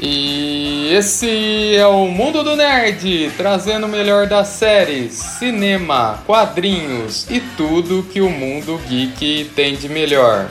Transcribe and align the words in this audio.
E 0.00 0.94
esse 0.94 1.74
é 1.74 1.86
o 1.86 2.06
Mundo 2.06 2.44
do 2.44 2.54
Nerd, 2.54 3.32
trazendo 3.36 3.86
o 3.86 3.88
melhor 3.88 4.28
das 4.28 4.48
séries, 4.48 5.14
cinema, 5.14 6.22
quadrinhos 6.24 7.28
e 7.28 7.40
tudo 7.56 8.06
que 8.12 8.20
o 8.20 8.30
mundo 8.30 8.80
geek 8.88 9.50
tem 9.56 9.74
de 9.74 9.88
melhor. 9.88 10.48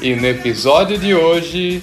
E 0.00 0.14
no 0.14 0.26
episódio 0.26 0.96
de 0.96 1.14
hoje, 1.14 1.82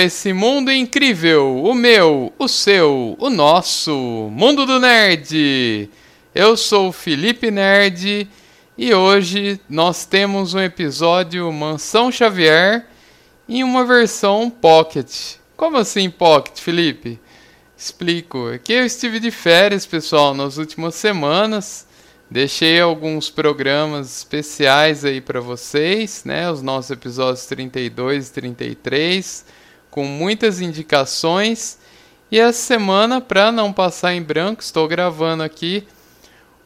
Esse 0.00 0.32
mundo 0.32 0.70
incrível, 0.70 1.64
o 1.64 1.74
meu, 1.74 2.32
o 2.38 2.46
seu, 2.46 3.16
o 3.18 3.28
nosso, 3.28 3.92
mundo 4.32 4.64
do 4.64 4.78
nerd. 4.78 5.90
Eu 6.32 6.56
sou 6.56 6.90
o 6.90 6.92
Felipe 6.92 7.50
Nerd 7.50 8.28
e 8.76 8.94
hoje 8.94 9.60
nós 9.68 10.06
temos 10.06 10.54
um 10.54 10.60
episódio 10.60 11.52
Mansão 11.52 12.12
Xavier 12.12 12.86
em 13.48 13.64
uma 13.64 13.84
versão 13.84 14.48
Pocket. 14.48 15.36
Como 15.56 15.76
assim 15.76 16.08
Pocket, 16.08 16.60
Felipe? 16.60 17.18
Explico. 17.76 18.50
Aqui 18.54 18.74
eu 18.74 18.86
estive 18.86 19.18
de 19.18 19.32
férias, 19.32 19.84
pessoal, 19.84 20.32
nas 20.32 20.58
últimas 20.58 20.94
semanas 20.94 21.88
Deixei 22.30 22.78
alguns 22.78 23.30
programas 23.30 24.18
especiais 24.18 25.02
aí 25.02 25.18
para 25.18 25.40
vocês, 25.40 26.24
né? 26.26 26.50
Os 26.50 26.60
nossos 26.60 26.90
episódios 26.90 27.46
32 27.46 28.28
e 28.28 28.32
33, 28.34 29.46
com 29.90 30.04
muitas 30.04 30.60
indicações. 30.60 31.78
E 32.30 32.38
essa 32.38 32.58
semana, 32.58 33.20
para 33.20 33.50
não 33.50 33.72
passar 33.72 34.14
em 34.14 34.22
branco, 34.22 34.62
estou 34.62 34.86
gravando 34.86 35.42
aqui 35.42 35.86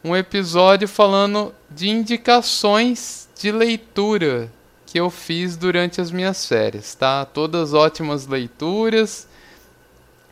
um 0.03 0.15
episódio 0.15 0.87
falando 0.87 1.53
de 1.69 1.89
indicações 1.89 3.29
de 3.39 3.51
leitura 3.51 4.51
que 4.85 4.99
eu 4.99 5.09
fiz 5.09 5.55
durante 5.55 6.01
as 6.01 6.11
minhas 6.11 6.45
férias, 6.45 6.93
tá? 6.93 7.25
Todas 7.25 7.73
ótimas 7.73 8.27
leituras 8.27 9.27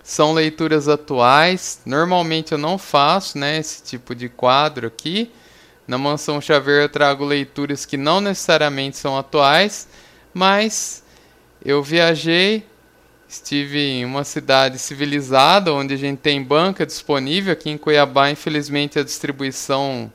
são 0.04 0.34
leituras 0.34 0.88
atuais. 0.88 1.82
Normalmente 1.86 2.52
eu 2.52 2.58
não 2.58 2.78
faço 2.78 3.38
né, 3.38 3.58
esse 3.58 3.82
tipo 3.82 4.14
de 4.14 4.28
quadro 4.28 4.88
aqui. 4.88 5.32
Na 5.88 5.98
Mansão 5.98 6.42
Xavier 6.42 6.84
eu 6.84 6.90
trago 6.90 7.26
leituras 7.26 7.86
que 7.86 7.98
não 7.98 8.22
necessariamente 8.22 8.98
são 8.98 9.18
atuais, 9.18 9.88
mas 10.34 11.04
eu 11.64 11.82
viajei, 11.82 12.66
estive 13.32 13.80
em 13.80 14.06
uma 14.06 14.24
cidade 14.24 14.78
civilizada 14.78 15.74
onde 15.74 15.94
a 15.94 15.98
gente 15.98 16.20
tem 16.20 16.44
banca 16.44 16.86
disponível. 16.86 17.54
Aqui 17.54 17.70
em 17.70 17.78
Cuiabá, 17.78 18.30
infelizmente, 18.30 19.00
a 19.00 19.04
distribuição 19.04 20.12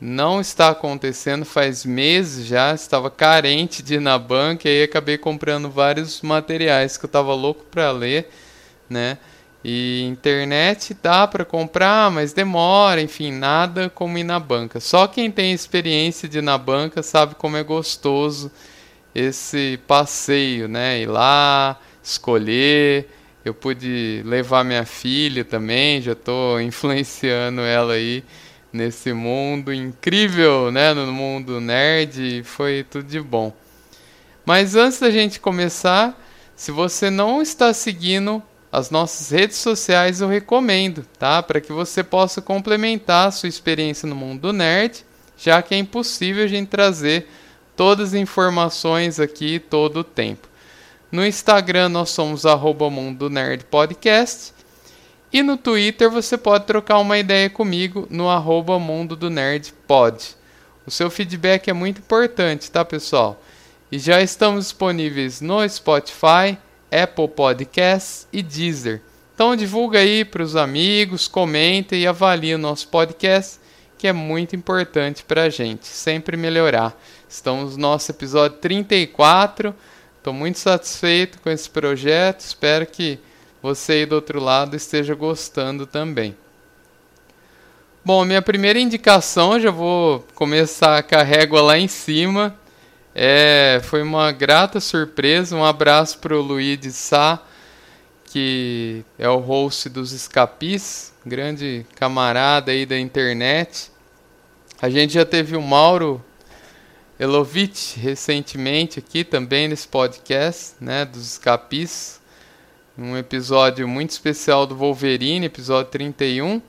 não 0.00 0.40
está 0.40 0.70
acontecendo 0.70 1.44
faz 1.44 1.84
meses 1.84 2.46
já. 2.46 2.74
Estava 2.74 3.10
carente 3.10 3.82
de 3.82 3.94
ir 3.94 4.00
na 4.00 4.18
banca 4.18 4.68
e 4.68 4.72
aí 4.72 4.82
acabei 4.82 5.18
comprando 5.18 5.70
vários 5.70 6.22
materiais 6.22 6.96
que 6.96 7.04
eu 7.04 7.08
estava 7.08 7.34
louco 7.34 7.64
para 7.64 7.90
ler 7.90 8.28
né? 8.90 9.18
E 9.62 10.02
internet 10.04 10.96
dá 11.00 11.26
para 11.28 11.44
comprar, 11.44 12.10
mas 12.10 12.32
demora, 12.32 13.00
enfim, 13.00 13.30
nada 13.30 13.88
como 13.90 14.18
ir 14.18 14.24
na 14.24 14.40
banca. 14.40 14.80
Só 14.80 15.06
quem 15.06 15.30
tem 15.30 15.52
experiência 15.52 16.28
de 16.28 16.38
ir 16.38 16.42
na 16.42 16.58
banca 16.58 17.02
sabe 17.02 17.34
como 17.36 17.56
é 17.56 17.62
gostoso 17.62 18.50
esse 19.14 19.78
passeio, 19.86 20.66
né? 20.66 21.00
Ir 21.00 21.06
lá, 21.06 21.78
escolher. 22.02 23.08
Eu 23.44 23.54
pude 23.54 24.22
levar 24.24 24.64
minha 24.64 24.84
filha 24.84 25.44
também, 25.44 26.02
já 26.02 26.12
estou 26.12 26.60
influenciando 26.60 27.62
ela 27.62 27.94
aí 27.94 28.22
nesse 28.72 29.12
mundo 29.12 29.72
incrível, 29.72 30.70
né? 30.70 30.92
No 30.92 31.10
mundo 31.12 31.60
nerd, 31.60 32.42
foi 32.44 32.84
tudo 32.88 33.04
de 33.04 33.20
bom. 33.20 33.54
Mas 34.44 34.74
antes 34.76 35.00
da 35.00 35.10
gente 35.10 35.40
começar, 35.40 36.18
se 36.54 36.70
você 36.70 37.08
não 37.10 37.40
está 37.40 37.72
seguindo 37.72 38.42
as 38.72 38.90
nossas 38.90 39.30
redes 39.30 39.56
sociais 39.56 40.20
eu 40.20 40.28
recomendo, 40.28 41.04
tá? 41.18 41.42
Para 41.42 41.60
que 41.60 41.72
você 41.72 42.04
possa 42.04 42.40
complementar 42.40 43.28
a 43.28 43.30
sua 43.30 43.48
experiência 43.48 44.08
no 44.08 44.14
mundo 44.14 44.42
do 44.42 44.52
nerd, 44.52 45.04
já 45.36 45.60
que 45.62 45.74
é 45.74 45.78
impossível 45.78 46.44
a 46.44 46.46
gente 46.46 46.68
trazer 46.68 47.26
todas 47.74 48.08
as 48.08 48.14
informações 48.14 49.18
aqui 49.18 49.58
todo 49.58 50.00
o 50.00 50.04
tempo. 50.04 50.49
No 51.10 51.26
Instagram 51.26 51.88
nós 51.88 52.10
somos 52.10 52.46
arroba 52.46 52.88
Mundo 52.88 53.28
Nerd 53.28 53.64
Podcast. 53.64 54.54
E 55.32 55.42
no 55.42 55.56
Twitter 55.56 56.08
você 56.08 56.38
pode 56.38 56.66
trocar 56.66 56.98
uma 56.98 57.18
ideia 57.18 57.50
comigo 57.50 58.06
no 58.08 58.28
arroba 58.28 58.78
Mundo 58.78 59.16
do 59.16 59.28
Nerd 59.28 59.74
Pod. 59.88 60.36
O 60.86 60.90
seu 60.90 61.10
feedback 61.10 61.68
é 61.68 61.72
muito 61.72 61.98
importante, 61.98 62.70
tá 62.70 62.84
pessoal? 62.84 63.42
E 63.90 63.98
já 63.98 64.22
estamos 64.22 64.66
disponíveis 64.66 65.40
no 65.40 65.68
Spotify, 65.68 66.56
Apple 66.92 67.28
Podcasts 67.28 68.28
e 68.32 68.40
Deezer. 68.40 69.02
Então 69.34 69.56
divulga 69.56 69.98
aí 69.98 70.24
para 70.24 70.44
os 70.44 70.54
amigos, 70.54 71.26
comenta 71.26 71.96
e 71.96 72.06
avalie 72.06 72.54
o 72.54 72.58
nosso 72.58 72.86
podcast, 72.86 73.58
que 73.98 74.06
é 74.06 74.12
muito 74.12 74.54
importante 74.54 75.24
para 75.24 75.42
a 75.42 75.50
gente, 75.50 75.88
sempre 75.88 76.36
melhorar. 76.36 76.96
Estamos 77.28 77.76
no 77.76 77.82
nosso 77.82 78.12
episódio 78.12 78.58
34, 78.58 79.74
estou 80.20 80.34
muito 80.34 80.58
satisfeito 80.58 81.40
com 81.40 81.48
esse 81.48 81.68
projeto, 81.68 82.40
espero 82.40 82.86
que 82.86 83.18
você 83.62 83.92
aí 83.92 84.06
do 84.06 84.14
outro 84.14 84.38
lado 84.38 84.76
esteja 84.76 85.14
gostando 85.14 85.86
também. 85.86 86.36
Bom, 88.04 88.24
minha 88.26 88.42
primeira 88.42 88.78
indicação, 88.78 89.58
já 89.58 89.70
vou 89.70 90.26
começar 90.34 91.02
com 91.02 91.16
a 91.16 91.22
régua 91.22 91.62
lá 91.62 91.78
em 91.78 91.88
cima, 91.88 92.54
é, 93.14 93.80
foi 93.82 94.02
uma 94.02 94.30
grata 94.30 94.78
surpresa. 94.78 95.56
Um 95.56 95.64
abraço 95.64 96.18
para 96.18 96.36
o 96.36 96.42
Luiz 96.42 96.94
Sá, 96.94 97.42
que 98.24 99.04
é 99.18 99.28
o 99.28 99.38
host 99.38 99.88
dos 99.88 100.12
Escapis, 100.12 101.12
grande 101.24 101.86
camarada 101.96 102.72
aí 102.72 102.84
da 102.84 102.98
internet. 102.98 103.90
A 104.82 104.90
gente 104.90 105.14
já 105.14 105.24
teve 105.24 105.56
o 105.56 105.62
Mauro 105.62 106.22
Elovitch 107.20 107.96
recentemente 107.98 108.98
aqui 108.98 109.24
também 109.24 109.68
nesse 109.68 109.86
podcast, 109.86 110.72
né, 110.80 111.04
dos 111.04 111.32
Escapis. 111.32 112.18
Um 112.96 113.14
episódio 113.14 113.86
muito 113.86 114.08
especial 114.08 114.66
do 114.66 114.74
Wolverine, 114.74 115.44
episódio 115.44 115.90
31. 115.90 116.62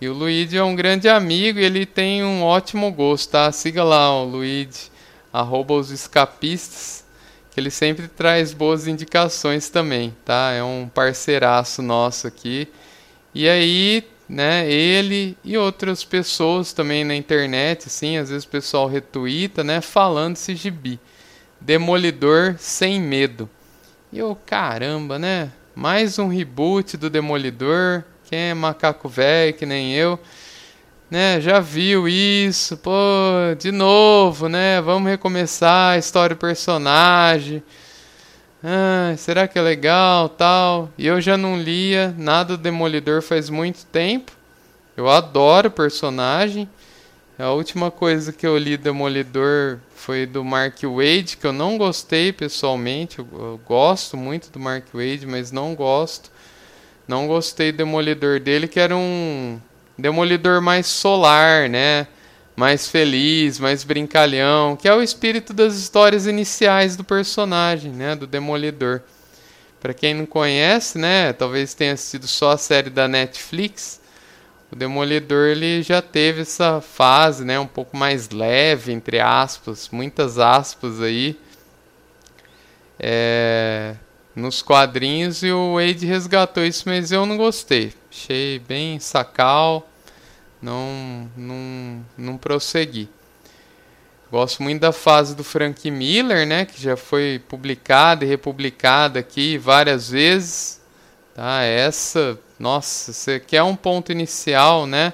E 0.00 0.08
o 0.08 0.12
Luigi 0.12 0.56
é 0.56 0.64
um 0.64 0.74
grande 0.74 1.08
amigo 1.08 1.60
e 1.60 1.64
ele 1.64 1.86
tem 1.86 2.24
um 2.24 2.42
ótimo 2.42 2.90
gosto, 2.90 3.30
tá? 3.30 3.52
Siga 3.52 3.84
lá 3.84 4.12
o 4.12 4.24
Luigi 4.24 4.90
arroba 5.32 5.74
os 5.74 5.92
escapistas, 5.92 7.04
que 7.52 7.60
ele 7.60 7.70
sempre 7.70 8.08
traz 8.08 8.52
boas 8.52 8.88
indicações 8.88 9.68
também, 9.68 10.12
tá? 10.24 10.50
É 10.50 10.64
um 10.64 10.90
parceiraço 10.92 11.80
nosso 11.80 12.26
aqui. 12.26 12.66
E 13.32 13.48
aí, 13.48 14.02
né, 14.28 14.70
ele 14.70 15.36
e 15.44 15.56
outras 15.56 16.04
pessoas 16.04 16.72
também 16.72 17.04
na 17.04 17.14
internet, 17.14 17.86
assim, 17.86 18.16
às 18.16 18.30
vezes 18.30 18.44
o 18.44 18.48
pessoal 18.48 18.86
retuita, 18.86 19.62
né, 19.62 19.80
falando 19.80 20.36
esse 20.36 20.54
gibi. 20.54 20.98
Demolidor 21.60 22.56
sem 22.58 23.00
medo. 23.00 23.48
E 24.12 24.18
eu, 24.18 24.36
caramba, 24.46 25.18
né? 25.18 25.50
Mais 25.74 26.18
um 26.18 26.28
reboot 26.28 26.96
do 26.96 27.10
Demolidor. 27.10 28.04
Quem 28.28 28.38
é 28.38 28.54
macaco 28.54 29.08
velho 29.08 29.54
que 29.54 29.66
nem 29.66 29.94
eu? 29.94 30.18
né, 31.10 31.40
já 31.40 31.60
viu 31.60 32.08
isso, 32.08 32.76
pô, 32.76 32.90
de 33.58 33.70
novo, 33.70 34.48
né? 34.48 34.80
Vamos 34.80 35.08
recomeçar 35.08 35.94
a 35.94 35.98
história 35.98 36.34
do 36.34 36.38
personagem. 36.38 37.62
Ah, 38.68 39.14
será 39.16 39.46
que 39.46 39.56
é 39.56 39.62
legal, 39.62 40.28
tal? 40.28 40.90
E 40.98 41.06
eu 41.06 41.20
já 41.20 41.36
não 41.36 41.56
lia 41.56 42.12
nada 42.18 42.56
do 42.56 42.62
Demolidor 42.64 43.22
faz 43.22 43.48
muito 43.48 43.86
tempo. 43.86 44.32
Eu 44.96 45.08
adoro 45.08 45.68
o 45.68 45.70
personagem. 45.70 46.68
A 47.38 47.52
última 47.52 47.92
coisa 47.92 48.32
que 48.32 48.44
eu 48.44 48.58
li 48.58 48.76
Demolidor 48.76 49.78
foi 49.94 50.26
do 50.26 50.44
Mark 50.44 50.82
Wade, 50.82 51.36
que 51.36 51.46
eu 51.46 51.52
não 51.52 51.78
gostei 51.78 52.32
pessoalmente. 52.32 53.20
Eu, 53.20 53.28
eu 53.34 53.60
gosto 53.64 54.16
muito 54.16 54.50
do 54.50 54.58
Mark 54.58 54.86
Wade, 54.92 55.26
mas 55.26 55.52
não 55.52 55.72
gosto. 55.72 56.28
Não 57.06 57.28
gostei 57.28 57.70
do 57.70 57.78
Demolidor 57.78 58.40
dele, 58.40 58.66
que 58.66 58.80
era 58.80 58.96
um 58.96 59.60
Demolidor 59.96 60.60
mais 60.60 60.88
solar, 60.88 61.68
né? 61.68 62.08
Mais 62.56 62.88
feliz, 62.88 63.58
mais 63.58 63.84
brincalhão, 63.84 64.76
que 64.76 64.88
é 64.88 64.94
o 64.94 65.02
espírito 65.02 65.52
das 65.52 65.76
histórias 65.76 66.26
iniciais 66.26 66.96
do 66.96 67.04
personagem, 67.04 67.92
né? 67.92 68.16
Do 68.16 68.26
Demolidor. 68.26 69.02
Para 69.78 69.92
quem 69.92 70.14
não 70.14 70.24
conhece, 70.24 70.98
né? 70.98 71.34
Talvez 71.34 71.74
tenha 71.74 71.96
sido 71.96 72.26
só 72.26 72.52
a 72.52 72.56
série 72.56 72.88
da 72.88 73.06
Netflix. 73.06 74.00
O 74.72 74.74
Demolidor 74.74 75.48
ele 75.48 75.82
já 75.82 76.00
teve 76.00 76.40
essa 76.42 76.80
fase, 76.80 77.44
né? 77.44 77.60
Um 77.60 77.66
pouco 77.66 77.96
mais 77.96 78.30
leve, 78.30 78.90
entre 78.90 79.20
aspas, 79.20 79.90
muitas 79.92 80.38
aspas 80.38 81.00
aí. 81.00 81.38
É, 82.98 83.94
nos 84.34 84.62
quadrinhos 84.62 85.42
e 85.42 85.52
o 85.52 85.74
Wade 85.74 86.06
resgatou 86.06 86.64
isso, 86.64 86.84
mas 86.86 87.12
eu 87.12 87.24
não 87.26 87.36
gostei. 87.36 87.92
Achei 88.10 88.58
bem 88.58 88.98
sacal, 88.98 89.88
não, 90.66 91.30
não, 91.36 92.04
não 92.18 92.36
prossegui. 92.36 93.08
Gosto 94.32 94.64
muito 94.64 94.80
da 94.80 94.90
fase 94.90 95.36
do 95.36 95.44
Frank 95.44 95.88
Miller, 95.88 96.44
né, 96.44 96.64
que 96.64 96.82
já 96.82 96.96
foi 96.96 97.40
publicada 97.48 98.24
e 98.24 98.28
republicada 98.28 99.20
aqui 99.20 99.56
várias 99.56 100.10
vezes. 100.10 100.80
Tá? 101.36 101.62
Essa, 101.62 102.36
nossa, 102.58 103.12
você 103.12 103.38
quer 103.38 103.62
um 103.62 103.76
ponto 103.76 104.10
inicial, 104.10 104.86
né? 104.86 105.12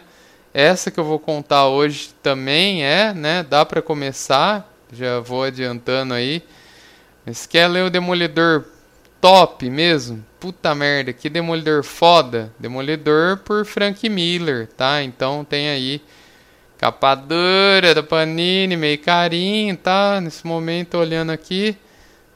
Essa 0.55 0.91
que 0.91 0.99
eu 0.99 1.05
vou 1.05 1.19
contar 1.19 1.69
hoje 1.69 2.15
também 2.23 2.85
é, 2.85 3.13
né? 3.13 3.43
Dá 3.43 3.65
para 3.65 3.83
começar, 3.83 4.71
já 4.91 5.19
vou 5.21 5.43
adiantando 5.43 6.15
aí. 6.15 6.43
Mas 7.27 7.47
quer 7.47 7.69
ler 7.69 7.85
o 7.85 7.91
Demolidor 7.91 8.65
top 9.23 9.71
mesmo. 9.71 10.23
Puta 10.41 10.75
merda, 10.75 11.13
que 11.13 11.31
demolidor 11.31 11.85
foda. 11.85 12.53
Demolidor 12.59 13.39
por 13.39 13.65
Frank 13.65 14.07
Miller, 14.09 14.67
tá? 14.67 15.03
Então 15.03 15.45
tem 15.45 15.71
aí 15.71 16.03
capa 16.77 17.15
dura 17.15 17.95
da 17.95 18.03
Panini, 18.03 18.77
meio 18.77 18.99
carinho, 18.99 19.77
tá? 19.77 20.21
Nesse 20.21 20.45
momento 20.45 20.99
olhando 20.99 21.31
aqui, 21.31 21.77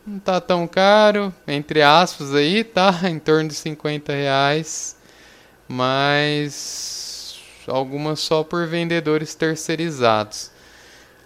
não 0.06 0.20
tá 0.20 0.40
tão 0.40 0.68
caro, 0.68 1.34
entre 1.48 1.82
aspas 1.82 2.32
aí, 2.32 2.62
tá? 2.62 3.00
Em 3.10 3.18
torno 3.18 3.48
de 3.48 3.56
50 3.56 4.12
reais. 4.12 4.96
Mas 5.68 7.40
algumas 7.66 8.20
só 8.20 8.44
por 8.44 8.64
vendedores 8.68 9.34
terceirizados. 9.34 10.52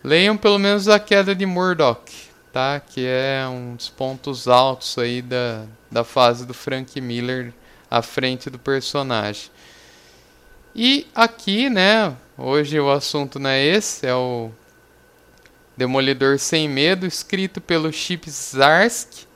Leiam 0.02 0.38
pelo 0.38 0.58
menos 0.58 0.88
a 0.88 0.98
queda 0.98 1.34
de 1.34 1.44
Murdoch 1.44 2.09
tá? 2.52 2.80
Que 2.80 3.06
é 3.06 3.46
um 3.48 3.74
dos 3.74 3.88
pontos 3.88 4.48
altos 4.48 4.98
aí 4.98 5.22
da, 5.22 5.64
da 5.90 6.04
fase 6.04 6.46
do 6.46 6.54
Frank 6.54 7.00
Miller 7.00 7.52
à 7.90 8.02
frente 8.02 8.48
do 8.48 8.58
personagem. 8.58 9.50
E 10.74 11.06
aqui, 11.14 11.68
né, 11.68 12.14
hoje 12.38 12.78
o 12.78 12.90
assunto 12.90 13.38
não 13.38 13.50
é 13.50 13.64
esse, 13.64 14.06
é 14.06 14.14
o 14.14 14.50
Demolidor 15.76 16.38
Sem 16.38 16.68
Medo, 16.68 17.06
escrito 17.06 17.60
pelo 17.60 17.92
Chip 17.92 18.30
Zdarsky, 18.30 19.26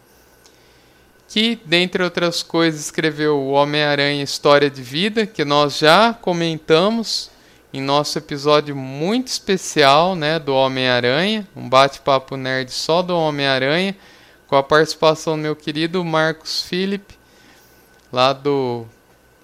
que, 1.27 1.59
dentre 1.65 2.05
outras 2.05 2.43
coisas, 2.43 2.83
escreveu 2.83 3.37
o 3.37 3.51
Homem-Aranha 3.51 4.23
História 4.23 4.71
de 4.71 4.83
Vida, 4.83 5.27
que 5.27 5.45
nós 5.45 5.79
já 5.79 6.15
comentamos 6.15 7.31
em 7.75 7.81
nosso 7.81 8.17
episódio 8.17 8.77
muito 8.77 9.27
especial 9.27 10.15
né, 10.15 10.39
do 10.39 10.55
Homem-Aranha, 10.55 11.45
um 11.57 11.69
bate-papo 11.69 12.37
nerd 12.37 12.71
só 12.71 13.03
do 13.03 13.17
Homem-Aranha, 13.17 13.97
com 14.47 14.55
a 14.55 14.63
participação 14.63 15.37
do 15.37 15.43
meu 15.43 15.57
querido 15.57 16.05
Marcos 16.05 16.63
Felipe, 16.63 17.19
lá 18.13 18.33
do 18.33 18.87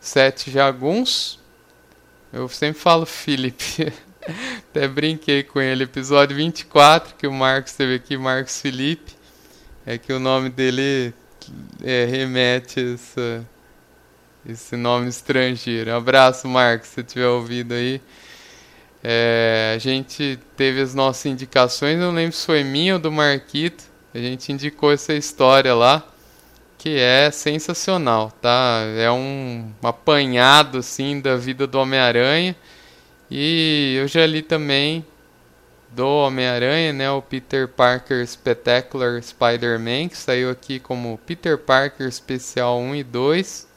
Sete 0.01 0.49
Jaguns. 0.49 1.41
Eu 2.33 2.49
sempre 2.49 2.81
falo 2.81 3.05
Felipe, 3.05 3.93
até 4.71 4.87
brinquei 4.87 5.43
com 5.43 5.61
ele. 5.61 5.83
Episódio 5.83 6.37
24, 6.37 7.17
que 7.17 7.27
o 7.27 7.33
Marcos 7.33 7.73
teve 7.73 7.97
aqui, 7.97 8.17
Marcos 8.17 8.61
Felipe, 8.61 9.13
é 9.85 9.99
que 9.99 10.13
o 10.13 10.21
nome 10.21 10.51
dele 10.51 11.13
é, 11.83 12.05
remete 12.05 12.79
a 12.79 12.95
essa 12.95 13.49
esse 14.49 14.77
nome 14.77 15.09
estrangeiro. 15.09 15.91
Um 15.91 15.97
abraço, 15.97 16.49
Marcos, 16.49 16.89
se 16.89 17.03
tiver 17.03 17.29
ouvido 17.29 17.75
aí. 17.75 18.01
É, 19.03 19.73
a 19.75 19.79
gente 19.79 20.39
teve 20.57 20.81
as 20.81 20.95
nossas 20.95 21.27
indicações, 21.27 21.99
não 21.99 22.13
lembro 22.13 22.37
se 22.37 22.45
foi 22.45 22.63
minha 22.63 22.95
ou 22.95 23.01
do 23.01 23.11
Marquito. 23.11 23.85
A 24.15 24.19
gente 24.19 24.53
indicou 24.53 24.93
essa 24.93 25.15
história 25.15 25.75
lá, 25.75 26.05
que 26.77 26.99
é 26.99 27.31
sensacional, 27.31 28.31
tá? 28.43 28.83
É 28.97 29.11
um 29.11 29.71
apanhado 29.83 30.79
assim 30.79 31.21
da 31.21 31.37
vida 31.37 31.67
do 31.67 31.79
Homem-Aranha. 31.79 32.57
E 33.31 33.97
eu 34.01 34.09
já 34.09 34.27
li 34.27 34.43
também 34.43 35.05
do 35.91 36.07
Homem-Aranha, 36.07 36.93
né, 36.93 37.11
o 37.11 37.21
Peter 37.23 37.69
Parker 37.69 38.27
Spectacular 38.27 39.21
Spider-Man, 39.23 40.09
que 40.09 40.17
saiu 40.17 40.51
aqui 40.51 40.79
como 40.79 41.19
Peter 41.27 41.59
Parker 41.59 42.07
Especial 42.07 42.79
1 42.79 42.97
e 42.97 43.05
2. 43.05 43.70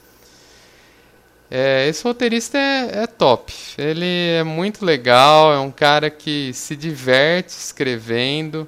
É, 1.55 1.87
esse 1.87 2.03
roteirista 2.03 2.57
é, 2.57 3.03
é, 3.03 3.05
top. 3.05 3.53
Ele 3.77 4.07
é 4.07 4.43
muito 4.43 4.83
legal, 4.83 5.53
é 5.53 5.59
um 5.59 5.69
cara 5.69 6.09
que 6.09 6.51
se 6.51 6.75
diverte 6.75 7.49
escrevendo 7.51 8.67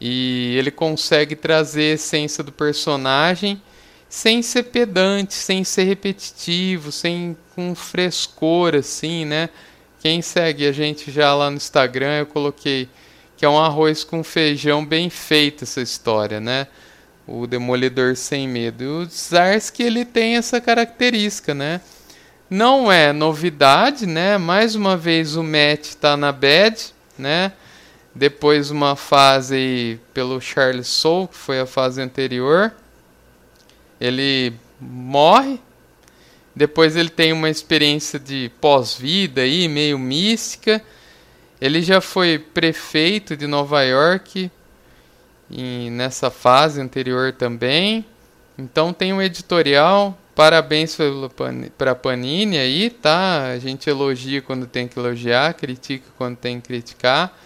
e 0.00 0.54
ele 0.56 0.70
consegue 0.70 1.34
trazer 1.34 1.90
a 1.90 1.94
essência 1.94 2.44
do 2.44 2.52
personagem 2.52 3.60
sem 4.08 4.40
ser 4.40 4.62
pedante, 4.64 5.34
sem 5.34 5.64
ser 5.64 5.82
repetitivo, 5.82 6.92
sem 6.92 7.36
com 7.56 7.74
frescor 7.74 8.76
assim, 8.76 9.24
né? 9.24 9.48
Quem 9.98 10.22
segue 10.22 10.64
a 10.64 10.70
gente 10.70 11.10
já 11.10 11.34
lá 11.34 11.50
no 11.50 11.56
Instagram, 11.56 12.18
eu 12.18 12.26
coloquei 12.26 12.88
que 13.36 13.44
é 13.44 13.48
um 13.48 13.58
arroz 13.58 14.04
com 14.04 14.22
feijão 14.22 14.86
bem 14.86 15.10
feito 15.10 15.64
essa 15.64 15.80
história, 15.80 16.38
né? 16.38 16.68
O 17.26 17.46
Demolidor 17.46 18.16
Sem 18.16 18.48
Medo. 18.48 18.82
E 18.82 18.86
o 18.86 19.04
Zarsky 19.04 19.82
ele 19.82 20.04
tem 20.04 20.36
essa 20.36 20.60
característica, 20.60 21.54
né? 21.54 21.80
Não 22.48 22.92
é 22.92 23.12
novidade, 23.12 24.06
né? 24.06 24.36
Mais 24.36 24.74
uma 24.74 24.96
vez 24.96 25.36
o 25.36 25.42
Matt 25.42 25.86
está 25.86 26.16
na 26.16 26.30
bad, 26.32 26.92
né? 27.18 27.52
Depois 28.14 28.70
uma 28.70 28.94
fase 28.94 29.98
pelo 30.12 30.40
Charles 30.40 30.86
Soule, 30.86 31.28
que 31.28 31.36
foi 31.36 31.60
a 31.60 31.66
fase 31.66 32.00
anterior. 32.02 32.72
Ele 33.98 34.52
morre. 34.78 35.58
Depois 36.54 36.94
ele 36.94 37.08
tem 37.08 37.32
uma 37.32 37.48
experiência 37.48 38.18
de 38.18 38.50
pós-vida 38.60 39.40
aí, 39.40 39.66
meio 39.66 39.98
mística. 39.98 40.82
Ele 41.58 41.80
já 41.80 42.02
foi 42.02 42.38
prefeito 42.38 43.34
de 43.34 43.46
Nova 43.46 43.82
York 43.82 44.50
e 45.52 45.90
nessa 45.90 46.30
fase 46.30 46.80
anterior 46.80 47.32
também. 47.32 48.04
Então 48.58 48.92
tem 48.92 49.12
um 49.12 49.20
editorial. 49.20 50.18
Parabéns 50.34 50.96
para 51.76 51.94
Panini 51.94 52.56
aí, 52.56 52.88
tá? 52.88 53.48
A 53.48 53.58
gente 53.58 53.88
elogia 53.88 54.40
quando 54.40 54.66
tem 54.66 54.88
que 54.88 54.98
elogiar, 54.98 55.52
critica 55.52 56.06
quando 56.16 56.36
tem 56.36 56.58
que 56.58 56.68
criticar. 56.68 57.38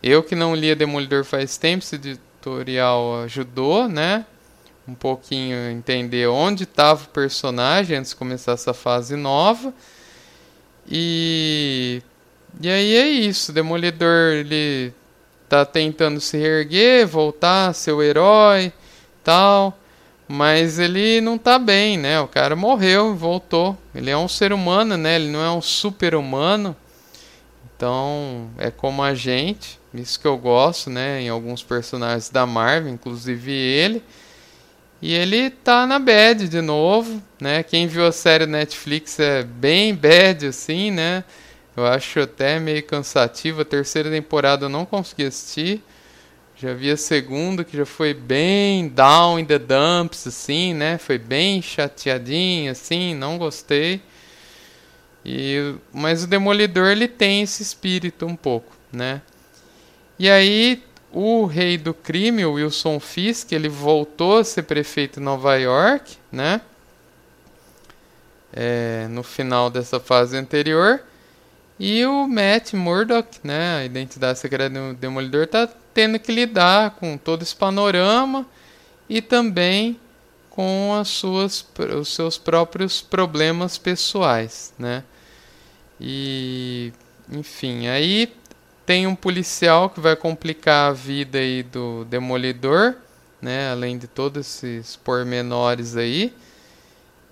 Eu 0.00 0.22
que 0.22 0.36
não 0.36 0.54
lia 0.54 0.76
Demolidor 0.76 1.24
faz 1.24 1.56
tempo, 1.56 1.82
esse 1.82 1.96
editorial 1.96 3.22
ajudou, 3.24 3.88
né? 3.88 4.24
Um 4.86 4.94
pouquinho 4.94 5.68
entender 5.68 6.28
onde 6.28 6.62
estava 6.62 7.04
o 7.04 7.08
personagem 7.08 7.98
antes 7.98 8.12
de 8.12 8.16
começar 8.16 8.52
essa 8.52 8.72
fase 8.72 9.16
nova. 9.16 9.74
E 10.88 12.00
e 12.60 12.68
aí 12.68 12.96
é 12.96 13.08
isso, 13.08 13.52
Demolidor 13.52 14.32
ele 14.32 14.92
tá 15.48 15.64
tentando 15.64 16.20
se 16.20 16.36
reerguer, 16.36 17.06
voltar, 17.06 17.74
ser 17.74 17.92
o 17.92 18.02
herói, 18.02 18.72
tal, 19.24 19.78
mas 20.28 20.78
ele 20.78 21.20
não 21.20 21.38
tá 21.38 21.58
bem, 21.58 21.96
né? 21.96 22.20
O 22.20 22.28
cara 22.28 22.54
morreu, 22.54 23.14
voltou. 23.16 23.76
Ele 23.94 24.10
é 24.10 24.16
um 24.16 24.28
ser 24.28 24.52
humano, 24.52 24.96
né? 24.96 25.16
Ele 25.16 25.28
não 25.28 25.42
é 25.42 25.50
um 25.50 25.62
super 25.62 26.14
humano. 26.14 26.76
Então, 27.74 28.50
é 28.58 28.70
como 28.70 29.02
a 29.02 29.14
gente, 29.14 29.78
isso 29.94 30.18
que 30.18 30.26
eu 30.26 30.36
gosto, 30.36 30.90
né, 30.90 31.22
em 31.22 31.28
alguns 31.28 31.62
personagens 31.62 32.28
da 32.28 32.44
Marvel, 32.44 32.92
inclusive 32.92 33.52
ele. 33.52 34.02
E 35.00 35.14
ele 35.14 35.48
tá 35.48 35.86
na 35.86 36.00
bad 36.00 36.48
de 36.48 36.60
novo, 36.60 37.22
né? 37.40 37.62
Quem 37.62 37.86
viu 37.86 38.04
a 38.04 38.10
série 38.10 38.46
Netflix 38.46 39.20
é 39.20 39.44
bem 39.44 39.94
bad 39.94 40.44
assim, 40.48 40.90
né? 40.90 41.22
Eu 41.78 41.86
acho 41.86 42.18
até 42.18 42.58
meio 42.58 42.82
cansativo. 42.82 43.60
A 43.60 43.64
terceira 43.64 44.10
temporada 44.10 44.64
eu 44.64 44.68
não 44.68 44.84
consegui 44.84 45.26
assistir. 45.26 45.80
Já 46.56 46.74
vi 46.74 46.90
a 46.90 46.96
segunda, 46.96 47.62
que 47.62 47.76
já 47.76 47.86
foi 47.86 48.12
bem 48.12 48.88
down 48.88 49.38
in 49.38 49.44
the 49.44 49.60
dumps, 49.60 50.26
assim, 50.26 50.74
né? 50.74 50.98
Foi 50.98 51.16
bem 51.16 51.62
chateadinho, 51.62 52.72
assim, 52.72 53.14
não 53.14 53.38
gostei. 53.38 54.02
E, 55.24 55.76
mas 55.92 56.24
o 56.24 56.26
Demolidor, 56.26 56.88
ele 56.88 57.06
tem 57.06 57.42
esse 57.42 57.62
espírito 57.62 58.26
um 58.26 58.34
pouco, 58.34 58.72
né? 58.92 59.22
E 60.18 60.28
aí, 60.28 60.82
o 61.12 61.46
rei 61.46 61.78
do 61.78 61.94
crime, 61.94 62.44
o 62.44 62.54
Wilson 62.54 62.98
Fisk, 62.98 63.52
ele 63.52 63.68
voltou 63.68 64.38
a 64.38 64.44
ser 64.44 64.64
prefeito 64.64 65.20
de 65.20 65.24
Nova 65.24 65.54
York, 65.54 66.16
né? 66.32 66.60
É, 68.52 69.06
no 69.10 69.22
final 69.22 69.70
dessa 69.70 70.00
fase 70.00 70.36
anterior. 70.36 71.04
E 71.78 72.04
o 72.04 72.26
Matt 72.26 72.72
Murdock, 72.72 73.38
né, 73.44 73.78
a 73.78 73.84
identidade 73.84 74.38
secreta 74.38 74.70
do 74.70 74.94
Demolidor, 74.94 75.44
está 75.44 75.68
tendo 75.94 76.18
que 76.18 76.32
lidar 76.32 76.92
com 76.92 77.16
todo 77.16 77.42
esse 77.42 77.54
panorama 77.54 78.46
e 79.08 79.22
também 79.22 79.98
com 80.50 80.92
as 80.98 81.08
suas, 81.08 81.64
os 81.96 82.12
seus 82.12 82.36
próprios 82.36 83.00
problemas 83.00 83.78
pessoais, 83.78 84.74
né? 84.76 85.04
E, 86.00 86.92
enfim, 87.30 87.86
aí 87.86 88.32
tem 88.84 89.06
um 89.06 89.14
policial 89.14 89.88
que 89.88 90.00
vai 90.00 90.16
complicar 90.16 90.90
a 90.90 90.92
vida 90.92 91.38
aí 91.38 91.62
do 91.62 92.04
Demolidor, 92.06 92.96
né? 93.40 93.70
Além 93.70 93.98
de 93.98 94.08
todos 94.08 94.64
esses 94.64 94.96
pormenores 94.96 95.96
aí. 95.96 96.34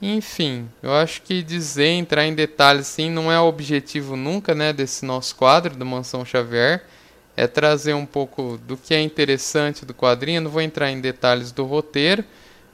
Enfim, 0.01 0.69
eu 0.83 0.93
acho 0.93 1.23
que 1.23 1.43
dizer, 1.43 1.89
entrar 1.89 2.27
em 2.27 2.35
detalhes 2.35 2.87
sim, 2.87 3.11
não 3.11 3.33
é 3.33 3.41
o 3.41 3.47
objetivo 3.47 4.15
nunca, 4.15 4.55
né, 4.55 4.73
desse 4.73 5.07
nosso 5.07 5.35
quadro 5.35 5.75
do 5.75 5.87
Mansão 5.87 6.25
Xavier. 6.25 6.85
É 7.35 7.47
trazer 7.47 7.95
um 7.95 8.07
pouco 8.07 8.59
do 8.67 8.77
que 8.77 8.95
é 8.95 9.01
interessante 9.01 9.85
do 9.85 9.95
quadrinho. 9.95 10.41
não 10.41 10.51
vou 10.51 10.63
entrar 10.63 10.91
em 10.91 11.01
detalhes 11.01 11.53
do 11.53 11.65
roteiro, 11.65 12.25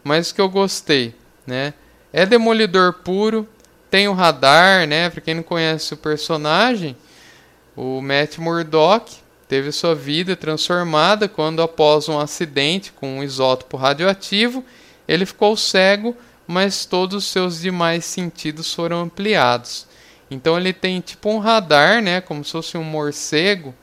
mas 0.05 0.31
o 0.31 0.35
que 0.35 0.41
eu 0.41 0.49
gostei, 0.49 1.15
né? 1.47 1.75
É 2.13 2.25
demolidor 2.25 2.93
puro, 2.93 3.49
tem 3.91 4.07
o 4.07 4.13
radar, 4.13 4.87
né? 4.87 5.11
Para 5.11 5.21
quem 5.21 5.35
não 5.35 5.43
conhece 5.43 5.95
o 5.95 5.97
personagem, 5.97 6.97
o 7.77 8.01
Matt 8.01 8.39
Murdock 8.39 9.17
teve 9.49 9.73
sua 9.73 9.95
vida 9.95 10.37
transformada 10.37 11.29
quando 11.29 11.61
após 11.61 12.09
um 12.09 12.19
acidente 12.19 12.93
com 12.93 13.19
um 13.19 13.23
isótopo 13.23 13.77
radioativo, 13.77 14.65
ele 15.09 15.27
ficou 15.27 15.57
cego 15.57 16.17
mas 16.47 16.85
todos 16.85 17.25
os 17.25 17.31
seus 17.31 17.61
demais 17.61 18.05
sentidos 18.05 18.73
foram 18.73 19.03
ampliados. 19.03 19.87
Então 20.31 20.57
ele 20.57 20.73
tem 20.73 21.01
tipo 21.01 21.31
um 21.31 21.39
radar, 21.39 22.03
né, 22.03 22.21
como 22.21 22.45
se 22.45 22.53
fosse 22.53 22.77
um 22.77 22.85
morcego, 22.85 23.75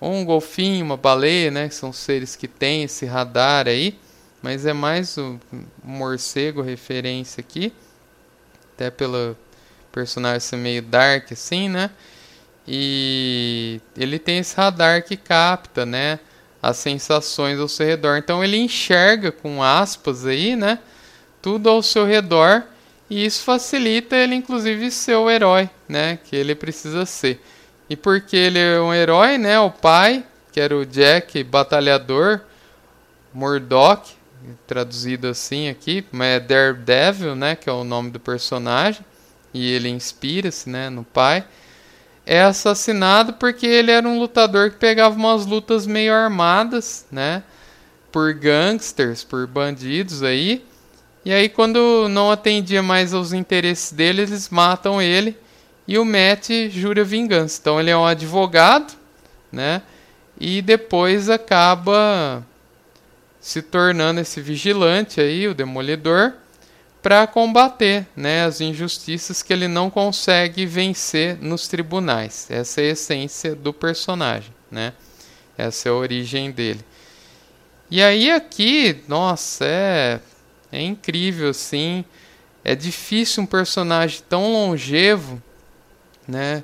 ou 0.00 0.12
um 0.12 0.24
golfinho, 0.24 0.84
uma 0.84 0.96
baleia, 0.96 1.50
né, 1.50 1.68
que 1.68 1.74
são 1.74 1.92
seres 1.92 2.36
que 2.36 2.46
têm 2.46 2.84
esse 2.84 3.04
radar 3.04 3.66
aí, 3.66 3.98
mas 4.40 4.64
é 4.64 4.72
mais 4.72 5.16
o 5.16 5.38
morcego 5.82 6.62
referência 6.62 7.40
aqui, 7.40 7.72
até 8.74 8.90
pelo 8.90 9.36
personagem 9.90 10.40
ser 10.40 10.56
meio 10.56 10.82
dark 10.82 11.32
assim, 11.32 11.68
né? 11.68 11.90
E 12.66 13.80
ele 13.96 14.18
tem 14.18 14.38
esse 14.38 14.54
radar 14.54 15.02
que 15.02 15.16
capta, 15.16 15.84
né, 15.84 16.20
as 16.62 16.76
sensações 16.76 17.58
ao 17.58 17.66
seu 17.66 17.86
redor. 17.86 18.18
Então 18.18 18.44
ele 18.44 18.56
enxerga 18.56 19.32
com 19.32 19.62
aspas 19.62 20.26
aí, 20.26 20.54
né? 20.54 20.78
Tudo 21.40 21.68
ao 21.68 21.82
seu 21.82 22.04
redor 22.04 22.64
e 23.10 23.24
isso 23.24 23.42
facilita 23.42 24.16
ele 24.16 24.34
inclusive 24.34 24.90
ser 24.90 25.16
o 25.16 25.30
herói, 25.30 25.70
né, 25.88 26.18
que 26.24 26.36
ele 26.36 26.54
precisa 26.54 27.06
ser. 27.06 27.40
E 27.88 27.96
porque 27.96 28.36
ele 28.36 28.58
é 28.58 28.80
um 28.80 28.92
herói, 28.92 29.38
né, 29.38 29.58
o 29.58 29.70
pai, 29.70 30.24
que 30.52 30.60
era 30.60 30.76
o 30.76 30.84
Jack 30.84 31.42
batalhador, 31.42 32.40
Murdoch, 33.32 34.14
traduzido 34.66 35.28
assim 35.28 35.68
aqui, 35.68 36.04
mas 36.12 36.36
é 36.36 36.40
Daredevil, 36.40 37.34
né, 37.34 37.56
que 37.56 37.68
é 37.68 37.72
o 37.72 37.84
nome 37.84 38.10
do 38.10 38.20
personagem, 38.20 39.04
e 39.54 39.72
ele 39.72 39.88
inspira-se, 39.88 40.68
né, 40.68 40.90
no 40.90 41.04
pai. 41.04 41.44
É 42.26 42.42
assassinado 42.42 43.34
porque 43.34 43.66
ele 43.66 43.90
era 43.90 44.06
um 44.06 44.18
lutador 44.18 44.70
que 44.70 44.76
pegava 44.76 45.14
umas 45.16 45.46
lutas 45.46 45.86
meio 45.86 46.12
armadas, 46.12 47.06
né, 47.10 47.42
por 48.12 48.34
gangsters, 48.34 49.24
por 49.24 49.46
bandidos 49.46 50.22
aí, 50.22 50.64
e 51.28 51.32
aí, 51.34 51.46
quando 51.46 52.08
não 52.08 52.30
atendia 52.30 52.82
mais 52.82 53.12
aos 53.12 53.34
interesses 53.34 53.92
dele, 53.92 54.22
eles 54.22 54.48
matam 54.48 55.02
ele 55.02 55.36
e 55.86 55.98
o 55.98 56.02
Matt 56.02 56.48
jura 56.70 57.04
vingança. 57.04 57.58
Então, 57.60 57.78
ele 57.78 57.90
é 57.90 57.96
um 57.98 58.06
advogado, 58.06 58.94
né? 59.52 59.82
E 60.40 60.62
depois 60.62 61.28
acaba 61.28 62.42
se 63.38 63.60
tornando 63.60 64.20
esse 64.20 64.40
vigilante 64.40 65.20
aí, 65.20 65.46
o 65.46 65.52
demolidor, 65.52 66.32
para 67.02 67.26
combater 67.26 68.06
né, 68.16 68.46
as 68.46 68.62
injustiças 68.62 69.42
que 69.42 69.52
ele 69.52 69.68
não 69.68 69.90
consegue 69.90 70.64
vencer 70.64 71.36
nos 71.42 71.68
tribunais. 71.68 72.46
Essa 72.48 72.80
é 72.80 72.84
a 72.84 72.92
essência 72.92 73.54
do 73.54 73.74
personagem, 73.74 74.54
né? 74.70 74.94
Essa 75.58 75.90
é 75.90 75.92
a 75.92 75.94
origem 75.94 76.50
dele. 76.50 76.80
E 77.90 78.02
aí 78.02 78.30
aqui, 78.30 79.02
nossa, 79.06 79.66
é 79.66 80.20
é 80.70 80.82
incrível, 80.82 81.52
sim. 81.54 82.04
É 82.64 82.74
difícil 82.74 83.42
um 83.42 83.46
personagem 83.46 84.20
tão 84.28 84.52
longevo, 84.52 85.42
né? 86.26 86.62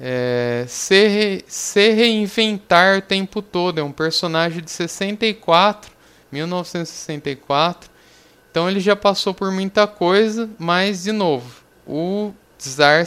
É, 0.00 0.64
se, 0.66 1.06
re, 1.06 1.44
se 1.46 1.90
reinventar 1.90 2.98
o 2.98 3.02
tempo 3.02 3.42
todo. 3.42 3.78
É 3.78 3.82
um 3.82 3.92
personagem 3.92 4.62
de 4.62 4.70
64, 4.70 5.92
1964. 6.32 7.90
Então 8.50 8.68
ele 8.68 8.80
já 8.80 8.96
passou 8.96 9.34
por 9.34 9.50
muita 9.50 9.86
coisa, 9.86 10.48
mas 10.58 11.02
de 11.02 11.12
novo, 11.12 11.62
o 11.86 12.32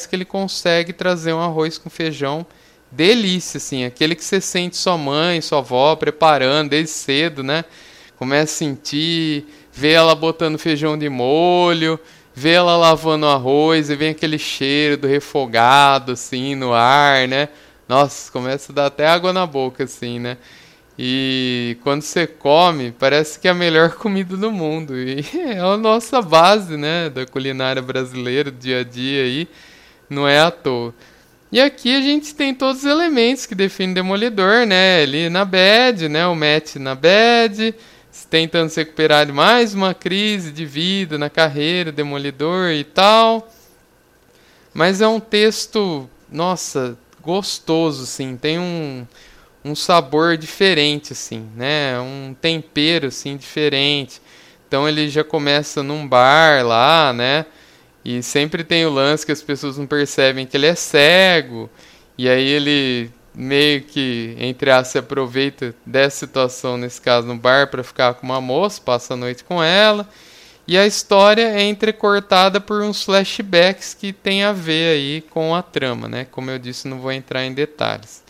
que 0.08 0.16
ele 0.16 0.26
consegue 0.26 0.94
trazer 0.94 1.34
um 1.34 1.40
arroz 1.40 1.78
com 1.78 1.90
feijão 1.90 2.46
delícia, 2.92 3.58
assim, 3.58 3.84
aquele 3.84 4.16
que 4.16 4.24
você 4.24 4.40
sente 4.40 4.78
sua 4.78 4.98
mãe, 4.98 5.42
sua 5.42 5.60
avó 5.60 5.96
preparando 5.96 6.70
desde 6.70 6.92
cedo, 6.92 7.44
né? 7.44 7.66
Começa 8.18 8.54
a 8.54 8.58
sentir 8.58 9.46
vê 9.78 9.92
ela 9.92 10.16
botando 10.16 10.58
feijão 10.58 10.98
de 10.98 11.08
molho, 11.08 12.00
vê 12.34 12.54
ela 12.54 12.76
lavando 12.76 13.28
arroz 13.28 13.92
e 13.92 13.96
vem 13.96 14.10
aquele 14.10 14.40
cheiro 14.40 14.98
do 14.98 15.08
refogado 15.08 16.14
assim 16.14 16.56
no 16.56 16.74
ar, 16.74 17.28
né? 17.28 17.50
Nossa, 17.88 18.32
começa 18.32 18.72
a 18.72 18.76
dar 18.76 18.86
até 18.88 19.06
água 19.06 19.32
na 19.32 19.46
boca 19.46 19.84
assim, 19.84 20.18
né? 20.18 20.38
E 20.98 21.78
quando 21.84 22.02
você 22.02 22.26
come, 22.26 22.92
parece 22.92 23.40
que 23.40 23.48
é 23.48 23.52
a 23.52 23.54
melhor 23.54 23.92
comida 24.02 24.36
do 24.36 24.52
mundo. 24.52 24.98
E 24.98 25.24
é 25.36 25.60
a 25.60 25.78
nossa 25.78 26.24
base, 26.24 26.76
né, 26.76 27.08
da 27.12 27.28
culinária 27.28 27.82
brasileira, 27.82 28.50
do 28.50 28.58
dia 28.58 28.80
a 28.80 28.84
dia 28.84 29.26
aí, 29.26 29.48
não 30.10 30.28
é 30.28 30.40
à 30.40 30.50
toa. 30.50 30.92
E 31.52 31.62
aqui 31.62 31.96
a 31.96 32.02
gente 32.02 32.34
tem 32.34 32.52
todos 32.52 32.80
os 32.80 32.90
elementos 32.90 33.46
que 33.46 33.54
definem 33.54 33.94
Demolidor, 33.94 34.66
né? 34.66 35.04
Ele 35.04 35.30
na 35.30 35.46
bad, 35.46 36.10
né? 36.10 36.26
O 36.26 36.36
Matt 36.36 36.78
na 36.78 36.96
bad, 36.96 37.76
tentando 38.30 38.70
se 38.70 38.80
recuperar 38.80 39.26
de 39.26 39.32
mais 39.32 39.74
uma 39.74 39.94
crise 39.94 40.52
de 40.52 40.66
vida 40.66 41.18
na 41.18 41.30
carreira, 41.30 41.92
demolidor 41.92 42.72
e 42.72 42.84
tal. 42.84 43.52
Mas 44.74 45.02
é 45.02 45.08
um 45.08 45.20
texto, 45.20 46.10
nossa, 46.32 46.98
gostoso, 47.22 48.04
assim, 48.04 48.38
tem 48.38 48.60
um, 48.60 49.08
um 49.64 49.76
sabor 49.76 50.38
diferente, 50.38 51.14
assim, 51.14 51.48
né? 51.56 52.00
Um 52.00 52.36
tempero, 52.40 53.08
assim, 53.08 53.36
diferente. 53.36 54.22
Então 54.68 54.88
ele 54.88 55.10
já 55.10 55.24
começa 55.24 55.82
num 55.82 56.08
bar 56.08 56.66
lá, 56.66 57.14
né? 57.14 57.46
E 58.04 58.22
sempre 58.22 58.64
tem 58.64 58.86
o 58.86 58.90
lance 58.90 59.26
que 59.26 59.32
as 59.32 59.42
pessoas 59.42 59.78
não 59.78 59.88
percebem 59.88 60.46
que 60.46 60.56
ele 60.56 60.68
é 60.68 60.76
cego. 60.76 61.70
E 62.18 62.30
aí 62.30 62.48
ele 62.48 63.12
meio 63.38 63.82
que, 63.84 64.36
entre 64.40 64.72
aspas, 64.72 64.88
se 64.88 64.98
aproveita 64.98 65.76
dessa 65.86 66.26
situação, 66.26 66.76
nesse 66.76 67.00
caso 67.00 67.28
no 67.28 67.36
bar, 67.36 67.70
para 67.70 67.84
ficar 67.84 68.16
com 68.16 68.26
uma 68.26 68.42
moça, 68.42 68.82
passa 68.82 69.14
a 69.14 69.18
noite 69.18 69.44
com 69.44 69.64
ela. 69.64 70.10
E 70.68 70.78
a 70.78 70.86
história 70.86 71.44
é 71.44 71.64
entrecortada 71.64 72.60
por 72.60 72.82
uns 72.82 73.04
flashbacks 73.04 73.94
que 73.94 74.12
tem 74.12 74.44
a 74.44 74.52
ver 74.52 74.96
aí 74.96 75.22
com 75.22 75.56
a 75.56 75.62
trama, 75.62 76.10
né? 76.10 76.26
Como 76.30 76.50
eu 76.50 76.58
disse, 76.58 76.88
não 76.88 77.00
vou 77.00 77.12
entrar 77.12 77.46
em 77.46 77.54
detalhes. 77.54 78.24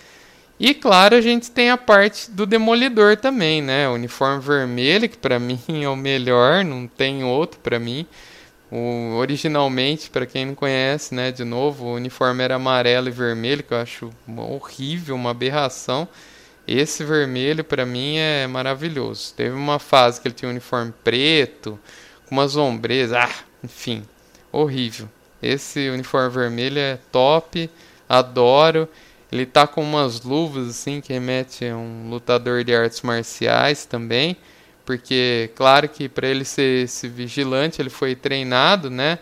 E 0.59 0.73
claro, 0.73 1.15
a 1.15 1.21
gente 1.21 1.49
tem 1.49 1.69
a 1.69 1.77
parte 1.77 2.29
do 2.29 2.45
Demolidor 2.45 3.15
também, 3.15 3.61
né? 3.61 3.87
O 3.87 3.93
uniforme 3.93 4.41
vermelho, 4.41 5.07
que 5.07 5.17
para 5.17 5.39
mim 5.39 5.59
é 5.67 5.89
o 5.89 5.95
melhor, 5.95 6.65
não 6.65 6.85
tem 6.85 7.23
outro 7.23 7.59
para 7.61 7.79
mim. 7.79 8.05
O, 8.71 9.15
originalmente, 9.15 10.09
para 10.09 10.25
quem 10.25 10.45
não 10.45 10.55
conhece, 10.55 11.15
né, 11.15 11.31
de 11.31 11.43
novo, 11.43 11.85
o 11.85 11.93
uniforme 11.95 12.43
era 12.43 12.55
amarelo 12.55 13.07
e 13.07 13.11
vermelho, 13.11 13.63
que 13.63 13.73
eu 13.73 13.77
acho 13.77 14.09
horrível, 14.37 15.15
uma 15.15 15.31
aberração. 15.31 16.07
Esse 16.67 17.03
vermelho 17.05 17.63
para 17.63 17.85
mim 17.85 18.17
é 18.17 18.45
maravilhoso. 18.45 19.33
Teve 19.33 19.55
uma 19.55 19.79
fase 19.79 20.19
que 20.19 20.27
ele 20.27 20.35
tinha 20.35 20.49
um 20.49 20.51
uniforme 20.51 20.93
preto, 21.03 21.79
com 22.25 22.35
umas 22.35 22.57
ombreiras, 22.57 23.13
ah, 23.13 23.33
enfim, 23.63 24.03
horrível. 24.51 25.07
Esse 25.41 25.89
uniforme 25.89 26.29
vermelho 26.29 26.79
é 26.79 26.99
top. 27.11 27.69
adoro. 28.09 28.87
Ele 29.31 29.45
tá 29.45 29.67
com 29.67 29.81
umas 29.81 30.21
luvas 30.21 30.69
assim 30.69 31.01
que 31.01 31.13
remete 31.13 31.65
a 31.65 31.75
um 31.75 32.09
lutador 32.09 32.63
de 32.63 32.73
artes 32.73 33.01
marciais 33.01 33.85
também, 33.85 34.37
porque 34.87 35.51
claro 35.53 35.89
que 35.89 36.07
para 36.07 36.29
ele 36.29 36.45
ser 36.45 36.85
esse 36.85 37.09
vigilante 37.09 37.81
ele 37.81 37.89
foi 37.89 38.15
treinado, 38.15 38.89
né? 38.89 39.19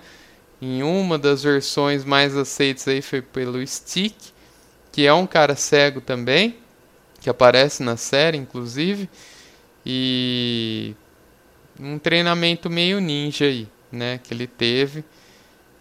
Em 0.61 0.83
uma 0.83 1.17
das 1.17 1.41
versões 1.41 2.05
mais 2.05 2.37
aceitas 2.37 2.87
aí 2.87 3.01
foi 3.01 3.19
pelo 3.19 3.65
Stick, 3.65 4.15
que 4.91 5.07
é 5.07 5.11
um 5.11 5.25
cara 5.25 5.55
cego 5.55 5.99
também, 5.99 6.57
que 7.19 7.31
aparece 7.31 7.81
na 7.81 7.97
série 7.97 8.37
inclusive, 8.37 9.09
e 9.83 10.93
um 11.79 11.97
treinamento 11.97 12.69
meio 12.69 13.01
ninja 13.01 13.45
aí, 13.45 13.67
né, 13.91 14.19
que 14.23 14.35
ele 14.35 14.45
teve 14.45 15.03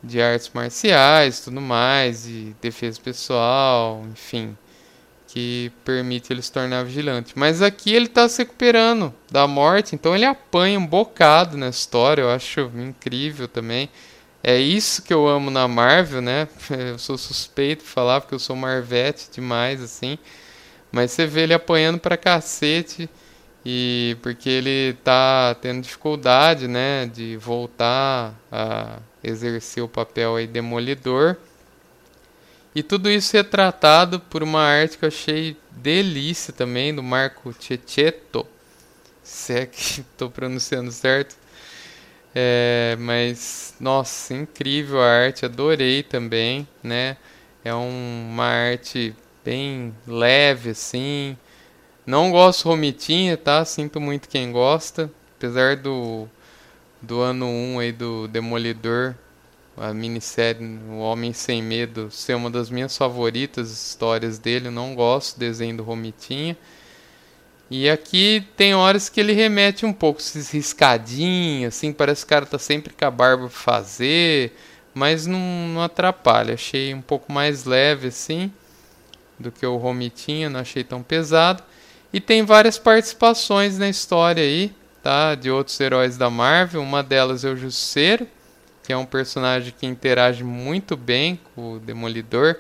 de 0.03 0.21
artes 0.21 0.51
marciais, 0.55 1.41
tudo 1.41 1.61
mais, 1.61 2.25
de 2.25 2.57
defesa 2.59 2.99
pessoal, 3.03 4.03
enfim, 4.11 4.57
que 5.35 5.73
permite 5.85 6.33
ele 6.33 6.41
se 6.41 6.53
tornar 6.53 6.85
vigilante. 6.85 7.33
Mas 7.35 7.61
aqui 7.61 7.93
ele 7.93 8.07
está 8.07 8.29
se 8.29 8.39
recuperando 8.39 9.13
da 9.29 9.49
morte, 9.49 9.93
então 9.93 10.15
ele 10.15 10.25
apanha 10.25 10.79
um 10.79 10.87
bocado 10.87 11.59
na 11.59 11.69
história, 11.69 12.23
eu 12.23 12.31
acho 12.31 12.71
incrível 12.77 13.49
também. 13.49 13.91
É 14.45 14.57
isso 14.57 15.03
que 15.03 15.13
eu 15.13 15.27
amo 15.27 15.51
na 15.51 15.67
Marvel, 15.67 16.23
né? 16.23 16.47
Eu 16.71 16.99
sou 16.99 17.19
suspeito 17.19 17.83
de 17.83 17.91
falar 17.91 18.21
porque 18.21 18.35
eu 18.35 18.39
sou 18.39 18.55
Marvete 18.55 19.29
demais, 19.33 19.83
assim. 19.83 20.19
Mas 20.93 21.11
você 21.11 21.27
vê 21.27 21.43
ele 21.43 21.55
apanhando 21.55 21.99
pra 21.99 22.17
cacete 22.17 23.09
e 23.65 24.17
porque 24.23 24.49
ele 24.49 24.97
tá 25.03 25.57
tendo 25.61 25.83
dificuldade, 25.83 26.69
né, 26.69 27.07
de 27.07 27.37
voltar 27.39 28.39
a 28.53 28.99
exercer 29.23 29.83
o 29.83 29.89
papel 29.89 30.37
aí 30.37 30.47
demolidor. 30.47 31.39
E 32.75 32.83
tudo 32.83 33.09
isso 33.09 33.37
é 33.37 33.43
tratado 33.43 34.19
por 34.19 34.43
uma 34.43 34.61
arte 34.61 34.99
que 34.99 35.05
eu 35.05 35.09
achei 35.09 35.57
delícia 35.71 36.53
também, 36.53 36.95
do 36.95 37.03
Marco 37.03 37.55
Cecchetto. 37.61 38.47
Se 39.23 39.53
é 39.53 39.67
que 39.67 40.01
estou 40.13 40.31
pronunciando 40.31 40.91
certo. 40.91 41.37
É, 42.35 42.97
mas, 42.99 43.75
nossa, 43.79 44.35
incrível 44.35 45.01
a 45.01 45.07
arte, 45.07 45.45
adorei 45.45 46.03
também, 46.03 46.67
né? 46.83 47.17
É 47.65 47.73
um, 47.75 48.29
uma 48.33 48.47
arte 48.47 49.15
bem 49.45 49.95
leve, 50.07 50.71
assim. 50.71 51.37
Não 52.05 52.31
gosto 52.31 52.69
Romitinha, 52.69 53.37
tá? 53.37 53.65
Sinto 53.65 54.01
muito 54.01 54.29
quem 54.29 54.51
gosta. 54.51 55.11
Apesar 55.37 55.77
do 55.77 56.29
do 57.01 57.21
ano 57.21 57.47
1 57.47 57.79
aí 57.81 57.93
do 57.93 58.27
Demolidor, 58.29 59.15
a 59.77 59.93
minissérie 59.93 60.79
O 60.89 60.99
Homem 60.99 61.33
Sem 61.33 61.63
Medo 61.63 62.11
ser 62.11 62.35
uma 62.35 62.51
das 62.51 62.71
minhas 62.71 62.97
favoritas 62.97 63.71
histórias 63.71 64.39
dele, 64.39 64.71
não 64.71 64.95
gosto 64.95 65.37
do 65.37 65.41
desenho 65.41 65.77
do 65.77 65.83
Romitinha. 65.83 66.57
E 67.71 67.89
aqui 67.89 68.47
tem 68.57 68.75
horas 68.75 69.09
que 69.09 69.19
ele 69.19 69.33
remete 69.33 69.87
um 69.87 69.93
pouco, 69.93 70.21
esses 70.21 70.51
riscadinhos, 70.51 71.75
assim, 71.75 71.93
parece 71.93 72.23
que 72.23 72.27
o 72.27 72.29
cara 72.29 72.47
tá 72.47 72.59
sempre 72.59 72.93
com 72.93 73.05
a 73.05 73.11
barba 73.11 73.49
pra 73.49 73.51
fazer, 73.51 74.53
mas 74.93 75.27
não, 75.27 75.41
não 75.69 75.83
atrapalha. 75.83 76.55
Achei 76.55 76.95
um 76.95 77.01
pouco 77.01 77.33
mais 77.33 77.65
leve, 77.65 78.09
assim, 78.09 78.53
do 79.39 79.51
que 79.51 79.67
o 79.67 79.77
Romitinha, 79.77 80.51
não 80.51 80.61
achei 80.61 80.85
tão 80.85 81.03
pesado. 81.03 81.63
E 82.13 82.21
tem 82.21 82.45
várias 82.45 82.79
participações 82.79 83.77
na 83.79 83.89
história 83.89 84.43
aí, 84.43 84.73
tá? 85.03 85.35
De 85.35 85.51
outros 85.51 85.81
heróis 85.81 86.17
da 86.17 86.31
Marvel. 86.31 86.81
Uma 86.81 87.03
delas 87.03 87.45
é 87.45 87.49
o 87.49 87.57
Justiceiro, 87.57 88.29
que 88.85 88.93
é 88.93 88.97
um 88.97 89.07
personagem 89.07 89.73
que 89.77 89.87
interage 89.87 90.45
muito 90.45 90.97
bem 90.97 91.41
com 91.55 91.73
o 91.73 91.81
Demolidor. 91.81 92.57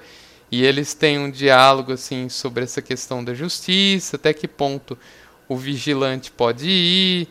E 0.50 0.64
eles 0.64 0.94
têm 0.94 1.18
um 1.18 1.30
diálogo 1.30 1.92
assim 1.92 2.28
sobre 2.28 2.64
essa 2.64 2.80
questão 2.80 3.22
da 3.22 3.34
justiça, 3.34 4.16
até 4.16 4.32
que 4.32 4.48
ponto 4.48 4.98
o 5.46 5.56
vigilante 5.56 6.30
pode 6.30 6.68
ir, 6.68 7.28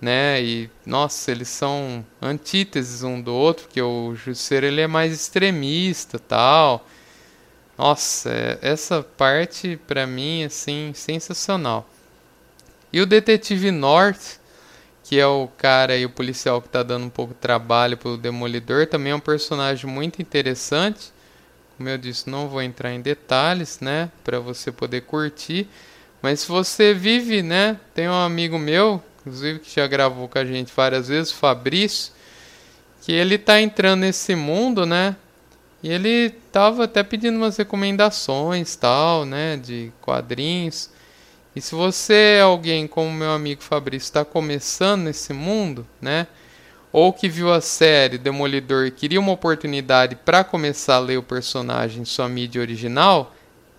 né? 0.00 0.42
E 0.42 0.70
nossa, 0.84 1.30
eles 1.30 1.48
são 1.48 2.04
antíteses 2.20 3.04
um 3.04 3.20
do 3.20 3.32
outro, 3.32 3.66
porque 3.66 3.80
o 3.80 4.14
justiceiro 4.16 4.66
ele 4.66 4.80
é 4.80 4.86
mais 4.86 5.12
extremista, 5.12 6.18
tal. 6.18 6.86
Nossa, 7.78 8.30
é, 8.30 8.58
essa 8.62 9.02
parte 9.02 9.78
para 9.86 10.06
mim 10.06 10.44
assim 10.44 10.92
sensacional. 10.94 11.88
E 12.92 13.00
o 13.00 13.06
detetive 13.06 13.70
North, 13.70 14.38
que 15.04 15.20
é 15.20 15.26
o 15.26 15.48
cara 15.58 15.96
e 15.96 16.06
o 16.06 16.10
policial 16.10 16.62
que 16.62 16.66
está 16.66 16.82
dando 16.82 17.04
um 17.04 17.10
pouco 17.10 17.34
de 17.34 17.38
trabalho 17.38 17.96
pro 17.96 18.16
Demolidor, 18.16 18.86
também 18.86 19.12
é 19.12 19.14
um 19.14 19.20
personagem 19.20 19.88
muito 19.88 20.22
interessante. 20.22 21.12
Como 21.76 21.88
eu 21.90 21.98
disse, 21.98 22.30
não 22.30 22.48
vou 22.48 22.62
entrar 22.62 22.90
em 22.92 23.02
detalhes, 23.02 23.80
né, 23.80 24.10
para 24.24 24.40
você 24.40 24.72
poder 24.72 25.02
curtir. 25.02 25.68
Mas 26.22 26.40
se 26.40 26.48
você 26.48 26.94
vive, 26.94 27.42
né, 27.42 27.78
tem 27.94 28.08
um 28.08 28.14
amigo 28.14 28.58
meu, 28.58 29.02
inclusive 29.20 29.58
que 29.58 29.74
já 29.74 29.86
gravou 29.86 30.26
com 30.26 30.38
a 30.38 30.44
gente 30.44 30.72
várias 30.74 31.08
vezes, 31.08 31.30
Fabrício, 31.30 32.10
que 33.02 33.12
ele 33.12 33.34
está 33.34 33.60
entrando 33.60 34.00
nesse 34.00 34.34
mundo, 34.34 34.86
né, 34.86 35.14
e 35.82 35.90
ele 35.90 36.30
tava 36.50 36.84
até 36.84 37.02
pedindo 37.02 37.36
umas 37.36 37.58
recomendações, 37.58 38.74
tal, 38.74 39.26
né, 39.26 39.58
de 39.58 39.92
quadrinhos. 40.00 40.88
E 41.54 41.60
se 41.60 41.74
você 41.74 42.38
é 42.38 42.40
alguém 42.40 42.86
como 42.86 43.12
meu 43.12 43.30
amigo 43.30 43.62
Fabrício 43.62 44.06
está 44.06 44.24
começando 44.24 45.02
nesse 45.04 45.32
mundo, 45.32 45.86
né, 46.00 46.26
ou 46.92 47.12
que 47.12 47.28
viu 47.28 47.52
a 47.52 47.60
série 47.60 48.18
Demolidor 48.18 48.86
e 48.86 48.90
queria 48.90 49.20
uma 49.20 49.32
oportunidade 49.32 50.16
para 50.16 50.42
começar 50.42 50.96
a 50.96 51.00
ler 51.00 51.18
o 51.18 51.22
personagem 51.22 52.02
em 52.02 52.04
sua 52.04 52.28
mídia 52.28 52.60
original, 52.60 53.34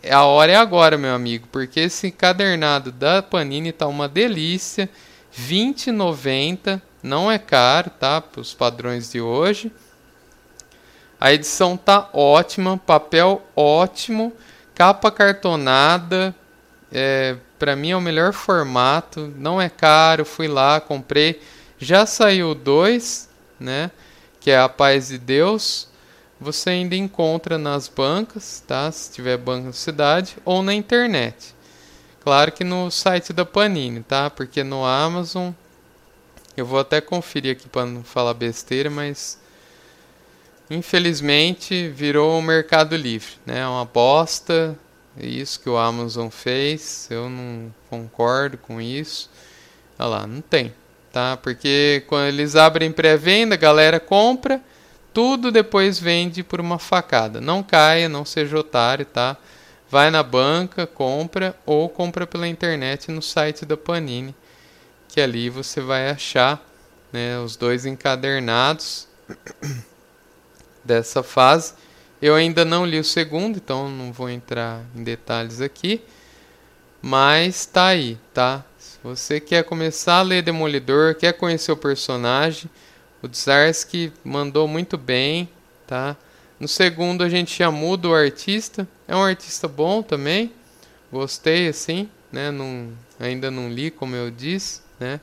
a 0.10 0.24
hora 0.24 0.52
é 0.52 0.56
agora, 0.56 0.98
meu 0.98 1.14
amigo, 1.16 1.48
porque 1.52 1.80
esse 1.80 2.08
encadernado 2.08 2.92
da 2.92 3.24
Panini 3.24 3.72
tá 3.72 3.88
uma 3.88 4.08
delícia, 4.08 4.90
20,90, 5.38 6.82
não 7.02 7.32
é 7.32 7.38
caro, 7.38 7.90
tá, 7.90 8.22
para 8.22 8.40
os 8.40 8.54
padrões 8.54 9.12
de 9.12 9.20
hoje. 9.20 9.72
A 11.20 11.34
edição 11.34 11.76
tá 11.76 12.10
ótima, 12.14 12.78
papel 12.78 13.42
ótimo, 13.56 14.32
capa 14.74 15.12
cartonada. 15.12 16.36
É, 16.98 17.36
para 17.60 17.76
mim 17.76 17.92
é 17.92 17.98
o 17.98 18.00
melhor 18.00 18.32
formato, 18.32 19.34
não 19.38 19.62
é 19.62 19.68
caro, 19.68 20.24
fui 20.24 20.48
lá, 20.48 20.80
comprei. 20.80 21.42
Já 21.78 22.06
saiu 22.06 22.56
dois, 22.56 23.28
né? 23.60 23.92
Que 24.40 24.52
é 24.52 24.58
a 24.58 24.70
Paz 24.70 25.10
de 25.10 25.18
Deus. 25.18 25.90
Você 26.40 26.70
ainda 26.70 26.96
encontra 26.96 27.58
nas 27.58 27.90
bancas, 27.90 28.64
tá? 28.66 28.90
Se 28.94 29.12
tiver 29.12 29.36
banca 29.36 29.68
na 29.68 29.74
cidade 29.74 30.38
ou 30.46 30.64
na 30.64 30.74
internet. 30.74 31.54
Claro 32.24 32.54
que 32.54 32.64
no 32.64 32.90
site 32.90 33.34
da 33.34 33.44
Panini, 33.44 34.02
tá? 34.02 34.30
Porque 34.30 34.64
no 34.64 34.86
Amazon 34.86 35.52
eu 36.56 36.66
vou 36.66 36.80
até 36.80 37.02
conferir 37.02 37.52
aqui 37.52 37.68
para 37.68 37.86
não 37.86 38.06
falar 38.06 38.34
besteira, 38.34 38.90
mas 38.90 39.38
infelizmente 40.70 41.90
virou 41.90 42.40
o 42.40 42.42
Mercado 42.42 42.96
Livre, 42.96 43.34
né? 43.46 43.60
É 43.60 43.68
uma 43.68 43.84
bosta, 43.84 44.80
isso 45.18 45.60
que 45.60 45.70
o 45.70 45.78
Amazon 45.78 46.30
fez, 46.30 47.08
eu 47.10 47.30
não 47.30 47.74
concordo 47.90 48.58
com 48.58 48.82
isso. 48.82 49.30
Olha 49.98 50.08
lá, 50.10 50.28
não 50.28 50.42
tem, 50.42 50.74
tá? 51.12 51.38
Porque 51.38 52.04
quando 52.08 52.28
eles 52.28 52.56
abrem 52.56 52.92
pré-venda, 52.92 53.56
a 53.56 53.58
galera 53.58 54.00
compra, 54.00 54.62
tudo 55.14 55.52
depois 55.52 55.98
vende 55.98 56.44
por 56.44 56.60
uma 56.60 56.78
facada. 56.78 57.40
Não 57.40 57.64
caia, 57.64 58.10
não 58.10 58.26
seja 58.26 58.58
otário, 58.58 59.06
tá? 59.06 59.38
Vai 59.90 60.12
na 60.12 60.22
banca, 60.22 60.86
compra 60.86 61.58
ou 61.66 61.88
compra 61.88 62.28
pela 62.28 62.48
internet 62.48 63.10
no 63.10 63.22
site 63.22 63.66
da 63.66 63.78
Panini, 63.78 64.36
que 65.08 65.22
ali 65.22 65.50
você 65.50 65.80
vai 65.80 66.10
achar 66.10 66.62
né, 67.14 67.40
os 67.40 67.56
dois 67.56 67.86
encadernados 67.86 69.08
dessa 70.84 71.24
fase. 71.24 71.74
Eu 72.26 72.34
ainda 72.34 72.66
não 72.66 72.88
li 72.88 72.98
o 72.98 73.04
segundo, 73.04 73.58
então 73.58 73.88
não 73.88 74.12
vou 74.12 74.28
entrar 74.28 74.82
em 74.96 75.04
detalhes 75.04 75.62
aqui. 75.62 76.02
Mas 77.00 77.68
tá 77.68 77.86
aí, 77.86 78.18
tá? 78.34 78.66
Se 78.80 78.98
você 79.04 79.40
quer 79.40 79.64
começar 79.64 80.16
a 80.16 80.22
ler 80.24 80.42
Demolidor, 80.42 81.14
quer 81.14 81.34
conhecer 81.34 81.72
o 81.72 81.78
personagem, 81.78 82.68
o 83.22 83.28
Zarsky 83.32 84.12
mandou 84.24 84.68
muito 84.68 84.98
bem, 84.98 85.48
tá? 85.86 86.18
No 86.60 86.68
segundo 86.68 87.24
a 87.24 87.30
gente 87.30 87.60
já 87.60 87.70
muda 87.70 88.08
o 88.08 88.16
artista. 88.16 88.88
É 89.08 89.16
um 89.16 89.24
artista 89.24 89.68
bom 89.68 90.02
também. 90.02 90.52
Gostei 91.12 91.68
assim, 91.68 92.10
né? 92.32 92.50
Não, 92.50 92.92
ainda 93.20 93.52
não 93.52 93.70
li, 93.70 93.92
como 93.92 94.16
eu 94.16 94.32
disse, 94.32 94.82
né? 95.00 95.20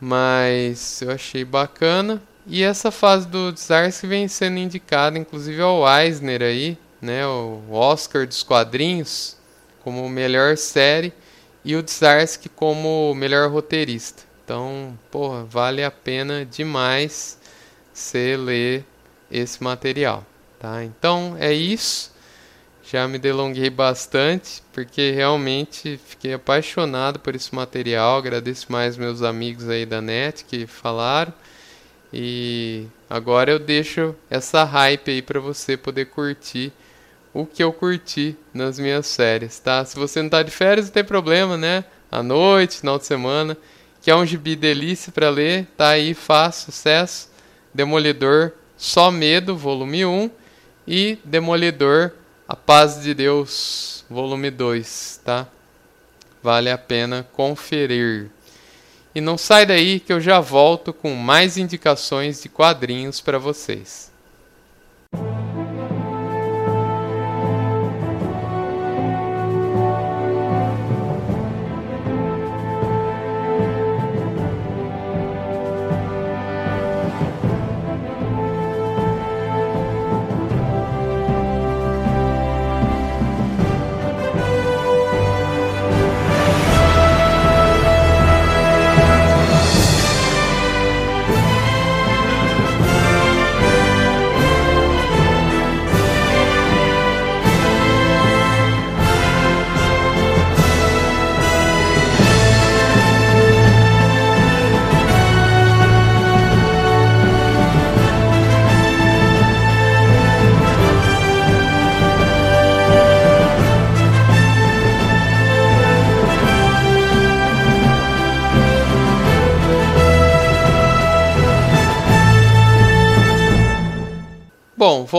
Mas 0.00 1.00
eu 1.00 1.12
achei 1.12 1.44
bacana. 1.44 2.20
E 2.46 2.62
essa 2.62 2.90
fase 2.90 3.26
do 3.26 3.54
Zarsky 3.56 4.06
vem 4.06 4.28
sendo 4.28 4.58
indicada, 4.58 5.18
inclusive 5.18 5.60
ao 5.62 5.82
Eisner 5.88 6.42
aí, 6.42 6.78
né, 7.00 7.26
o 7.26 7.62
Oscar 7.70 8.26
dos 8.26 8.42
quadrinhos, 8.42 9.36
como 9.82 10.08
melhor 10.08 10.56
série 10.56 11.12
e 11.64 11.74
o 11.74 11.84
Zarsky 11.86 12.48
como 12.48 13.14
melhor 13.14 13.50
roteirista. 13.50 14.22
Então, 14.44 14.98
porra, 15.10 15.44
vale 15.44 15.82
a 15.82 15.90
pena 15.90 16.44
demais 16.44 17.38
você 17.92 18.36
ler 18.36 18.84
esse 19.30 19.62
material, 19.62 20.24
tá? 20.58 20.84
Então 20.84 21.36
é 21.38 21.52
isso. 21.52 22.12
Já 22.86 23.08
me 23.08 23.18
delonguei 23.18 23.70
bastante, 23.70 24.62
porque 24.70 25.10
realmente 25.12 25.98
fiquei 26.06 26.34
apaixonado 26.34 27.18
por 27.18 27.34
esse 27.34 27.54
material. 27.54 28.18
Agradeço 28.18 28.70
mais 28.70 28.98
meus 28.98 29.22
amigos 29.22 29.70
aí 29.70 29.86
da 29.86 30.02
net 30.02 30.44
que 30.44 30.66
falaram. 30.66 31.32
E 32.16 32.86
agora 33.10 33.50
eu 33.50 33.58
deixo 33.58 34.14
essa 34.30 34.62
hype 34.62 35.10
aí 35.10 35.20
para 35.20 35.40
você 35.40 35.76
poder 35.76 36.04
curtir 36.04 36.72
o 37.32 37.44
que 37.44 37.60
eu 37.60 37.72
curti 37.72 38.36
nas 38.54 38.78
minhas 38.78 39.08
séries, 39.08 39.58
tá? 39.58 39.84
Se 39.84 39.96
você 39.96 40.22
não 40.22 40.28
tá 40.28 40.40
de 40.40 40.52
férias, 40.52 40.86
não 40.86 40.92
tem 40.92 41.02
problema, 41.02 41.56
né? 41.56 41.84
À 42.12 42.22
noite, 42.22 42.78
final 42.78 43.00
de 43.00 43.04
semana, 43.04 43.58
que 44.00 44.12
é 44.12 44.14
um 44.14 44.24
gibi 44.24 44.54
delícia 44.54 45.10
para 45.10 45.28
ler, 45.28 45.66
tá 45.76 45.88
aí, 45.88 46.14
fácil 46.14 46.66
sucesso. 46.66 47.28
Demolidor, 47.74 48.52
Só 48.76 49.10
Medo, 49.10 49.56
volume 49.56 50.06
1 50.06 50.30
e 50.86 51.18
Demolidor, 51.24 52.12
A 52.46 52.54
Paz 52.54 53.02
de 53.02 53.12
Deus, 53.12 54.04
volume 54.08 54.52
2, 54.52 55.20
tá? 55.24 55.48
Vale 56.40 56.70
a 56.70 56.78
pena 56.78 57.26
conferir. 57.32 58.30
E 59.14 59.20
não 59.20 59.38
sai 59.38 59.64
daí 59.64 60.00
que 60.00 60.12
eu 60.12 60.20
já 60.20 60.40
volto 60.40 60.92
com 60.92 61.14
mais 61.14 61.56
indicações 61.56 62.42
de 62.42 62.48
quadrinhos 62.48 63.20
para 63.20 63.38
vocês. 63.38 64.13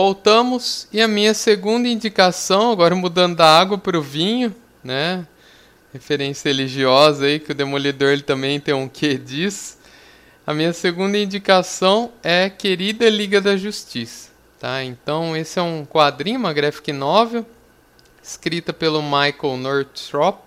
Voltamos 0.06 0.86
e 0.92 1.02
a 1.02 1.08
minha 1.08 1.34
segunda 1.34 1.88
indicação, 1.88 2.70
agora 2.70 2.94
mudando 2.94 3.34
da 3.34 3.58
água 3.58 3.76
para 3.76 3.98
o 3.98 4.02
vinho, 4.02 4.54
né? 4.84 5.26
Referência 5.92 6.48
religiosa 6.48 7.24
aí 7.24 7.40
que 7.40 7.50
o 7.50 7.54
Demolidor 7.54 8.10
ele 8.10 8.22
também 8.22 8.60
tem 8.60 8.72
um 8.72 8.88
quê 8.88 9.18
disso. 9.18 9.78
A 10.46 10.54
minha 10.54 10.72
segunda 10.72 11.18
indicação 11.18 12.12
é 12.22 12.48
Querida 12.48 13.10
Liga 13.10 13.40
da 13.40 13.56
Justiça, 13.56 14.30
tá? 14.60 14.84
Então 14.84 15.36
esse 15.36 15.58
é 15.58 15.62
um 15.62 15.84
quadrinho, 15.84 16.38
uma 16.38 16.52
graphic 16.52 16.92
novel, 16.92 17.44
escrita 18.22 18.72
pelo 18.72 19.02
Michael 19.02 19.56
Northrop 19.56 20.38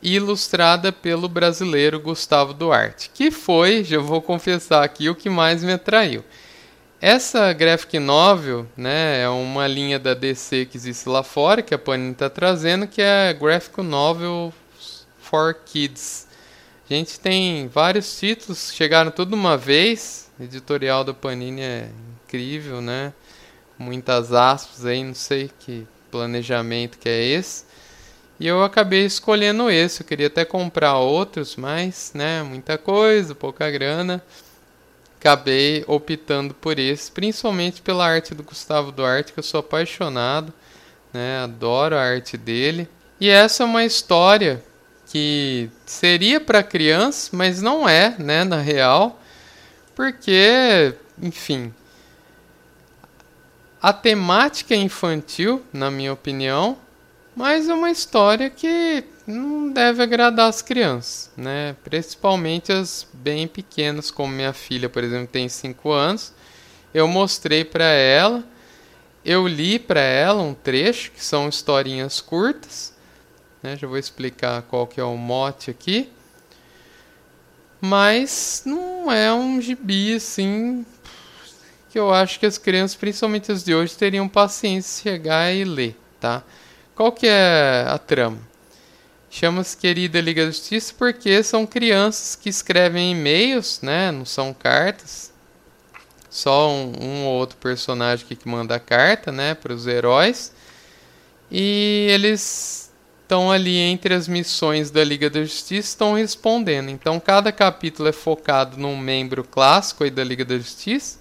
e 0.00 0.14
ilustrada 0.14 0.92
pelo 0.92 1.28
brasileiro 1.28 1.98
Gustavo 1.98 2.54
Duarte, 2.54 3.10
que 3.12 3.32
foi, 3.32 3.82
já 3.82 3.98
vou 3.98 4.22
confessar 4.22 4.84
aqui, 4.84 5.08
o 5.08 5.16
que 5.16 5.28
mais 5.28 5.64
me 5.64 5.72
atraiu. 5.72 6.24
Essa 7.02 7.50
graphic 7.54 7.98
novel, 7.98 8.66
né, 8.76 9.22
é 9.22 9.28
uma 9.30 9.66
linha 9.66 9.98
da 9.98 10.12
DC 10.12 10.66
que 10.66 10.76
existe 10.76 11.08
lá 11.08 11.22
fora, 11.22 11.62
que 11.62 11.72
a 11.74 11.78
Panini 11.78 12.12
está 12.12 12.28
trazendo, 12.28 12.86
que 12.86 13.00
é 13.00 13.32
graphic 13.32 13.80
novel 13.80 14.52
for 15.18 15.54
kids. 15.64 16.28
A 16.90 16.92
gente 16.92 17.18
tem 17.18 17.68
vários 17.68 18.18
títulos, 18.18 18.74
chegaram 18.74 19.10
tudo 19.10 19.32
uma 19.32 19.56
vez. 19.56 20.30
Editorial 20.38 21.02
da 21.02 21.14
Panini 21.14 21.62
é 21.62 21.88
incrível, 22.26 22.82
né? 22.82 23.14
Muitas 23.78 24.30
aspas 24.34 24.84
aí, 24.84 25.02
não 25.02 25.14
sei 25.14 25.50
que 25.58 25.86
planejamento 26.10 26.98
que 26.98 27.08
é 27.08 27.24
esse. 27.24 27.64
E 28.38 28.46
eu 28.46 28.62
acabei 28.62 29.06
escolhendo 29.06 29.70
esse. 29.70 30.02
Eu 30.02 30.06
queria 30.06 30.26
até 30.26 30.44
comprar 30.44 30.98
outros, 30.98 31.56
mas, 31.56 32.12
né, 32.14 32.42
muita 32.42 32.76
coisa, 32.76 33.34
pouca 33.34 33.70
grana 33.70 34.22
acabei 35.20 35.84
optando 35.86 36.54
por 36.54 36.78
esse, 36.78 37.12
principalmente 37.12 37.82
pela 37.82 38.06
arte 38.06 38.34
do 38.34 38.42
Gustavo 38.42 38.90
Duarte, 38.90 39.34
que 39.34 39.38
eu 39.38 39.44
sou 39.44 39.60
apaixonado, 39.60 40.50
né? 41.12 41.40
Adoro 41.40 41.94
a 41.94 42.00
arte 42.00 42.38
dele. 42.38 42.88
E 43.20 43.28
essa 43.28 43.62
é 43.62 43.66
uma 43.66 43.84
história 43.84 44.64
que 45.06 45.68
seria 45.84 46.40
para 46.40 46.62
criança, 46.62 47.30
mas 47.32 47.60
não 47.60 47.86
é, 47.86 48.14
né, 48.18 48.44
na 48.44 48.60
real, 48.60 49.20
porque, 49.94 50.94
enfim, 51.20 51.74
a 53.82 53.92
temática 53.92 54.72
é 54.72 54.78
infantil, 54.78 55.62
na 55.70 55.90
minha 55.90 56.12
opinião, 56.12 56.78
mas 57.36 57.68
é 57.68 57.74
uma 57.74 57.90
história 57.90 58.48
que 58.48 59.04
não 59.30 59.72
deve 59.72 60.02
agradar 60.02 60.48
as 60.48 60.60
crianças, 60.60 61.30
né? 61.36 61.76
Principalmente 61.84 62.72
as 62.72 63.06
bem 63.12 63.46
pequenas, 63.46 64.10
como 64.10 64.32
minha 64.32 64.52
filha, 64.52 64.88
por 64.88 65.02
exemplo, 65.04 65.28
tem 65.28 65.48
5 65.48 65.90
anos. 65.90 66.32
Eu 66.92 67.06
mostrei 67.06 67.64
para 67.64 67.84
ela, 67.84 68.44
eu 69.24 69.46
li 69.46 69.78
para 69.78 70.00
ela 70.00 70.42
um 70.42 70.54
trecho, 70.54 71.12
que 71.12 71.24
são 71.24 71.48
historinhas 71.48 72.20
curtas, 72.20 72.92
né? 73.62 73.76
Já 73.76 73.86
vou 73.86 73.98
explicar 73.98 74.62
qual 74.62 74.86
que 74.86 75.00
é 75.00 75.04
o 75.04 75.16
mote 75.16 75.70
aqui. 75.70 76.10
Mas 77.80 78.62
não 78.66 79.10
é 79.10 79.32
um 79.32 79.60
gibi 79.60 80.14
assim 80.14 80.84
que 81.90 81.98
eu 81.98 82.12
acho 82.12 82.38
que 82.38 82.46
as 82.46 82.58
crianças, 82.58 82.96
principalmente 82.96 83.50
as 83.50 83.64
de 83.64 83.74
hoje, 83.74 83.96
teriam 83.96 84.28
paciência 84.28 85.02
de 85.02 85.10
chegar 85.10 85.52
e 85.52 85.64
ler, 85.64 85.98
tá? 86.20 86.42
Qual 86.94 87.10
que 87.10 87.26
é 87.26 87.84
a 87.88 87.98
trama? 87.98 88.49
Chama-se 89.32 89.76
Querida 89.76 90.20
Liga 90.20 90.44
da 90.44 90.50
Justiça 90.50 90.92
porque 90.98 91.40
são 91.44 91.64
crianças 91.64 92.34
que 92.34 92.48
escrevem 92.48 93.12
e-mails, 93.12 93.80
né? 93.80 94.10
Não 94.10 94.24
são 94.24 94.52
cartas. 94.52 95.32
Só 96.28 96.68
um, 96.68 96.92
um 97.00 97.24
ou 97.26 97.34
outro 97.38 97.56
personagem 97.56 98.26
que 98.26 98.48
manda 98.48 98.74
a 98.74 98.80
carta, 98.80 99.30
né? 99.30 99.54
Para 99.54 99.72
os 99.72 99.86
heróis. 99.86 100.52
E 101.48 102.08
eles 102.10 102.90
estão 103.22 103.52
ali 103.52 103.76
entre 103.76 104.12
as 104.12 104.26
missões 104.26 104.90
da 104.90 105.04
Liga 105.04 105.30
da 105.30 105.40
Justiça 105.42 105.88
estão 105.88 106.14
respondendo. 106.14 106.88
Então 106.88 107.20
cada 107.20 107.52
capítulo 107.52 108.08
é 108.08 108.12
focado 108.12 108.76
num 108.76 108.96
membro 108.96 109.44
clássico 109.44 110.02
aí 110.02 110.10
da 110.10 110.24
Liga 110.24 110.44
da 110.44 110.58
Justiça. 110.58 111.20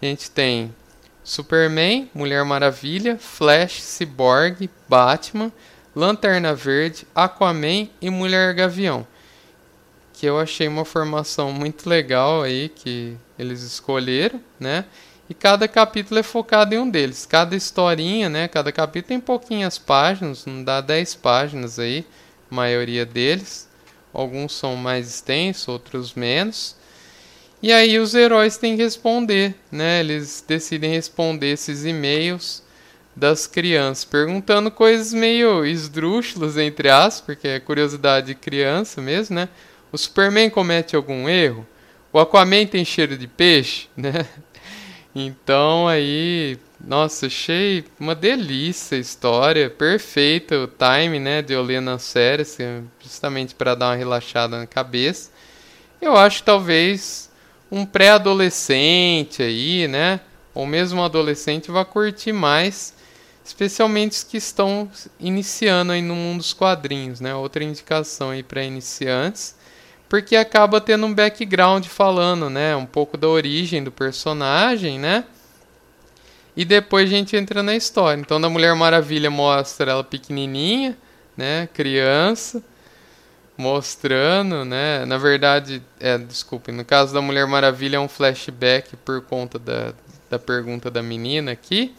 A 0.00 0.06
gente 0.06 0.30
tem 0.30 0.74
Superman, 1.22 2.10
Mulher 2.14 2.42
Maravilha, 2.46 3.18
Flash, 3.18 3.82
Cyborg, 3.82 4.70
Batman 4.88 5.52
Lanterna 5.96 6.54
Verde, 6.54 7.06
Aquaman 7.14 7.88
e 8.02 8.10
Mulher 8.10 8.52
Gavião. 8.52 9.06
Que 10.12 10.26
eu 10.26 10.38
achei 10.38 10.68
uma 10.68 10.84
formação 10.84 11.50
muito 11.50 11.88
legal 11.88 12.42
aí 12.42 12.68
que 12.68 13.16
eles 13.38 13.62
escolheram, 13.62 14.38
né? 14.60 14.84
E 15.26 15.32
cada 15.32 15.66
capítulo 15.66 16.20
é 16.20 16.22
focado 16.22 16.74
em 16.74 16.78
um 16.78 16.90
deles. 16.90 17.24
Cada 17.24 17.56
historinha, 17.56 18.28
né? 18.28 18.46
Cada 18.46 18.70
capítulo 18.70 19.08
tem 19.08 19.18
pouquinhas 19.20 19.78
páginas, 19.78 20.44
não 20.44 20.62
dá 20.62 20.82
10 20.82 21.14
páginas 21.14 21.78
aí, 21.78 22.04
a 22.50 22.54
maioria 22.54 23.06
deles. 23.06 23.66
Alguns 24.12 24.52
são 24.52 24.76
mais 24.76 25.08
extensos, 25.08 25.66
outros 25.66 26.12
menos. 26.12 26.76
E 27.62 27.72
aí 27.72 27.98
os 27.98 28.14
heróis 28.14 28.58
têm 28.58 28.76
que 28.76 28.82
responder, 28.82 29.54
né? 29.72 30.00
Eles 30.00 30.44
decidem 30.46 30.90
responder 30.90 31.52
esses 31.52 31.86
e-mails 31.86 32.65
das 33.16 33.46
crianças, 33.46 34.04
perguntando 34.04 34.70
coisas 34.70 35.14
meio 35.14 35.64
esdrúxulas, 35.64 36.58
entre 36.58 36.90
aspas, 36.90 37.22
porque 37.22 37.48
é 37.48 37.58
curiosidade 37.58 38.26
de 38.26 38.34
criança 38.34 39.00
mesmo, 39.00 39.34
né? 39.36 39.48
O 39.90 39.96
Superman 39.96 40.50
comete 40.50 40.94
algum 40.94 41.26
erro? 41.26 41.66
O 42.12 42.18
Aquaman 42.18 42.66
tem 42.66 42.84
cheiro 42.84 43.16
de 43.16 43.26
peixe, 43.26 43.88
né? 43.96 44.26
Então 45.14 45.88
aí, 45.88 46.58
nossa, 46.78 47.26
achei 47.26 47.84
uma 47.98 48.14
delícia 48.14 48.98
a 48.98 49.00
história, 49.00 49.70
perfeita 49.70 50.58
o 50.58 50.66
time, 50.66 51.18
né, 51.18 51.40
de 51.40 51.54
eu 51.54 51.62
ler 51.62 51.80
na 51.80 51.98
série, 51.98 52.42
assim, 52.42 52.86
justamente 53.00 53.54
para 53.54 53.74
dar 53.74 53.88
uma 53.88 53.96
relaxada 53.96 54.58
na 54.58 54.66
cabeça. 54.66 55.30
Eu 56.02 56.14
acho 56.14 56.42
talvez 56.42 57.30
um 57.70 57.86
pré-adolescente 57.86 59.42
aí, 59.42 59.88
né, 59.88 60.20
ou 60.54 60.66
mesmo 60.66 61.00
um 61.00 61.04
adolescente 61.04 61.70
vai 61.70 61.84
curtir 61.84 62.32
mais, 62.32 62.94
especialmente 63.46 64.12
os 64.12 64.24
que 64.24 64.36
estão 64.36 64.90
iniciando 65.20 65.92
aí 65.92 66.02
no 66.02 66.14
mundo 66.14 66.38
dos 66.38 66.52
quadrinhos, 66.52 67.20
né? 67.20 67.34
Outra 67.34 67.62
indicação 67.62 68.30
aí 68.30 68.42
para 68.42 68.64
iniciantes, 68.64 69.54
porque 70.08 70.34
acaba 70.34 70.80
tendo 70.80 71.06
um 71.06 71.14
background 71.14 71.86
falando, 71.86 72.50
né, 72.50 72.76
um 72.76 72.86
pouco 72.86 73.16
da 73.16 73.28
origem 73.28 73.82
do 73.82 73.92
personagem, 73.92 74.98
né? 74.98 75.24
E 76.56 76.64
depois 76.64 77.08
a 77.08 77.10
gente 77.10 77.36
entra 77.36 77.62
na 77.62 77.76
história. 77.76 78.20
Então, 78.20 78.40
da 78.40 78.48
Mulher 78.48 78.74
Maravilha 78.74 79.30
mostra 79.30 79.92
ela 79.92 80.04
pequenininha, 80.04 80.96
né, 81.36 81.68
criança, 81.72 82.62
mostrando, 83.56 84.64
né? 84.64 85.04
Na 85.04 85.18
verdade, 85.18 85.82
é, 86.00 86.18
desculpe, 86.18 86.72
no 86.72 86.84
caso 86.84 87.14
da 87.14 87.20
Mulher 87.20 87.46
Maravilha 87.46 87.96
é 87.96 88.00
um 88.00 88.08
flashback 88.08 88.96
por 88.96 89.20
conta 89.22 89.58
da, 89.58 89.92
da 90.30 90.38
pergunta 90.38 90.90
da 90.90 91.02
menina 91.02 91.52
aqui, 91.52 91.94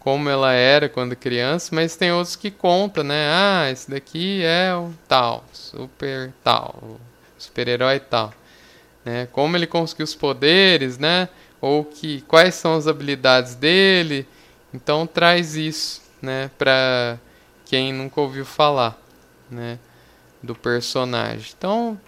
como 0.00 0.28
ela 0.28 0.52
era 0.52 0.88
quando 0.88 1.14
criança, 1.14 1.74
mas 1.74 1.94
tem 1.94 2.10
outros 2.10 2.34
que 2.34 2.50
contam, 2.50 3.04
né? 3.04 3.28
Ah, 3.30 3.70
esse 3.70 3.90
daqui 3.90 4.42
é 4.42 4.74
o 4.74 4.92
tal, 5.06 5.44
super 5.52 6.32
tal, 6.42 6.98
super-herói 7.38 8.00
tal, 8.00 8.32
né? 9.04 9.28
Como 9.30 9.56
ele 9.56 9.66
conseguiu 9.66 10.04
os 10.04 10.14
poderes, 10.14 10.98
né? 10.98 11.28
Ou 11.60 11.84
que 11.84 12.22
quais 12.22 12.54
são 12.54 12.74
as 12.74 12.88
habilidades 12.88 13.54
dele? 13.54 14.26
Então 14.72 15.06
traz 15.06 15.56
isso, 15.56 16.00
né, 16.22 16.50
para 16.56 17.18
quem 17.64 17.92
nunca 17.92 18.20
ouviu 18.20 18.44
falar, 18.44 18.96
né, 19.50 19.78
do 20.42 20.54
personagem. 20.54 21.52
Então 21.56 22.00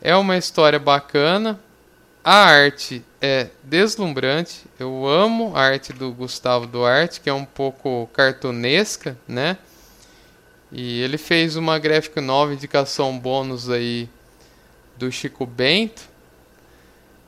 é 0.00 0.16
uma 0.16 0.36
história 0.36 0.78
bacana, 0.78 1.60
a 2.24 2.36
arte 2.36 3.04
é 3.20 3.48
deslumbrante. 3.62 4.64
Eu 4.78 5.06
amo 5.06 5.54
a 5.54 5.60
arte 5.60 5.92
do 5.92 6.10
Gustavo 6.10 6.66
Duarte, 6.66 7.20
que 7.20 7.28
é 7.28 7.34
um 7.34 7.44
pouco 7.44 8.08
cartunesca, 8.14 9.16
né? 9.28 9.58
E 10.72 11.02
ele 11.02 11.18
fez 11.18 11.54
uma 11.54 11.78
gráfica 11.78 12.22
nova, 12.22 12.54
indicação 12.54 13.16
bônus 13.18 13.68
aí 13.68 14.08
do 14.96 15.12
Chico 15.12 15.44
Bento, 15.44 16.02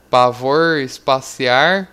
Pavor 0.08 0.78
Espaciar, 0.78 1.88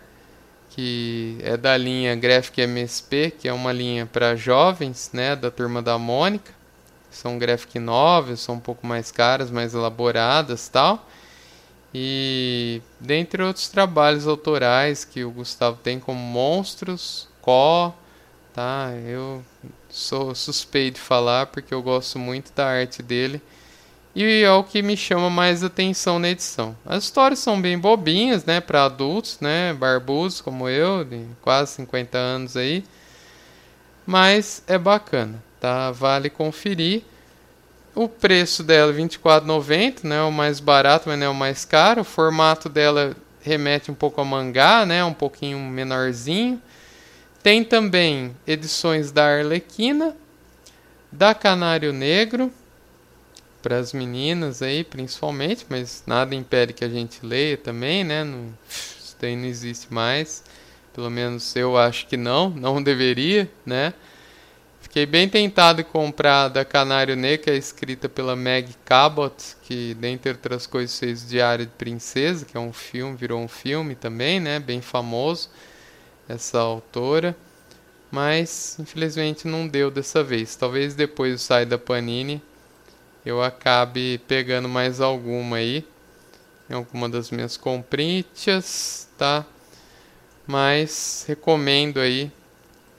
que 0.70 1.38
é 1.42 1.58
da 1.58 1.76
linha 1.76 2.16
Graphic 2.16 2.62
MSP, 2.62 3.34
que 3.38 3.48
é 3.48 3.54
uma 3.54 3.74
linha 3.74 4.06
para 4.06 4.36
jovens, 4.36 5.12
né, 5.14 5.36
da 5.36 5.52
turma 5.52 5.82
da 5.82 5.98
Mônica. 6.00 6.52
São 7.12 7.38
graphic 7.38 7.78
novels, 7.78 8.40
são 8.40 8.56
um 8.56 8.60
pouco 8.60 8.88
mais 8.88 9.12
caras, 9.12 9.52
mais 9.52 9.76
elaboradas, 9.76 10.68
tal. 10.68 11.08
E 11.94 12.82
dentre 13.00 13.44
outros 13.44 13.70
trabalhos 13.70 14.28
autorais 14.28 15.06
que 15.06 15.24
o 15.24 15.32
Gustavo 15.32 15.78
tem 15.84 16.00
como 16.00 16.20
Monstros, 16.20 17.28
Có, 17.42 17.94
tá? 18.54 18.92
Eu 19.06 19.44
sou 19.90 20.34
suspeito 20.34 20.96
de 20.96 21.02
falar 21.02 21.48
porque 21.48 21.74
eu 21.74 21.82
gosto 21.82 22.18
muito 22.18 22.52
da 22.54 22.66
arte 22.66 23.04
dele 23.04 23.42
e 24.16 24.44
é 24.44 24.52
o 24.52 24.64
que 24.64 24.82
me 24.82 24.96
chama 24.96 25.30
mais 25.30 25.64
atenção 25.64 26.20
na 26.20 26.30
edição. 26.30 26.76
As 26.86 27.04
histórias 27.04 27.40
são 27.40 27.60
bem 27.60 27.78
bobinhas, 27.80 28.46
né, 28.46 28.62
para 28.62 28.86
adultos, 28.86 29.40
né, 29.42 29.74
barbudos 29.74 30.40
como 30.40 30.70
eu, 30.70 31.04
de 31.04 31.26
quase 31.42 31.74
50 31.74 32.18
anos 32.18 32.56
aí. 32.56 32.84
Mas 34.06 34.64
é 34.68 34.78
bacana, 34.78 35.44
tá? 35.60 35.92
Vale 35.92 36.30
conferir. 36.30 37.04
O 37.96 38.10
preço 38.10 38.64
dela 38.64 38.92
é 38.92 38.96
R$ 38.96 39.04
24,90, 39.04 40.04
né? 40.04 40.22
O 40.24 40.32
mais 40.32 40.60
barato, 40.60 41.10
mas 41.10 41.20
não 41.20 41.28
é 41.28 41.30
o 41.30 41.36
mais 41.36 41.64
caro. 41.64 42.02
O 42.02 42.04
formato 42.06 42.68
dela 42.68 43.16
remete 43.42 43.92
um 43.92 43.94
pouco 43.94 44.20
a 44.20 44.26
mangá, 44.26 44.86
né? 44.86 45.04
Um 45.04 45.14
pouquinho 45.14 45.60
menorzinho. 45.60 46.60
Tem 47.44 47.64
também 47.64 48.36
edições 48.48 49.12
da 49.12 49.26
Arlequina, 49.26 50.16
da 51.12 51.36
Canário 51.36 51.94
Negro, 51.94 52.52
para 53.62 53.78
as 53.78 53.94
meninas 53.94 54.62
aí 54.62 54.84
principalmente, 54.84 55.66
mas 55.70 56.04
nada 56.08 56.34
impede 56.34 56.74
que 56.74 56.84
a 56.84 56.90
gente 56.90 57.24
leia 57.24 57.58
também, 57.58 58.04
né? 58.04 58.24
Não, 58.24 58.54
isso 58.68 59.16
daí 59.22 59.36
não 59.36 59.46
existe 59.46 59.94
mais. 59.94 60.44
Pelo 60.94 61.12
menos 61.12 61.56
eu 61.56 61.78
acho 61.78 62.08
que 62.08 62.18
não, 62.18 62.50
não 62.50 62.82
deveria, 62.82 63.50
né? 63.66 63.94
Fiquei 64.94 65.08
bem 65.08 65.28
tentado 65.28 65.82
em 65.82 65.84
comprar 65.84 66.50
da 66.50 66.64
Canário 66.64 67.16
Negro, 67.16 67.46
que 67.46 67.50
é 67.50 67.56
escrita 67.56 68.08
pela 68.08 68.36
Meg 68.36 68.76
Cabot, 68.86 69.34
que 69.64 69.96
dentre 69.96 70.34
outras 70.34 70.68
coisas 70.68 71.00
fez 71.00 71.28
Diário 71.28 71.66
de 71.66 71.72
Princesa, 71.72 72.46
que 72.46 72.56
é 72.56 72.60
um 72.60 72.72
filme, 72.72 73.18
virou 73.18 73.42
um 73.42 73.48
filme 73.48 73.96
também, 73.96 74.40
né? 74.40 74.60
Bem 74.60 74.82
famoso, 74.82 75.50
essa 76.30 76.60
autora. 76.60 77.36
Mas 78.12 78.78
infelizmente 78.80 79.48
não 79.48 79.68
deu 79.68 79.90
dessa 79.90 80.24
vez. 80.24 80.56
Talvez 80.56 80.94
depois 80.94 81.42
saia 81.42 81.66
da 81.66 81.80
Panini 81.80 82.40
eu 83.26 83.42
acabe 83.42 84.22
pegando 84.28 84.70
mais 84.70 85.02
alguma 85.02 85.58
aí. 85.58 85.84
Em 86.70 86.76
alguma 86.76 87.10
das 87.10 87.32
minhas 87.32 87.58
comprinhas, 87.58 89.10
tá? 89.18 89.44
Mas 90.46 91.26
recomendo 91.28 92.00
aí 92.00 92.32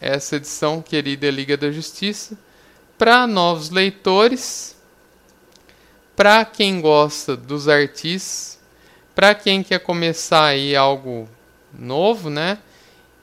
essa 0.04 0.36
edição 0.36 0.82
querida 0.82 1.30
Liga 1.30 1.56
da 1.56 1.70
Justiça 1.70 2.36
para 2.98 3.26
novos 3.26 3.70
leitores, 3.70 4.76
para 6.14 6.44
quem 6.44 6.78
gosta 6.78 7.34
dos 7.34 7.68
artistas, 7.68 8.58
para 9.14 9.34
quem 9.34 9.62
quer 9.62 9.80
começar 9.80 10.44
aí 10.44 10.76
algo 10.76 11.26
novo, 11.72 12.28
né? 12.28 12.58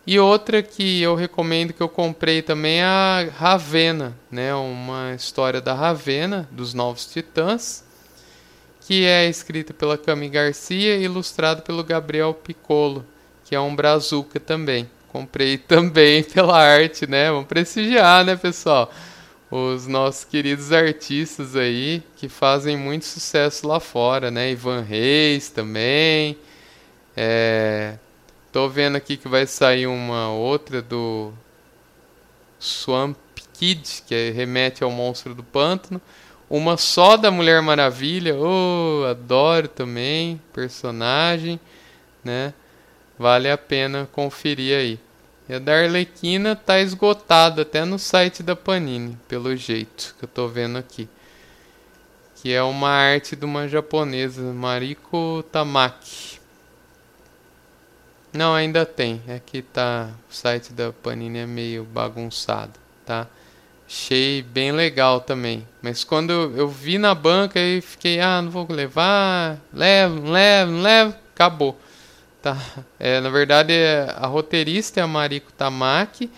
E 0.07 0.19
outra 0.19 0.63
que 0.63 0.99
eu 0.99 1.13
recomendo 1.13 1.71
que 1.71 1.81
eu 1.81 1.87
comprei 1.87 2.41
também 2.41 2.79
é 2.79 2.83
a 2.83 3.27
Ravena, 3.31 4.17
né? 4.31 4.53
Uma 4.55 5.13
história 5.13 5.61
da 5.61 5.75
Ravena, 5.75 6.49
dos 6.51 6.73
Novos 6.73 7.05
Titãs, 7.05 7.83
que 8.81 9.05
é 9.05 9.29
escrita 9.29 9.71
pela 9.71 9.99
Cami 9.99 10.27
Garcia 10.29 10.97
e 10.97 11.03
ilustrado 11.03 11.61
pelo 11.61 11.83
Gabriel 11.83 12.33
Piccolo, 12.33 13.05
que 13.45 13.53
é 13.53 13.59
um 13.59 13.75
brazuca 13.75 14.39
também 14.39 14.89
comprei 15.11 15.57
também 15.59 16.23
pela 16.23 16.57
arte, 16.57 17.05
né? 17.05 17.29
Vamos 17.29 17.47
prestigiar, 17.47 18.23
né, 18.25 18.35
pessoal? 18.35 18.91
Os 19.49 19.85
nossos 19.85 20.23
queridos 20.23 20.71
artistas 20.71 21.55
aí 21.55 22.01
que 22.15 22.29
fazem 22.29 22.77
muito 22.77 23.05
sucesso 23.05 23.67
lá 23.67 23.79
fora, 23.79 24.31
né? 24.31 24.51
Ivan 24.51 24.81
Reis 24.81 25.49
também. 25.49 26.37
É... 27.15 27.97
Tô 28.51 28.69
vendo 28.69 28.95
aqui 28.95 29.17
que 29.17 29.27
vai 29.27 29.45
sair 29.45 29.87
uma 29.87 30.31
outra 30.31 30.81
do 30.81 31.33
Swamp 32.59 33.17
Kid, 33.53 34.03
que 34.07 34.31
remete 34.31 34.83
ao 34.83 34.91
monstro 34.91 35.35
do 35.35 35.43
pântano. 35.43 36.01
Uma 36.49 36.75
só 36.75 37.15
da 37.15 37.31
Mulher 37.31 37.61
Maravilha, 37.61 38.35
oh, 38.35 39.05
adoro 39.09 39.69
também, 39.69 40.41
personagem, 40.51 41.59
né? 42.23 42.53
Vale 43.21 43.51
a 43.51 43.57
pena 43.57 44.09
conferir 44.11 44.75
aí. 44.75 44.99
E 45.47 45.53
a 45.53 45.59
da 45.59 45.73
Arlequina 45.73 46.55
tá 46.55 46.79
esgotada 46.79 47.61
até 47.61 47.85
no 47.85 47.99
site 47.99 48.41
da 48.41 48.55
Panini, 48.55 49.15
pelo 49.27 49.55
jeito 49.55 50.15
que 50.17 50.25
eu 50.25 50.27
tô 50.27 50.47
vendo 50.47 50.79
aqui. 50.79 51.07
Que 52.37 52.51
é 52.51 52.63
uma 52.63 52.89
arte 52.89 53.35
de 53.35 53.45
uma 53.45 53.67
japonesa, 53.67 54.41
Mariko 54.41 55.45
Tamaki. 55.51 56.39
Não, 58.33 58.55
ainda 58.55 58.87
tem. 58.87 59.21
Aqui 59.35 59.59
é 59.59 59.63
tá. 59.71 60.09
O 60.27 60.33
site 60.33 60.73
da 60.73 60.91
Panini 60.91 61.37
é 61.37 61.45
meio 61.45 61.83
bagunçado, 61.83 62.73
tá? 63.05 63.27
Achei 63.87 64.41
bem 64.41 64.71
legal 64.71 65.21
também. 65.21 65.67
Mas 65.79 66.03
quando 66.03 66.31
eu 66.31 66.67
vi 66.67 66.97
na 66.97 67.13
banca 67.13 67.59
e 67.59 67.81
fiquei, 67.81 68.19
ah, 68.19 68.41
não 68.41 68.49
vou 68.49 68.65
levar, 68.67 69.59
levo, 69.71 70.27
levo, 70.27 70.81
levo, 70.81 71.15
acabou. 71.35 71.77
Tá. 72.41 72.57
É, 72.99 73.19
na 73.19 73.29
verdade, 73.29 73.73
a 74.15 74.25
roteirista 74.25 74.99
é 74.99 75.03
a 75.03 75.07
Mariko 75.07 75.51
Tamaki 75.53 76.29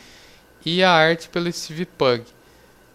e 0.65 0.83
a 0.83 0.91
arte 0.91 1.29
pelo 1.29 1.51
Steve 1.51 1.85
Pug. 1.85 2.23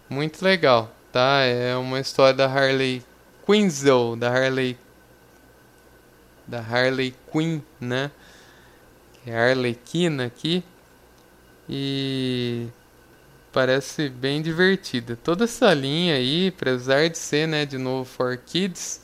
Muito 0.09 0.43
legal, 0.43 0.93
tá? 1.11 1.41
É 1.41 1.75
uma 1.75 1.99
história 1.99 2.33
da 2.33 2.45
Harley 2.45 3.03
Quinzel, 3.45 4.15
da 4.15 4.29
Harley 4.29 4.77
da 6.49 6.59
Harley 6.59 7.13
Quinn, 7.31 7.61
né? 7.79 8.11
É 9.25 9.37
a 9.37 9.49
Arlequina 9.49 10.25
aqui. 10.25 10.63
E 11.69 12.67
parece 13.53 14.09
bem 14.09 14.41
divertida. 14.41 15.15
Toda 15.15 15.43
essa 15.43 15.71
linha 15.73 16.15
aí, 16.15 16.47
apesar 16.47 17.07
de 17.09 17.17
ser, 17.17 17.47
né, 17.47 17.65
de 17.65 17.77
novo 17.77 18.05
for 18.05 18.35
kids, 18.37 19.01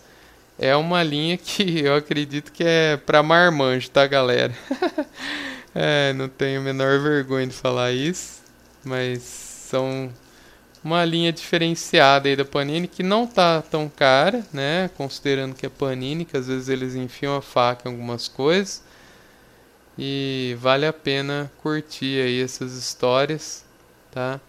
é 0.57 0.75
uma 0.75 1.03
linha 1.03 1.37
que 1.37 1.81
eu 1.81 1.95
acredito 1.95 2.51
que 2.51 2.63
é 2.63 2.97
para 2.97 3.21
marmanjo, 3.21 3.89
tá, 3.89 4.07
galera? 4.07 4.53
é, 5.75 6.13
não 6.13 6.29
tenho 6.29 6.61
a 6.61 6.63
menor 6.63 6.99
vergonha 6.99 7.47
de 7.47 7.53
falar 7.53 7.91
isso, 7.91 8.41
mas 8.83 9.21
são 9.21 10.11
uma 10.83 11.03
linha 11.03 11.33
diferenciada 11.33 12.29
aí 12.29 12.35
da 12.35 12.45
Panini 12.45 12.87
que 12.87 13.01
não 13.03 13.25
tá 13.25 13.61
tão 13.61 13.89
cara, 13.89 14.45
né? 14.53 14.89
Considerando 14.95 15.55
que 15.55 15.65
é 15.65 15.69
Panini, 15.69 16.25
que 16.25 16.37
às 16.37 16.47
vezes 16.47 16.69
eles 16.69 16.95
enfiam 16.95 17.35
a 17.35 17.41
faca 17.41 17.89
em 17.89 17.91
algumas 17.91 18.27
coisas. 18.27 18.83
e 19.97 20.55
vale 20.59 20.85
a 20.85 20.93
pena 20.93 21.51
curtir 21.61 22.21
aí 22.21 22.41
essas 22.41 22.73
histórias, 22.73 23.65
tá? 24.11 24.39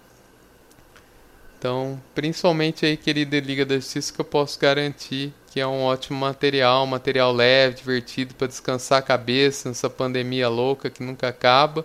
Então, 1.58 2.00
principalmente 2.14 2.84
aí, 2.84 2.96
querida 2.96 3.38
Liga 3.40 3.64
da 3.64 3.76
Justiça, 3.76 4.12
que 4.12 4.20
eu 4.20 4.24
posso 4.24 4.58
garantir 4.60 5.32
que 5.56 5.60
é 5.62 5.66
um 5.66 5.84
ótimo 5.84 6.18
material, 6.18 6.86
material 6.86 7.32
leve, 7.32 7.76
divertido 7.76 8.34
para 8.34 8.46
descansar 8.46 8.98
a 8.98 9.02
cabeça 9.02 9.70
nessa 9.70 9.88
pandemia 9.88 10.50
louca 10.50 10.90
que 10.90 11.02
nunca 11.02 11.28
acaba, 11.28 11.82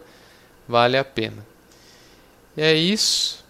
vale 0.67 0.97
a 0.97 1.05
pena. 1.05 1.47
E 2.57 2.61
é 2.61 2.73
isso. 2.73 3.45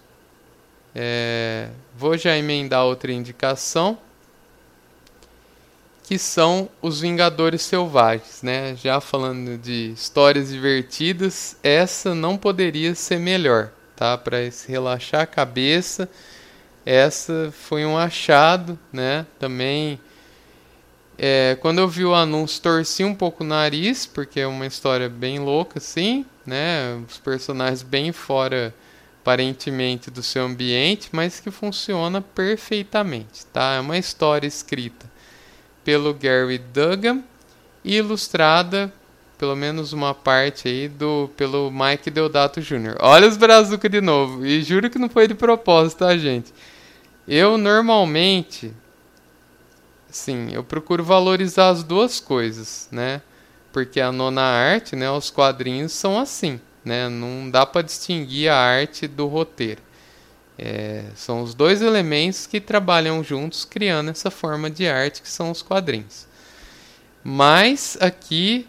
É, 0.94 1.70
vou 1.98 2.16
já 2.20 2.38
emendar 2.38 2.86
outra 2.86 3.12
indicação, 3.12 3.98
que 6.04 6.20
são 6.20 6.70
os 6.84 7.02
Vingadores 7.02 7.64
Selvagens, 7.64 8.44
né? 8.44 8.76
Já 8.76 9.02
falando 9.02 9.58
de 9.58 9.92
histórias 9.92 10.50
divertidas, 10.50 11.58
essa 11.64 12.14
não 12.14 12.38
poderia 12.38 12.94
ser 12.94 13.18
melhor, 13.18 13.72
tá? 13.96 14.16
Para 14.20 14.52
se 14.52 14.72
relaxar 14.72 15.22
a 15.22 15.26
cabeça. 15.26 16.08
Essa 16.86 17.52
foi 17.52 17.84
um 17.88 17.98
achado, 17.98 18.78
né? 18.94 19.26
Também 19.40 20.00
é, 21.18 21.58
quando 21.62 21.80
eu 21.80 21.88
vi 21.88 22.04
o 22.06 22.16
anúncio, 22.16 22.62
torci 22.62 23.04
um 23.04 23.14
pouco 23.14 23.44
o 23.44 23.48
nariz, 23.48 24.06
porque 24.06 24.40
é 24.40 24.48
uma 24.48 24.66
história 24.66 25.08
bem 25.08 25.40
louca, 25.40 25.78
assim, 25.78 26.26
né? 26.46 27.00
Os 27.08 27.18
personagens 27.18 27.84
bem 27.84 28.12
fora 28.12 28.74
aparentemente 29.22 30.10
do 30.10 30.24
seu 30.24 30.46
ambiente, 30.46 31.10
mas 31.12 31.40
que 31.40 31.52
funciona 31.52 32.22
perfeitamente, 32.22 33.46
tá? 33.48 33.76
É 33.76 33.80
uma 33.80 33.98
história 33.98 34.48
escrita 34.48 35.06
pelo 35.84 36.14
Gary 36.14 36.58
Duggan 36.58 37.24
e 37.84 37.98
ilustrada 37.98 38.92
pelo 39.42 39.56
menos 39.56 39.92
uma 39.92 40.14
parte 40.14 40.68
aí 40.68 40.88
do 40.88 41.28
pelo 41.36 41.72
Mike 41.72 42.12
Deodato 42.12 42.62
Jr. 42.62 42.96
Olha 43.00 43.28
os 43.28 43.38
Brazuca 43.38 43.90
de 43.90 44.00
novo, 44.00 44.46
e 44.46 44.62
juro 44.62 44.88
que 44.88 45.00
não 45.00 45.10
foi 45.10 45.28
de 45.28 45.34
propósito, 45.34 46.00
tá, 46.00 46.16
gente? 46.16 46.54
Eu 47.28 47.58
normalmente 47.58 48.72
sim, 50.12 50.50
eu 50.54 50.64
procuro 50.64 51.04
valorizar 51.04 51.70
as 51.70 51.84
duas 51.84 52.20
coisas, 52.20 52.88
né? 52.92 53.22
Porque 53.74 54.02
a 54.02 54.12
nona 54.12 54.42
arte, 54.42 54.96
né, 54.96 55.10
os 55.10 55.30
quadrinhos 55.30 55.94
são 55.94 56.20
assim 56.20 56.60
né? 56.84 57.08
Não 57.10 57.50
dá 57.50 57.66
para 57.66 57.82
distinguir 57.82 58.50
a 58.50 58.56
arte 58.56 59.08
do 59.08 59.28
roteiro. 59.28 59.82
É, 60.58 61.06
são 61.16 61.42
os 61.42 61.54
dois 61.54 61.82
elementos 61.82 62.46
que 62.46 62.60
trabalham 62.60 63.24
juntos 63.24 63.66
criando 63.66 64.12
essa 64.12 64.30
forma 64.30 64.70
de 64.70 64.88
arte 64.88 65.22
que 65.22 65.30
são 65.30 65.50
os 65.50 65.62
quadrinhos. 65.62 66.28
Mas 67.24 67.98
aqui 68.00 68.68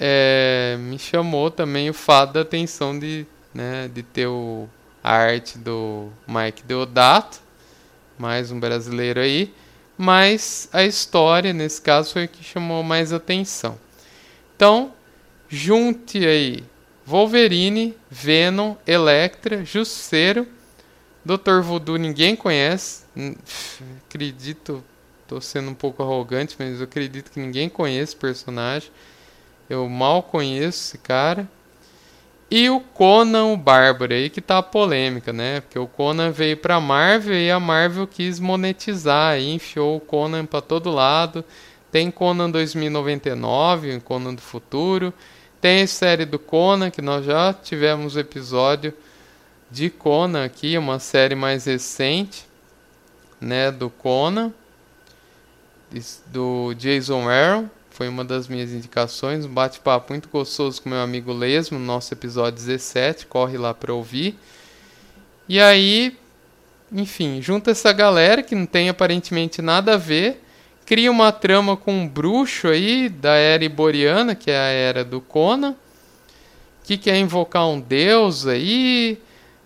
é, 0.00 0.76
me 0.78 0.98
chamou 0.98 1.50
também 1.50 1.90
o 1.90 1.94
fato 1.94 2.32
da 2.32 2.40
atenção 2.40 2.98
de, 2.98 3.26
né, 3.52 3.88
de 3.92 4.02
ter 4.02 4.26
o, 4.26 4.68
a 5.02 5.12
arte 5.12 5.58
do 5.58 6.08
Mike 6.26 6.62
Deodato, 6.64 7.38
mais 8.18 8.50
um 8.50 8.58
brasileiro 8.58 9.20
aí, 9.20 9.52
mas 9.96 10.68
a 10.72 10.84
história 10.84 11.52
nesse 11.52 11.80
caso 11.80 12.12
foi 12.12 12.26
o 12.26 12.28
que 12.28 12.44
chamou 12.44 12.82
mais 12.82 13.12
atenção. 13.12 13.78
Então, 14.54 14.92
junte 15.48 16.26
aí 16.26 16.64
Wolverine, 17.04 17.96
Venom, 18.10 18.74
Electra, 18.86 19.64
Justiceiro, 19.64 20.46
Dr. 21.24 21.60
Voodoo 21.60 21.96
ninguém 21.96 22.36
conhece. 22.36 23.04
Acredito, 24.08 24.82
tô 25.26 25.40
sendo 25.40 25.70
um 25.70 25.74
pouco 25.74 26.02
arrogante, 26.02 26.56
mas 26.58 26.78
eu 26.78 26.84
acredito 26.84 27.30
que 27.30 27.40
ninguém 27.40 27.68
conhece 27.68 28.14
o 28.14 28.18
personagem. 28.18 28.90
Eu 29.68 29.88
mal 29.88 30.22
conheço 30.22 30.84
esse 30.84 30.98
cara. 30.98 31.48
E 32.48 32.70
o 32.70 32.78
Conan 32.80 33.46
o 33.46 33.56
Bárbaro 33.56 34.14
aí 34.14 34.30
que 34.30 34.40
tá 34.40 34.58
a 34.58 34.62
polêmica, 34.62 35.32
né? 35.32 35.60
Porque 35.60 35.78
o 35.78 35.86
Conan 35.86 36.30
veio 36.30 36.56
pra 36.56 36.80
Marvel 36.80 37.34
e 37.34 37.50
a 37.50 37.58
Marvel 37.58 38.06
quis 38.06 38.38
monetizar 38.38 39.32
aí, 39.32 39.52
enfiou 39.52 39.96
o 39.96 40.00
Conan 40.00 40.46
para 40.46 40.60
todo 40.60 40.90
lado. 40.90 41.44
Tem 41.90 42.10
Conan 42.10 42.50
2099, 42.50 44.00
Conan 44.00 44.34
do 44.34 44.40
futuro. 44.40 45.12
Tem 45.60 45.82
a 45.82 45.86
série 45.86 46.24
do 46.24 46.38
Conan, 46.38 46.90
que 46.90 47.02
nós 47.02 47.24
já 47.24 47.52
tivemos 47.52 48.16
episódio 48.16 48.94
de 49.70 49.90
Conan 49.90 50.44
aqui, 50.44 50.78
uma 50.78 50.98
série 50.98 51.34
mais 51.34 51.64
recente, 51.64 52.46
né, 53.40 53.70
do 53.70 53.90
Conan, 53.90 54.52
do 56.26 56.72
Jason 56.74 57.28
Aaron, 57.28 57.68
foi 57.96 58.08
uma 58.08 58.22
das 58.22 58.46
minhas 58.46 58.72
indicações, 58.72 59.46
um 59.46 59.54
bate-papo 59.54 60.12
muito 60.12 60.28
gostoso 60.28 60.82
com 60.82 60.90
meu 60.90 61.00
amigo 61.00 61.32
Lesmo, 61.32 61.78
no 61.78 61.84
nosso 61.86 62.12
episódio 62.12 62.52
17, 62.52 63.24
corre 63.24 63.56
lá 63.56 63.72
para 63.72 63.94
ouvir. 63.94 64.38
E 65.48 65.58
aí, 65.58 66.14
enfim, 66.92 67.40
junta 67.40 67.70
essa 67.70 67.90
galera 67.94 68.42
que 68.42 68.54
não 68.54 68.66
tem 68.66 68.90
aparentemente 68.90 69.62
nada 69.62 69.94
a 69.94 69.96
ver 69.96 70.42
cria 70.84 71.10
uma 71.10 71.32
trama 71.32 71.74
com 71.74 71.92
um 71.92 72.06
bruxo 72.06 72.68
aí 72.68 73.08
da 73.08 73.34
era 73.34 73.64
iboriana, 73.64 74.34
que 74.34 74.50
é 74.50 74.58
a 74.58 74.68
era 74.68 75.02
do 75.02 75.20
Conan, 75.20 75.74
que 76.84 76.98
quer 76.98 77.16
invocar 77.16 77.66
um 77.66 77.80
deus 77.80 78.46
aí, 78.46 79.18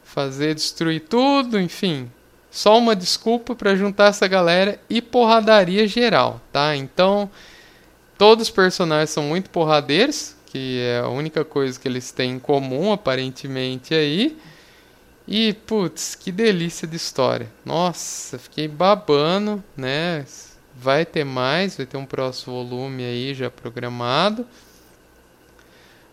fazer 0.04 0.54
destruir 0.54 1.00
tudo, 1.00 1.60
enfim. 1.60 2.08
Só 2.48 2.78
uma 2.78 2.94
desculpa 2.94 3.56
para 3.56 3.74
juntar 3.74 4.06
essa 4.06 4.28
galera 4.28 4.80
e 4.88 5.02
porradaria 5.02 5.86
geral, 5.88 6.40
tá? 6.52 6.76
Então, 6.76 7.28
todos 8.20 8.48
os 8.48 8.50
personagens 8.50 9.08
são 9.08 9.22
muito 9.22 9.48
porradeiros, 9.48 10.36
que 10.44 10.78
é 10.82 10.98
a 10.98 11.08
única 11.08 11.42
coisa 11.42 11.80
que 11.80 11.88
eles 11.88 12.12
têm 12.12 12.32
em 12.32 12.38
comum 12.38 12.92
aparentemente 12.92 13.94
aí. 13.94 14.38
E 15.26 15.54
putz, 15.54 16.14
que 16.16 16.30
delícia 16.30 16.86
de 16.86 16.96
história. 16.96 17.50
Nossa, 17.64 18.38
fiquei 18.38 18.68
babando, 18.68 19.64
né? 19.74 20.26
Vai 20.76 21.06
ter 21.06 21.24
mais, 21.24 21.78
vai 21.78 21.86
ter 21.86 21.96
um 21.96 22.04
próximo 22.04 22.62
volume 22.62 23.04
aí 23.04 23.32
já 23.32 23.50
programado. 23.50 24.46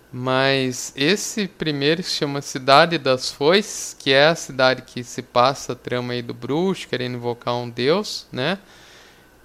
Mas 0.10 0.93
esse 0.96 1.46
primeiro 1.46 2.02
se 2.04 2.12
chama 2.12 2.41
Cidade 2.41 2.98
das 2.98 3.30
Foices, 3.30 3.93
que 4.00 4.13
é 4.13 4.28
a 4.28 4.36
cidade 4.36 4.84
que 4.84 5.04
se 5.04 5.22
passa 5.22 5.74
a 5.74 5.76
trama 5.76 6.13
aí 6.13 6.22
do 6.22 6.34
bruxo, 6.34 6.88
querendo 6.88 7.15
invocar 7.15 7.56
um 7.56 7.70
deus, 7.70 8.28
né? 8.32 8.60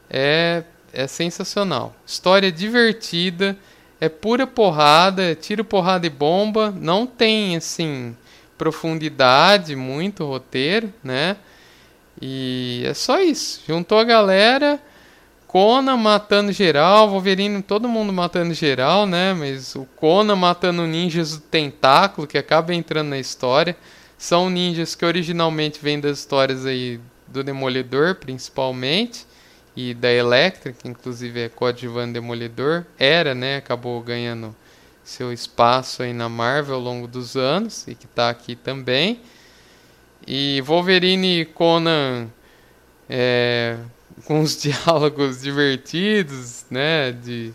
É, 0.09 0.63
é 0.93 1.07
sensacional. 1.07 1.95
História 2.07 2.53
divertida, 2.53 3.57
é 4.01 4.09
pura 4.09 4.47
porrada, 4.47 5.23
é 5.23 5.35
tiro, 5.35 5.65
porrada 5.65 6.07
e 6.07 6.11
bomba. 6.11 6.75
Não 6.77 7.07
tem, 7.07 7.57
assim, 7.57 8.17
profundidade, 8.59 9.75
muito 9.77 10.25
roteiro, 10.25 10.93
né? 11.03 11.37
E 12.21 12.83
é 12.85 12.95
só 12.95 13.21
isso. 13.21 13.63
Juntou 13.67 13.99
a 13.99 14.05
galera 14.05 14.81
Conan 15.53 15.99
matando 15.99 16.51
geral, 16.51 17.11
Wolverine, 17.11 17.61
todo 17.61 17.87
mundo 17.87 18.11
matando 18.11 18.55
geral, 18.55 19.07
né? 19.07 19.35
Mas 19.35 19.77
o 19.77 19.85
Conan 19.97 20.35
matando 20.35 20.87
ninjas 20.87 21.37
do 21.37 21.43
tentáculo, 21.43 22.27
que 22.27 22.39
acaba 22.39 22.73
entrando 22.73 23.09
na 23.09 23.19
história. 23.19 23.77
São 24.17 24.49
ninjas 24.49 24.95
que 24.95 25.05
originalmente 25.05 25.79
vêm 25.83 26.01
das 26.01 26.21
histórias 26.21 26.65
aí 26.65 26.99
do 27.29 27.45
Demolidor, 27.45 28.15
principalmente, 28.15 29.27
e 29.77 29.95
da 29.95 30.11
Electra, 30.13 30.73
que 30.73 30.89
inclusive 30.89 31.41
é 31.41 31.49
coadjuvante 31.49 32.13
Demolidor. 32.13 32.85
Era, 32.99 33.35
né? 33.35 33.57
Acabou 33.57 34.01
ganhando 34.03 34.55
seu 35.03 35.33
espaço 35.33 36.03
aí 36.03 36.13
na 36.13 36.29
Marvel 36.29 36.77
ao 36.77 36.81
longo 36.81 37.07
dos 37.07 37.37
anos, 37.37 37.87
e 37.89 37.95
que 37.95 38.07
está 38.07 38.31
aqui 38.31 38.55
também. 38.55 39.21
E 40.27 40.61
Wolverine 40.63 41.41
e 41.41 41.45
Conan. 41.45 42.29
É, 43.09 43.79
com 44.25 44.41
os 44.41 44.57
diálogos 44.61 45.43
divertidos, 45.43 46.65
né? 46.71 47.13
De 47.13 47.53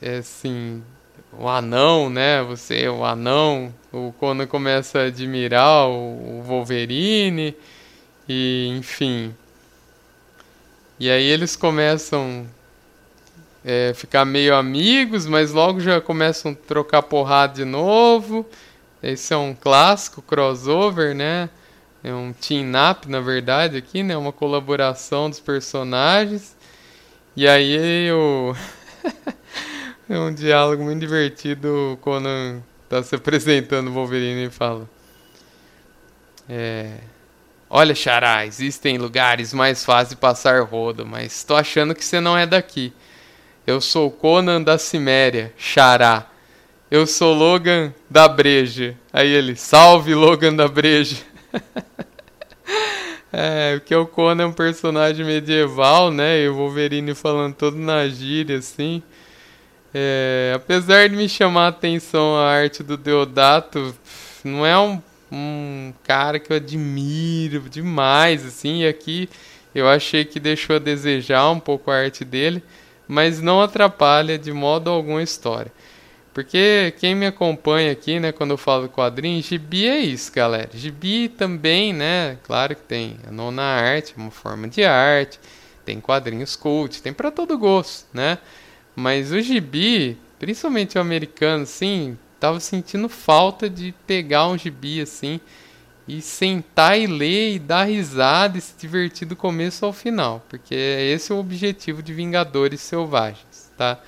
é 0.00 0.18
assim, 0.18 0.82
o 1.32 1.48
anão, 1.48 2.08
né? 2.08 2.42
Você 2.42 2.82
é 2.82 2.90
o 2.90 3.04
anão. 3.04 3.74
O 3.92 4.12
Conan 4.12 4.46
começa 4.46 5.00
a 5.00 5.04
admirar 5.06 5.88
o, 5.88 6.42
Wolverine 6.42 7.54
e 8.28 8.68
enfim. 8.78 9.34
E 11.00 11.08
aí 11.08 11.24
eles 11.24 11.54
começam 11.54 12.46
é, 13.64 13.92
ficar 13.94 14.24
meio 14.24 14.54
amigos, 14.54 15.26
mas 15.26 15.52
logo 15.52 15.78
já 15.78 16.00
começam 16.00 16.52
a 16.52 16.54
trocar 16.54 17.02
porrada 17.02 17.54
de 17.54 17.64
novo. 17.64 18.44
Esse 19.02 19.32
é 19.32 19.36
um 19.36 19.54
clássico 19.54 20.20
crossover, 20.20 21.14
né? 21.14 21.48
É 22.02 22.12
um 22.12 22.32
team-up, 22.32 23.08
na 23.08 23.20
verdade, 23.20 23.76
aqui, 23.76 24.02
né? 24.02 24.16
Uma 24.16 24.32
colaboração 24.32 25.30
dos 25.30 25.38
personagens. 25.38 26.56
E 27.36 27.46
aí 27.46 28.10
o... 28.10 28.56
é 30.10 30.18
um 30.18 30.34
diálogo 30.34 30.82
muito 30.82 31.00
divertido 31.00 31.96
quando 32.00 32.28
tá 32.88 33.02
se 33.04 33.14
apresentando 33.14 33.88
o 33.88 33.92
Wolverine 33.92 34.46
e 34.46 34.50
fala... 34.50 34.88
É... 36.48 36.96
Olha, 37.70 37.94
Xará, 37.94 38.46
existem 38.46 38.96
lugares 38.96 39.52
mais 39.52 39.84
fáceis 39.84 40.10
de 40.10 40.16
passar 40.16 40.62
roda, 40.62 41.04
mas 41.04 41.44
tô 41.44 41.54
achando 41.54 41.94
que 41.94 42.02
você 42.02 42.18
não 42.18 42.36
é 42.36 42.46
daqui. 42.46 42.94
Eu 43.66 43.78
sou 43.78 44.10
Conan 44.10 44.62
da 44.62 44.78
Ciméria, 44.78 45.52
Xará. 45.58 46.26
Eu 46.90 47.06
sou 47.06 47.34
Logan 47.34 47.92
da 48.08 48.26
Breja. 48.26 48.96
Aí 49.12 49.28
ele, 49.28 49.54
salve 49.54 50.14
Logan 50.14 50.56
da 50.56 50.66
Breja. 50.66 51.18
é, 53.30 53.78
porque 53.78 53.94
o 53.94 54.06
Conan 54.06 54.44
é 54.44 54.46
um 54.46 54.52
personagem 54.52 55.26
medieval, 55.26 56.10
né? 56.10 56.40
E 56.40 56.48
o 56.48 56.54
Wolverine 56.54 57.14
falando 57.14 57.54
todo 57.54 57.76
na 57.76 58.08
gíria, 58.08 58.56
assim. 58.56 59.02
É, 59.92 60.54
apesar 60.56 61.06
de 61.06 61.16
me 61.16 61.28
chamar 61.28 61.66
a 61.66 61.68
atenção 61.68 62.34
a 62.34 62.48
arte 62.48 62.82
do 62.82 62.96
Deodato, 62.96 63.94
não 64.42 64.64
é 64.64 64.78
um, 64.78 65.02
um 65.30 65.92
cara 66.04 66.38
que 66.38 66.52
eu 66.52 66.56
admiro 66.56 67.60
demais, 67.68 68.44
assim. 68.44 68.82
E 68.82 68.88
aqui 68.88 69.28
eu 69.74 69.88
achei 69.88 70.24
que 70.24 70.40
deixou 70.40 70.76
a 70.76 70.78
desejar 70.78 71.50
um 71.50 71.60
pouco 71.60 71.90
a 71.90 71.96
arte 71.96 72.24
dele, 72.24 72.62
mas 73.06 73.40
não 73.40 73.60
atrapalha 73.60 74.38
de 74.38 74.52
modo 74.52 74.90
algum 74.90 75.16
a 75.16 75.22
história. 75.22 75.72
Porque 76.32 76.94
quem 76.98 77.14
me 77.14 77.26
acompanha 77.26 77.90
aqui, 77.90 78.20
né, 78.20 78.30
quando 78.30 78.52
eu 78.52 78.56
falo 78.56 78.88
quadrinhos, 78.88 79.46
gibi 79.46 79.88
é 79.88 79.98
isso, 79.98 80.32
galera. 80.32 80.70
Gibi 80.72 81.28
também, 81.28 81.92
né, 81.92 82.38
claro 82.44 82.76
que 82.76 82.82
tem 82.82 83.16
a 83.26 83.32
nona 83.32 83.62
arte, 83.62 84.14
uma 84.16 84.30
forma 84.30 84.68
de 84.68 84.84
arte, 84.84 85.40
tem 85.84 86.00
quadrinhos 86.00 86.54
cult, 86.54 87.02
tem 87.02 87.12
para 87.12 87.30
todo 87.30 87.58
gosto, 87.58 88.06
né? 88.12 88.38
Mas 88.94 89.32
o 89.32 89.40
gibi, 89.40 90.18
principalmente 90.38 90.98
o 90.98 91.00
americano, 91.00 91.62
assim, 91.62 92.16
tava 92.38 92.60
sentindo 92.60 93.08
falta 93.08 93.68
de 93.68 93.94
pegar 94.06 94.46
um 94.48 94.56
gibi 94.56 95.00
assim 95.00 95.40
e 96.06 96.22
sentar 96.22 96.98
e 96.98 97.06
ler 97.06 97.54
e 97.54 97.58
dar 97.58 97.84
risada 97.84 98.56
e 98.56 98.60
se 98.60 98.74
divertir 98.78 99.28
do 99.28 99.36
começo 99.36 99.84
ao 99.84 99.92
final, 99.92 100.42
porque 100.48 100.74
esse 100.74 101.30
é 101.30 101.34
o 101.34 101.38
objetivo 101.38 102.02
de 102.02 102.14
Vingadores 102.14 102.80
Selvagens, 102.80 103.70
tá? 103.76 103.98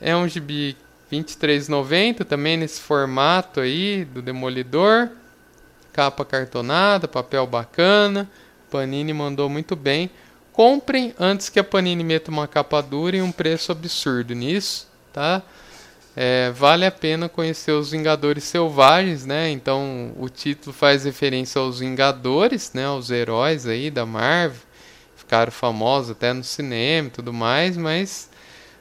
É 0.00 0.16
um 0.16 0.26
gibi 0.26 0.76
23,90 1.12 2.24
também 2.24 2.56
nesse 2.56 2.80
formato 2.80 3.60
aí 3.60 4.04
do 4.04 4.22
Demolidor. 4.22 5.10
Capa 5.92 6.24
cartonada, 6.24 7.06
papel 7.06 7.46
bacana. 7.46 8.30
Panini 8.70 9.12
mandou 9.12 9.48
muito 9.48 9.74
bem. 9.74 10.08
Comprem 10.52 11.14
antes 11.18 11.48
que 11.48 11.58
a 11.58 11.64
Panini 11.64 12.04
meta 12.04 12.30
uma 12.30 12.46
capa 12.46 12.80
dura 12.80 13.16
e 13.16 13.22
um 13.22 13.32
preço 13.32 13.72
absurdo 13.72 14.34
nisso, 14.34 14.88
tá? 15.12 15.42
É, 16.16 16.50
vale 16.50 16.84
a 16.84 16.90
pena 16.90 17.28
conhecer 17.28 17.70
os 17.70 17.92
Vingadores 17.92 18.44
Selvagens, 18.44 19.24
né? 19.24 19.50
Então 19.50 20.12
o 20.18 20.28
título 20.28 20.72
faz 20.72 21.04
referência 21.04 21.60
aos 21.60 21.78
Vingadores, 21.78 22.72
né? 22.74 22.88
Os 22.90 23.10
heróis 23.10 23.66
aí 23.66 23.90
da 23.90 24.04
Marvel, 24.04 24.60
ficaram 25.16 25.52
famosos 25.52 26.10
até 26.10 26.32
no 26.32 26.42
cinema 26.42 27.08
e 27.08 27.10
tudo 27.10 27.32
mais, 27.32 27.76
mas 27.76 28.28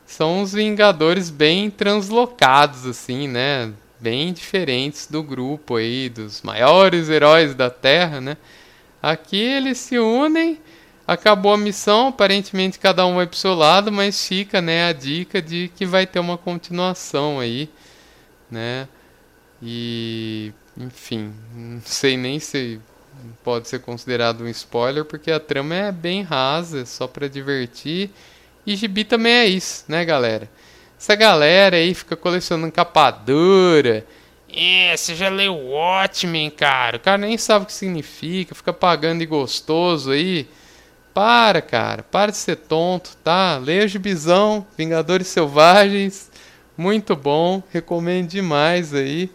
são 0.08 0.42
os 0.42 0.54
Vingadores 0.54 1.30
bem 1.30 1.70
translocados, 1.70 2.86
assim, 2.88 3.28
né? 3.28 3.72
Bem 4.00 4.34
diferentes 4.34 5.06
do 5.06 5.22
grupo 5.22 5.76
aí, 5.76 6.10
dos 6.10 6.42
maiores 6.42 7.10
heróis 7.10 7.54
da 7.54 7.70
Terra, 7.70 8.20
né? 8.20 8.38
Aqui 9.02 9.38
eles 9.38 9.78
se 9.78 10.00
unem, 10.00 10.60
acabou 11.14 11.54
a 11.54 11.58
missão, 11.58 12.10
aparentemente 12.10 12.78
cada 12.78 13.06
um 13.06 13.16
vai 13.16 13.26
pro 13.26 13.38
seu 13.38 13.56
lado, 13.56 13.92
mas 13.92 14.28
fica, 14.28 14.62
né, 14.62 14.86
a 14.86 14.94
dica 14.94 15.42
de 15.42 15.72
que 15.76 15.86
vai 15.86 16.06
ter 16.06 16.20
uma 16.20 16.38
continuação 16.38 17.40
aí, 17.40 17.68
né? 18.50 18.88
E, 19.62 20.54
enfim, 20.78 21.34
não 21.54 21.82
sei 21.82 22.16
nem 22.16 22.40
se 22.40 22.80
pode 23.44 23.68
ser 23.68 23.80
considerado 23.80 24.44
um 24.44 24.48
spoiler, 24.50 25.04
porque 25.04 25.32
a 25.32 25.40
trama 25.40 25.74
é 25.74 25.92
bem 25.92 26.22
rasa, 26.22 26.86
só 26.86 27.08
para 27.08 27.28
divertir. 27.28 28.12
E 28.66 28.76
gibi 28.76 29.04
também 29.04 29.34
é 29.34 29.46
isso, 29.48 29.86
né, 29.88 30.06
galera? 30.06 30.50
Essa 30.98 31.16
galera 31.16 31.78
aí 31.78 31.94
fica 31.96 32.16
colecionando 32.16 32.72
capa 32.72 33.10
dura. 33.10 34.06
É, 34.52 34.96
você 34.96 35.16
já 35.16 35.30
leu 35.30 35.56
Watchmen, 35.56 36.50
cara. 36.52 36.98
O 36.98 37.00
cara 37.00 37.18
nem 37.18 37.38
sabe 37.38 37.64
o 37.64 37.68
que 37.68 37.74
significa, 37.74 38.54
fica 38.54 38.74
pagando 38.74 39.24
e 39.24 39.26
gostoso 39.26 40.12
aí. 40.12 40.48
Para, 41.20 41.62
cara, 41.62 42.02
para 42.02 42.32
de 42.32 42.38
ser 42.38 42.56
tonto, 42.56 43.18
tá? 43.22 43.58
Leia 43.58 43.86
gibizão, 43.90 44.66
Vingadores 44.78 45.28
Selvagens. 45.28 46.32
Muito 46.78 47.14
bom, 47.14 47.62
recomendo 47.74 48.30
demais 48.30 48.94
aí. 48.94 49.30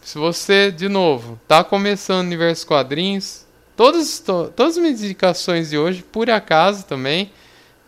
Se 0.00 0.16
você, 0.16 0.72
de 0.72 0.88
novo, 0.88 1.38
tá 1.46 1.62
começando 1.62 2.20
o 2.20 2.26
universo 2.26 2.66
quadrinhos, 2.66 3.44
todas, 3.76 4.20
todas 4.20 4.78
as 4.78 4.78
minhas 4.78 5.02
indicações 5.02 5.68
de 5.68 5.76
hoje, 5.76 6.02
por 6.02 6.30
acaso 6.30 6.86
também, 6.86 7.30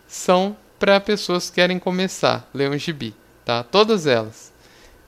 são 0.07 0.55
para 0.77 0.99
pessoas 0.99 1.49
que 1.49 1.55
querem 1.55 1.79
começar, 1.79 2.47
ler 2.53 2.69
um 2.69 2.77
gibi, 2.77 3.15
tá? 3.43 3.63
Todas 3.63 4.05
elas. 4.05 4.53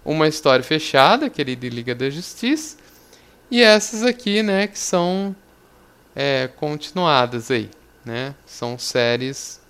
Uma 0.03 0.27
história 0.27 0.63
fechada, 0.63 1.29
querida 1.29 1.69
Liga 1.69 1.93
da 1.93 2.09
Justiça, 2.09 2.77
e 3.51 3.61
essas 3.61 4.01
aqui, 4.01 4.41
né, 4.41 4.65
que 4.65 4.79
são 4.79 5.35
é, 6.15 6.49
continuadas 6.57 7.51
aí, 7.51 7.69
né? 8.05 8.35
São 8.45 8.77
séries 8.77 9.61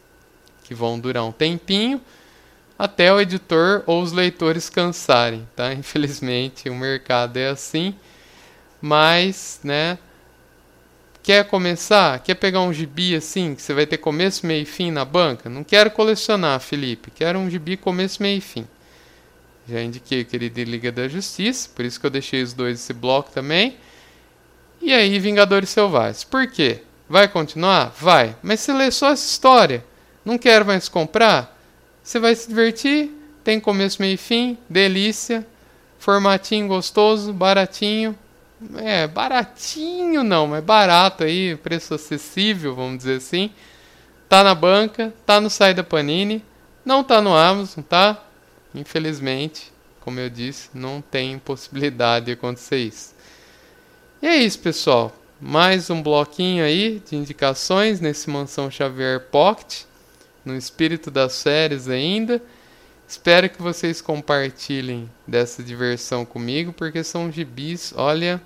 que 0.63 0.73
vão 0.73 0.99
durar 0.99 1.25
um 1.25 1.31
tempinho 1.31 2.01
até 2.77 3.13
o 3.13 3.19
editor 3.19 3.83
ou 3.85 4.01
os 4.01 4.11
leitores 4.11 4.69
cansarem, 4.69 5.47
tá? 5.55 5.71
Infelizmente 5.75 6.69
o 6.69 6.75
mercado 6.75 7.37
é 7.37 7.49
assim, 7.49 7.95
mas, 8.81 9.59
né? 9.63 9.99
Quer 11.21 11.45
começar? 11.45 12.19
Quer 12.19 12.33
pegar 12.33 12.61
um 12.61 12.73
gibi 12.73 13.15
assim, 13.15 13.53
que 13.53 13.61
você 13.61 13.73
vai 13.75 13.85
ter 13.85 13.97
começo, 13.97 14.45
meio 14.47 14.63
e 14.63 14.65
fim 14.65 14.89
na 14.89 15.05
banca? 15.05 15.47
Não 15.47 15.63
quero 15.63 15.91
colecionar, 15.91 16.59
Felipe. 16.59 17.11
Quero 17.11 17.37
um 17.37 17.47
gibi 17.47 17.77
começo, 17.77 18.23
meio 18.23 18.39
e 18.39 18.41
fim. 18.41 18.67
Já 19.69 19.81
indiquei 19.83 20.23
que 20.23 20.35
ele 20.35 20.49
de 20.49 20.65
Liga 20.65 20.91
da 20.91 21.07
Justiça, 21.07 21.69
por 21.75 21.85
isso 21.85 21.99
que 21.99 22.05
eu 22.07 22.09
deixei 22.09 22.41
os 22.41 22.53
dois 22.53 22.79
esse 22.79 22.93
bloco 22.93 23.29
também. 23.31 23.77
E 24.81 24.91
aí, 24.91 25.19
Vingadores 25.19 25.69
Selvagens. 25.69 26.23
Por 26.23 26.47
quê? 26.47 26.81
Vai 27.11 27.27
continuar? 27.27 27.93
Vai. 27.99 28.37
Mas 28.41 28.61
se 28.61 28.71
ler 28.71 28.89
só 28.89 29.09
essa 29.09 29.29
história, 29.29 29.83
não 30.23 30.37
quero 30.37 30.65
mais 30.65 30.87
comprar, 30.87 31.59
você 32.01 32.17
vai 32.19 32.33
se 32.33 32.47
divertir. 32.47 33.11
Tem 33.43 33.59
começo, 33.59 34.01
meio 34.01 34.13
e 34.13 34.17
fim, 34.17 34.57
delícia, 34.69 35.45
formatinho 35.99 36.69
gostoso, 36.69 37.33
baratinho, 37.33 38.17
é, 38.77 39.07
baratinho 39.07 40.23
não, 40.23 40.47
mas 40.47 40.63
barato 40.63 41.25
aí, 41.25 41.57
preço 41.57 41.93
acessível, 41.93 42.75
vamos 42.75 42.99
dizer 42.99 43.17
assim. 43.17 43.51
Tá 44.29 44.41
na 44.41 44.55
banca, 44.55 45.13
tá 45.25 45.41
no 45.41 45.49
site 45.49 45.75
da 45.75 45.83
Panini, 45.83 46.41
não 46.85 47.03
tá 47.03 47.19
no 47.21 47.35
Amazon, 47.35 47.83
tá? 47.83 48.23
Infelizmente, 48.73 49.73
como 49.99 50.17
eu 50.17 50.29
disse, 50.29 50.69
não 50.73 51.01
tem 51.01 51.37
possibilidade 51.43 52.27
de 52.27 52.31
acontecer 52.31 52.77
isso. 52.77 53.13
E 54.21 54.27
é 54.27 54.37
isso, 54.37 54.59
pessoal. 54.59 55.13
Mais 55.43 55.89
um 55.89 56.03
bloquinho 56.03 56.63
aí 56.63 57.01
de 57.09 57.15
indicações 57.15 57.99
nesse 57.99 58.29
Mansão 58.29 58.69
Xavier 58.69 59.19
Pocket, 59.19 59.85
no 60.45 60.55
espírito 60.55 61.09
das 61.09 61.33
séries 61.33 61.87
ainda. 61.87 62.39
Espero 63.07 63.49
que 63.49 63.59
vocês 63.59 64.01
compartilhem 64.01 65.09
dessa 65.25 65.63
diversão 65.63 66.25
comigo, 66.25 66.71
porque 66.71 67.03
são 67.03 67.31
gibis, 67.31 67.91
olha, 67.97 68.39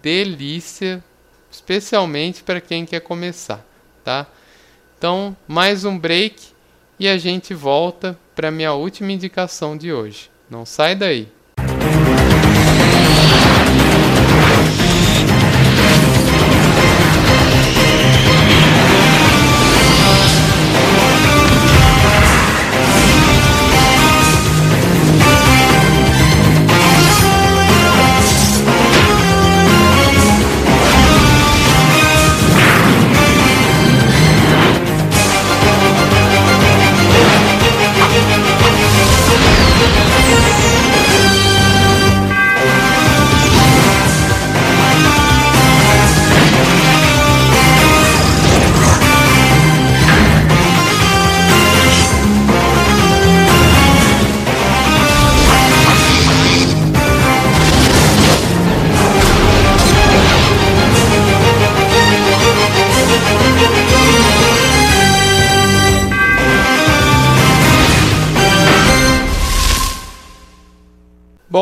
delícia, 0.00 1.02
especialmente 1.50 2.44
para 2.44 2.60
quem 2.60 2.86
quer 2.86 3.00
começar, 3.00 3.66
tá? 4.04 4.24
Então, 4.96 5.36
mais 5.48 5.84
um 5.84 5.98
break 5.98 6.40
e 7.00 7.08
a 7.08 7.18
gente 7.18 7.52
volta 7.52 8.16
para 8.32 8.48
minha 8.52 8.72
última 8.74 9.10
indicação 9.10 9.76
de 9.76 9.92
hoje. 9.92 10.30
Não 10.48 10.64
sai 10.64 10.94
daí. 10.94 11.26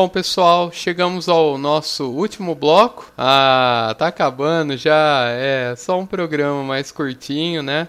Bom, 0.01 0.09
pessoal, 0.09 0.71
chegamos 0.71 1.29
ao 1.29 1.59
nosso 1.59 2.09
último 2.09 2.55
bloco. 2.55 3.13
Ah, 3.15 3.95
tá 3.99 4.07
acabando 4.07 4.75
já. 4.75 5.27
É 5.27 5.75
só 5.75 5.99
um 5.99 6.07
programa 6.07 6.63
mais 6.63 6.91
curtinho, 6.91 7.61
né? 7.61 7.87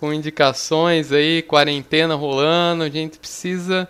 Com 0.00 0.14
indicações 0.14 1.12
aí, 1.12 1.42
quarentena 1.42 2.14
rolando. 2.14 2.84
A 2.84 2.88
gente 2.88 3.18
precisa 3.18 3.86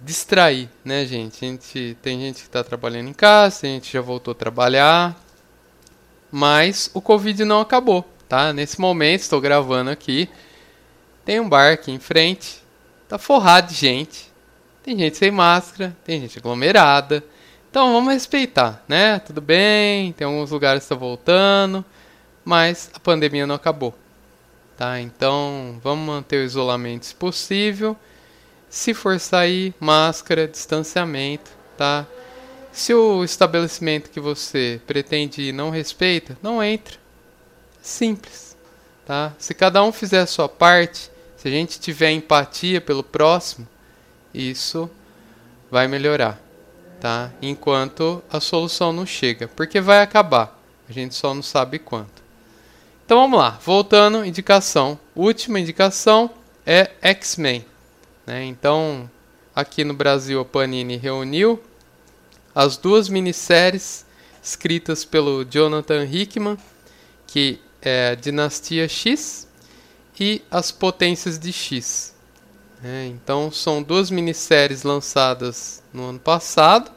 distrair, 0.00 0.70
né, 0.82 1.04
gente? 1.04 1.44
A 1.44 1.48
gente 1.48 1.94
tem 2.00 2.18
gente 2.18 2.36
que 2.36 2.48
está 2.48 2.64
trabalhando 2.64 3.10
em 3.10 3.12
casa, 3.12 3.66
a 3.66 3.68
gente 3.68 3.92
já 3.92 4.00
voltou 4.00 4.32
a 4.32 4.34
trabalhar, 4.34 5.14
mas 6.32 6.90
o 6.94 7.02
Covid 7.02 7.44
não 7.44 7.60
acabou, 7.60 8.02
tá? 8.26 8.50
Nesse 8.50 8.80
momento, 8.80 9.20
estou 9.20 9.42
gravando 9.42 9.90
aqui, 9.90 10.30
tem 11.22 11.38
um 11.38 11.50
bar 11.50 11.74
aqui 11.74 11.92
em 11.92 11.98
frente, 11.98 12.62
tá 13.06 13.18
forrado 13.18 13.68
de 13.68 13.74
gente 13.74 14.33
tem 14.84 14.98
gente 14.98 15.16
sem 15.16 15.30
máscara, 15.30 15.96
tem 16.04 16.20
gente 16.20 16.38
aglomerada. 16.38 17.24
Então 17.70 17.90
vamos 17.94 18.12
respeitar, 18.12 18.84
né? 18.86 19.18
Tudo 19.18 19.40
bem, 19.40 20.12
tem 20.12 20.26
alguns 20.26 20.50
lugares 20.50 20.80
que 20.80 20.84
estão 20.84 20.98
voltando, 20.98 21.82
mas 22.44 22.90
a 22.92 23.00
pandemia 23.00 23.46
não 23.46 23.54
acabou. 23.54 23.94
Tá? 24.76 25.00
Então 25.00 25.80
vamos 25.82 26.06
manter 26.06 26.36
o 26.36 26.44
isolamento 26.44 27.06
se 27.06 27.14
possível. 27.14 27.96
Se 28.68 28.92
for 28.92 29.18
sair, 29.18 29.72
máscara, 29.80 30.46
distanciamento, 30.46 31.50
tá? 31.78 32.06
Se 32.70 32.92
o 32.92 33.24
estabelecimento 33.24 34.10
que 34.10 34.20
você 34.20 34.80
pretende 34.86 35.40
ir 35.40 35.52
não 35.52 35.70
respeita, 35.70 36.36
não 36.42 36.62
entra. 36.62 36.96
Simples, 37.80 38.56
tá? 39.06 39.32
Se 39.38 39.54
cada 39.54 39.82
um 39.82 39.92
fizer 39.92 40.20
a 40.20 40.26
sua 40.26 40.48
parte, 40.48 41.10
se 41.36 41.48
a 41.48 41.50
gente 41.50 41.80
tiver 41.80 42.10
empatia 42.10 42.80
pelo 42.80 43.02
próximo, 43.02 43.66
isso 44.34 44.90
vai 45.70 45.86
melhorar, 45.86 46.40
tá? 47.00 47.30
Enquanto 47.40 48.22
a 48.30 48.40
solução 48.40 48.92
não 48.92 49.06
chega, 49.06 49.48
porque 49.48 49.80
vai 49.80 50.02
acabar. 50.02 50.60
A 50.88 50.92
gente 50.92 51.14
só 51.14 51.32
não 51.32 51.42
sabe 51.42 51.78
quanto. 51.78 52.22
Então 53.04 53.20
vamos 53.20 53.38
lá, 53.38 53.58
voltando, 53.64 54.24
indicação. 54.24 54.98
Última 55.14 55.60
indicação 55.60 56.30
é 56.66 56.90
X-Men. 57.00 57.64
Né? 58.26 58.44
Então, 58.44 59.08
aqui 59.54 59.84
no 59.84 59.94
Brasil, 59.94 60.40
a 60.40 60.44
Panini 60.44 60.96
reuniu 60.96 61.62
as 62.54 62.76
duas 62.76 63.08
minisséries 63.08 64.06
escritas 64.42 65.04
pelo 65.04 65.44
Jonathan 65.44 66.04
Hickman, 66.04 66.58
que 67.26 67.60
é 67.82 68.16
Dinastia 68.16 68.88
X 68.88 69.48
e 70.18 70.42
As 70.50 70.70
Potências 70.70 71.38
de 71.38 71.52
X. 71.52 72.13
É, 72.86 73.06
então 73.06 73.50
são 73.50 73.82
duas 73.82 74.10
minisséries 74.10 74.82
lançadas 74.82 75.82
no 75.90 76.10
ano 76.10 76.18
passado 76.18 76.90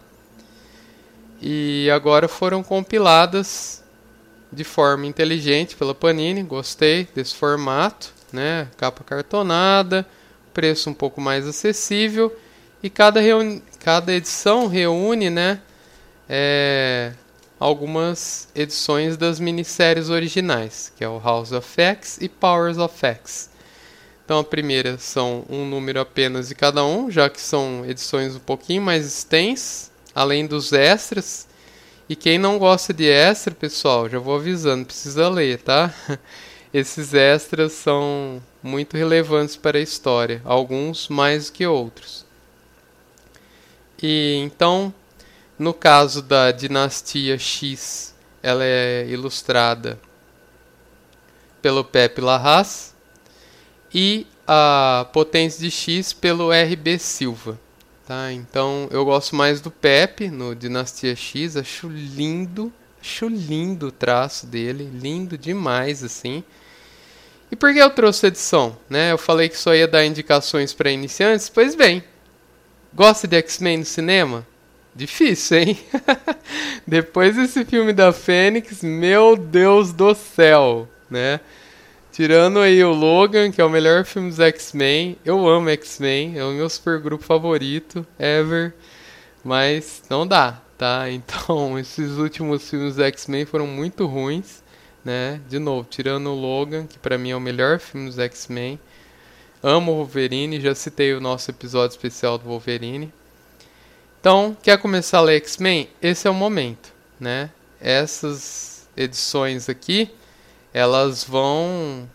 e 1.42 1.90
agora 1.90 2.28
foram 2.28 2.62
compiladas 2.62 3.82
de 4.52 4.66
forma 4.66 5.06
inteligente 5.06 5.78
pela 5.78 5.96
Panini. 5.96 6.44
Gostei 6.44 7.08
desse 7.16 7.34
formato, 7.36 8.14
né? 8.34 8.68
Capa 8.76 9.02
cartonada, 9.02 10.06
preço 10.54 10.90
um 10.90 10.94
pouco 10.94 11.22
mais 11.22 11.48
acessível 11.48 12.38
e 12.84 12.90
cada, 12.90 13.22
cada 13.80 14.12
edição 14.12 14.68
reúne, 14.68 15.30
né? 15.30 15.62
É, 16.28 17.14
algumas 17.58 18.50
edições 18.54 19.16
das 19.16 19.40
minisséries 19.40 20.10
originais, 20.10 20.92
que 20.98 21.04
é 21.06 21.08
o 21.08 21.18
House 21.18 21.54
of 21.54 21.80
X 21.80 22.18
e 22.20 22.28
Powers 22.28 22.78
of 22.78 22.94
X. 23.06 23.56
Então 24.28 24.40
a 24.40 24.44
primeira 24.44 24.98
são 24.98 25.46
um 25.50 25.66
número 25.66 26.02
apenas 26.02 26.50
de 26.50 26.54
cada 26.54 26.84
um, 26.84 27.10
já 27.10 27.30
que 27.30 27.40
são 27.40 27.86
edições 27.88 28.36
um 28.36 28.40
pouquinho 28.40 28.82
mais 28.82 29.06
extensas, 29.06 29.90
além 30.14 30.46
dos 30.46 30.74
extras. 30.74 31.48
E 32.10 32.14
quem 32.14 32.38
não 32.38 32.60
gosta 32.60 32.94
de 32.94 33.06
extra, 33.06 33.56
pessoal, 33.56 34.10
já 34.10 34.20
vou 34.20 34.36
avisando, 34.36 34.86
precisa 34.86 35.30
ler, 35.30 35.60
tá? 35.60 35.94
Esses 36.74 37.14
extras 37.14 37.72
são 37.72 38.44
muito 38.62 38.98
relevantes 38.98 39.56
para 39.56 39.78
a 39.78 39.82
história, 39.82 40.42
alguns 40.44 41.08
mais 41.08 41.50
que 41.50 41.66
outros. 41.66 42.26
E 44.04 44.36
então, 44.44 44.94
no 45.58 45.74
caso 45.74 46.22
da 46.22 46.52
dinastia 46.52 47.40
X, 47.40 48.14
ela 48.44 48.66
é 48.66 49.08
ilustrada 49.08 49.98
pelo 51.62 51.82
Pepe 51.86 52.20
Larraz 52.20 52.97
e 53.94 54.28
a 54.48 55.08
potência 55.12 55.60
de 55.60 55.70
X 55.70 56.14
pelo 56.14 56.50
RB 56.52 56.98
Silva. 57.00 57.60
Tá? 58.06 58.32
Então 58.32 58.88
eu 58.92 59.04
gosto 59.04 59.36
mais 59.36 59.60
do 59.60 59.70
Pepe 59.70 60.30
no 60.30 60.56
Dinastia 60.56 61.16
X, 61.16 61.58
acho 61.58 61.90
lindo, 61.90 62.72
acho 63.02 63.28
lindo 63.28 63.88
o 63.88 63.92
traço 63.92 64.48
dele, 64.48 64.90
lindo 64.94 65.38
demais 65.38 66.04
assim. 66.04 66.44
E 67.52 67.56
por 67.56 67.74
que 67.74 67.80
eu 67.80 67.90
trouxe 67.90 68.28
edição? 68.28 68.78
Né? 68.90 69.12
Eu 69.12 69.18
falei 69.18 69.50
que 69.50 69.58
só 69.58 69.76
ia 69.76 69.88
dar 69.88 70.06
indicações 70.06 70.74
para 70.74 70.92
iniciantes, 70.92 71.50
pois 71.50 71.76
bem. 71.76 72.04
Gosta 72.94 73.28
de 73.28 73.38
X-Men 73.38 73.80
no 73.80 73.86
cinema? 73.86 74.48
Difícil, 74.96 75.58
hein? 75.60 75.80
Depois 76.88 77.36
desse 77.36 77.64
filme 77.64 77.94
da 77.94 78.12
Fênix, 78.12 78.82
meu 78.82 79.36
Deus 79.36 79.94
do 79.94 80.16
céu, 80.16 80.88
né? 81.10 81.40
Tirando 82.18 82.58
aí 82.58 82.84
o 82.84 82.94
Logan, 82.94 83.52
que 83.52 83.62
é 83.62 83.64
o 83.64 83.70
melhor 83.70 84.04
filme 84.04 84.30
dos 84.30 84.40
X-Men. 84.40 85.20
Eu 85.24 85.48
amo 85.48 85.70
X-Men, 85.70 86.36
é 86.36 86.44
o 86.44 86.52
meu 86.52 86.68
supergrupo 86.68 87.24
favorito, 87.24 88.04
ever. 88.18 88.74
Mas 89.44 90.02
não 90.10 90.26
dá, 90.26 90.60
tá? 90.80 91.06
Então, 91.14 91.78
esses 91.78 92.18
últimos 92.18 92.68
filmes 92.68 92.96
dos 92.96 93.06
X-Men 93.06 93.46
foram 93.46 93.68
muito 93.68 94.08
ruins, 94.08 94.64
né? 95.06 95.40
De 95.48 95.60
novo, 95.60 95.88
tirando 95.88 96.32
o 96.32 96.34
Logan, 96.34 96.88
que 96.88 96.98
para 96.98 97.20
mim 97.20 97.30
é 97.30 97.36
o 97.36 97.40
melhor 97.40 97.78
filme 97.78 98.08
dos 98.08 98.18
X-Men. 98.18 98.80
Amo 99.62 99.92
o 99.92 99.96
Wolverine, 99.98 100.60
já 100.60 100.74
citei 100.74 101.14
o 101.14 101.22
nosso 101.22 101.52
episódio 101.52 101.94
especial 101.94 102.40
do 102.40 102.46
Wolverine. 102.46 103.14
Então, 104.20 104.58
quer 104.64 104.80
começar 104.80 105.20
a 105.20 105.22
ler 105.22 105.36
X-Men? 105.36 105.88
Esse 106.02 106.28
é 106.28 106.32
o 106.32 106.34
momento, 106.34 106.92
né? 107.20 107.52
Essas 107.80 108.88
edições 108.98 109.70
aqui 109.70 110.10
elas 110.78 111.24
vão 111.24 112.08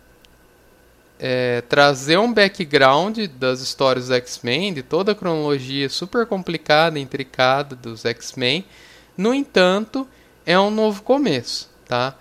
é, 1.19 1.59
trazer 1.67 2.17
um 2.17 2.33
background 2.33 3.19
das 3.37 3.59
histórias 3.59 4.07
dos 4.07 4.15
X-Men, 4.15 4.73
de 4.73 4.81
toda 4.81 5.11
a 5.11 5.15
cronologia 5.15 5.89
super 5.89 6.25
complicada, 6.25 6.97
intricada 6.97 7.75
dos 7.75 8.05
X-Men. 8.05 8.63
No 9.17 9.33
entanto, 9.33 10.07
é 10.45 10.57
um 10.57 10.71
novo 10.71 11.03
começo, 11.03 11.69
tá? 11.85 12.15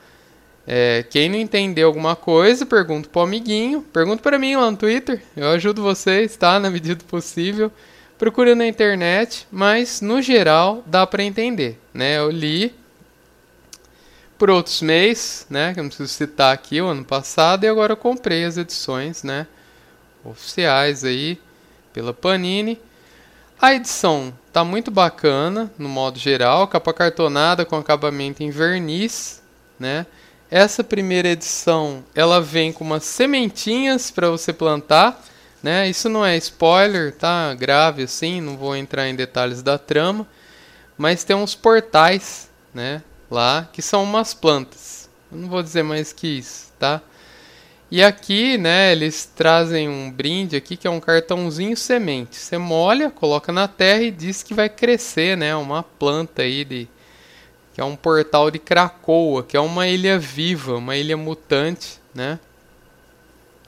É, 0.66 1.04
quem 1.08 1.28
não 1.28 1.38
entendeu 1.38 1.86
alguma 1.86 2.16
coisa, 2.16 2.66
pergunta 2.66 3.08
pro 3.08 3.22
amiguinho, 3.22 3.80
pergunta 3.80 4.20
para 4.20 4.36
mim 4.36 4.56
lá 4.56 4.68
no 4.68 4.76
Twitter, 4.76 5.22
eu 5.36 5.48
ajudo 5.48 5.80
vocês, 5.80 6.36
tá? 6.36 6.58
Na 6.58 6.70
medida 6.70 6.96
do 6.96 7.04
possível. 7.04 7.70
Procura 8.18 8.56
na 8.56 8.66
internet, 8.66 9.46
mas 9.50 10.00
no 10.00 10.20
geral 10.20 10.82
dá 10.86 11.06
para 11.06 11.22
entender, 11.22 11.78
né? 11.94 12.18
Eu 12.18 12.30
li 12.30 12.74
por 14.42 14.50
outros 14.50 14.82
meios, 14.82 15.46
né, 15.48 15.72
que 15.72 15.78
eu 15.78 15.84
não 15.84 15.88
preciso 15.88 16.12
citar 16.12 16.52
aqui, 16.52 16.80
o 16.80 16.88
ano 16.88 17.04
passado, 17.04 17.62
e 17.62 17.68
agora 17.68 17.92
eu 17.92 17.96
comprei 17.96 18.44
as 18.44 18.56
edições, 18.56 19.22
né, 19.22 19.46
oficiais 20.24 21.04
aí 21.04 21.40
pela 21.92 22.12
Panini. 22.12 22.76
A 23.60 23.72
edição 23.72 24.36
tá 24.52 24.64
muito 24.64 24.90
bacana, 24.90 25.70
no 25.78 25.88
modo 25.88 26.18
geral, 26.18 26.66
capa 26.66 26.92
cartonada 26.92 27.64
com 27.64 27.76
acabamento 27.76 28.42
em 28.42 28.50
verniz, 28.50 29.40
né? 29.78 30.06
Essa 30.50 30.82
primeira 30.82 31.28
edição, 31.28 32.02
ela 32.12 32.40
vem 32.40 32.72
com 32.72 32.82
umas 32.82 33.04
sementinhas 33.04 34.10
para 34.10 34.28
você 34.28 34.52
plantar, 34.52 35.22
né? 35.62 35.88
Isso 35.88 36.08
não 36.08 36.26
é 36.26 36.36
spoiler, 36.36 37.14
tá? 37.14 37.54
Grave 37.54 38.02
assim, 38.02 38.40
não 38.40 38.56
vou 38.56 38.74
entrar 38.74 39.06
em 39.06 39.14
detalhes 39.14 39.62
da 39.62 39.78
trama, 39.78 40.26
mas 40.98 41.22
tem 41.22 41.36
uns 41.36 41.54
portais, 41.54 42.50
né? 42.74 43.02
Lá, 43.32 43.68
que 43.72 43.80
são 43.80 44.04
umas 44.04 44.34
plantas. 44.34 45.08
Eu 45.30 45.38
não 45.38 45.48
vou 45.48 45.62
dizer 45.62 45.82
mais 45.82 46.12
que 46.12 46.26
isso, 46.38 46.70
tá? 46.78 47.00
E 47.90 48.02
aqui, 48.02 48.56
né, 48.56 48.92
eles 48.92 49.24
trazem 49.24 49.88
um 49.88 50.10
brinde 50.10 50.56
aqui 50.56 50.76
que 50.76 50.86
é 50.86 50.90
um 50.90 51.00
cartãozinho 51.00 51.76
semente. 51.76 52.36
Você 52.36 52.56
molha, 52.56 53.10
coloca 53.10 53.52
na 53.52 53.66
terra 53.68 54.02
e 54.02 54.10
diz 54.10 54.42
que 54.42 54.54
vai 54.54 54.68
crescer, 54.68 55.36
né, 55.36 55.54
uma 55.56 55.82
planta 55.82 56.42
aí 56.42 56.64
de 56.64 56.88
que 57.74 57.80
é 57.80 57.84
um 57.84 57.96
portal 57.96 58.50
de 58.50 58.58
Krakoa, 58.58 59.42
que 59.42 59.56
é 59.56 59.60
uma 59.60 59.88
ilha 59.88 60.18
viva, 60.18 60.76
uma 60.76 60.94
ilha 60.94 61.16
mutante, 61.16 61.98
né? 62.14 62.38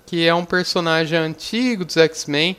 Que 0.04 0.26
é 0.26 0.34
um 0.34 0.44
personagem 0.44 1.18
antigo 1.18 1.86
dos 1.86 1.96
X-Men 1.96 2.54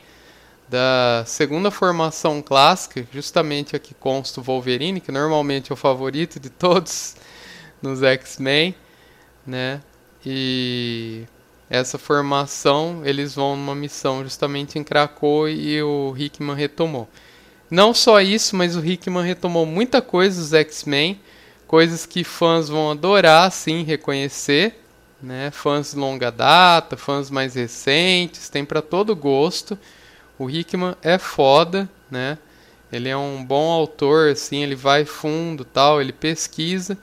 da 0.68 1.24
segunda 1.26 1.70
formação 1.70 2.42
clássica, 2.42 3.06
justamente 3.12 3.76
aqui 3.76 3.94
consta 3.94 4.40
o 4.40 4.42
Wolverine, 4.42 5.00
que 5.00 5.12
normalmente 5.12 5.70
é 5.70 5.74
o 5.74 5.76
favorito 5.76 6.40
de 6.40 6.50
todos 6.50 7.16
nos 7.80 8.02
X-Men, 8.02 8.74
né? 9.46 9.80
E 10.24 11.24
essa 11.70 11.98
formação, 11.98 13.02
eles 13.04 13.34
vão 13.34 13.56
numa 13.56 13.74
missão 13.74 14.22
justamente 14.22 14.78
em 14.78 14.84
Krakow 14.84 15.48
e 15.48 15.80
o 15.82 16.14
Hickman 16.16 16.56
retomou. 16.56 17.08
Não 17.70 17.92
só 17.92 18.20
isso, 18.20 18.54
mas 18.56 18.76
o 18.76 18.84
Hickman 18.84 19.24
retomou 19.24 19.66
muita 19.66 20.00
coisa 20.00 20.40
dos 20.40 20.52
X-Men, 20.52 21.20
coisas 21.66 22.06
que 22.06 22.22
fãs 22.22 22.68
vão 22.68 22.90
adorar, 22.90 23.50
sim, 23.50 23.82
reconhecer, 23.82 24.80
né? 25.20 25.50
Fãs 25.50 25.92
de 25.92 25.98
longa 25.98 26.30
data, 26.30 26.96
fãs 26.96 27.30
mais 27.30 27.54
recentes, 27.54 28.48
tem 28.48 28.64
para 28.64 28.80
todo 28.80 29.16
gosto. 29.16 29.78
O 30.38 30.50
Hickman 30.50 30.94
é 31.02 31.18
foda, 31.18 31.88
né? 32.10 32.38
Ele 32.92 33.08
é 33.08 33.16
um 33.16 33.44
bom 33.44 33.70
autor, 33.70 34.30
assim, 34.30 34.62
ele 34.62 34.74
vai 34.74 35.04
fundo, 35.04 35.64
tal, 35.64 36.00
ele 36.00 36.12
pesquisa. 36.12 36.96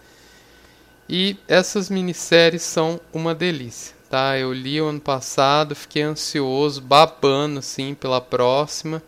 E 1.10 1.38
essas 1.48 1.90
minisséries 1.90 2.62
são 2.62 3.00
uma 3.12 3.36
delícia, 3.36 3.96
tá? 4.10 4.38
Eu 4.38 4.54
li 4.54 4.82
o 4.82 4.88
ano 4.88 5.02
passado, 5.02 5.76
fiquei 5.76 6.02
ansioso, 6.02 6.82
babando 6.82 7.60
assim 7.60 7.94
pela 7.94 8.22
próxima. 8.22 9.02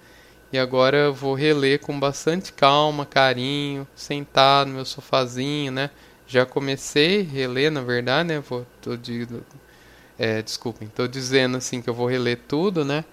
E 0.52 0.58
agora 0.58 1.12
vou 1.12 1.34
reler 1.34 1.80
com 1.80 2.00
bastante 2.00 2.52
calma, 2.54 3.06
carinho, 3.06 3.88
sentado 3.96 4.68
no 4.68 4.76
meu 4.76 4.86
sofazinho, 4.86 5.72
né? 5.72 5.90
Já 6.28 6.46
comecei 6.46 7.22
a 7.22 7.24
reler, 7.24 7.72
na 7.72 7.82
verdade, 7.82 8.30
né? 8.30 8.40
Vou, 8.40 8.66
tô 8.82 8.98
de, 8.98 9.28
é, 10.18 10.42
desculpem, 10.42 10.88
tô 10.88 11.08
dizendo 11.08 11.58
assim 11.58 11.82
que 11.82 11.90
eu 11.90 11.94
vou 11.94 12.08
reler 12.08 12.40
tudo, 12.48 12.84
né? 12.84 13.06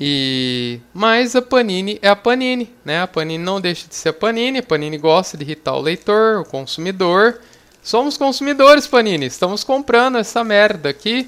E 0.00 0.80
mas 0.92 1.36
a 1.36 1.42
Panini 1.42 1.98
é 2.02 2.08
a 2.08 2.16
Panini, 2.16 2.72
né? 2.84 3.02
A 3.02 3.06
Panini 3.06 3.42
não 3.42 3.60
deixa 3.60 3.86
de 3.86 3.94
ser 3.94 4.10
a 4.10 4.12
Panini. 4.12 4.58
A 4.58 4.62
Panini 4.62 4.98
gosta 4.98 5.36
de 5.36 5.44
irritar 5.44 5.74
o 5.74 5.80
leitor, 5.80 6.40
o 6.40 6.44
consumidor. 6.44 7.40
Somos 7.82 8.16
consumidores, 8.16 8.86
Panini. 8.86 9.26
Estamos 9.26 9.64
comprando 9.64 10.18
essa 10.18 10.42
merda 10.44 10.88
aqui, 10.88 11.26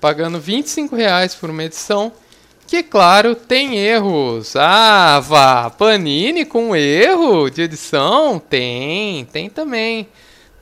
pagando 0.00 0.40
25 0.40 0.96
reais 0.96 1.34
por 1.34 1.50
uma 1.50 1.64
edição 1.64 2.12
que, 2.66 2.82
claro, 2.82 3.34
tem 3.34 3.76
erros. 3.76 4.56
Ah, 4.56 5.20
vá, 5.20 5.68
Panini 5.68 6.46
com 6.46 6.74
erro 6.74 7.50
de 7.50 7.60
edição? 7.62 8.38
Tem, 8.38 9.26
tem 9.26 9.50
também. 9.50 10.08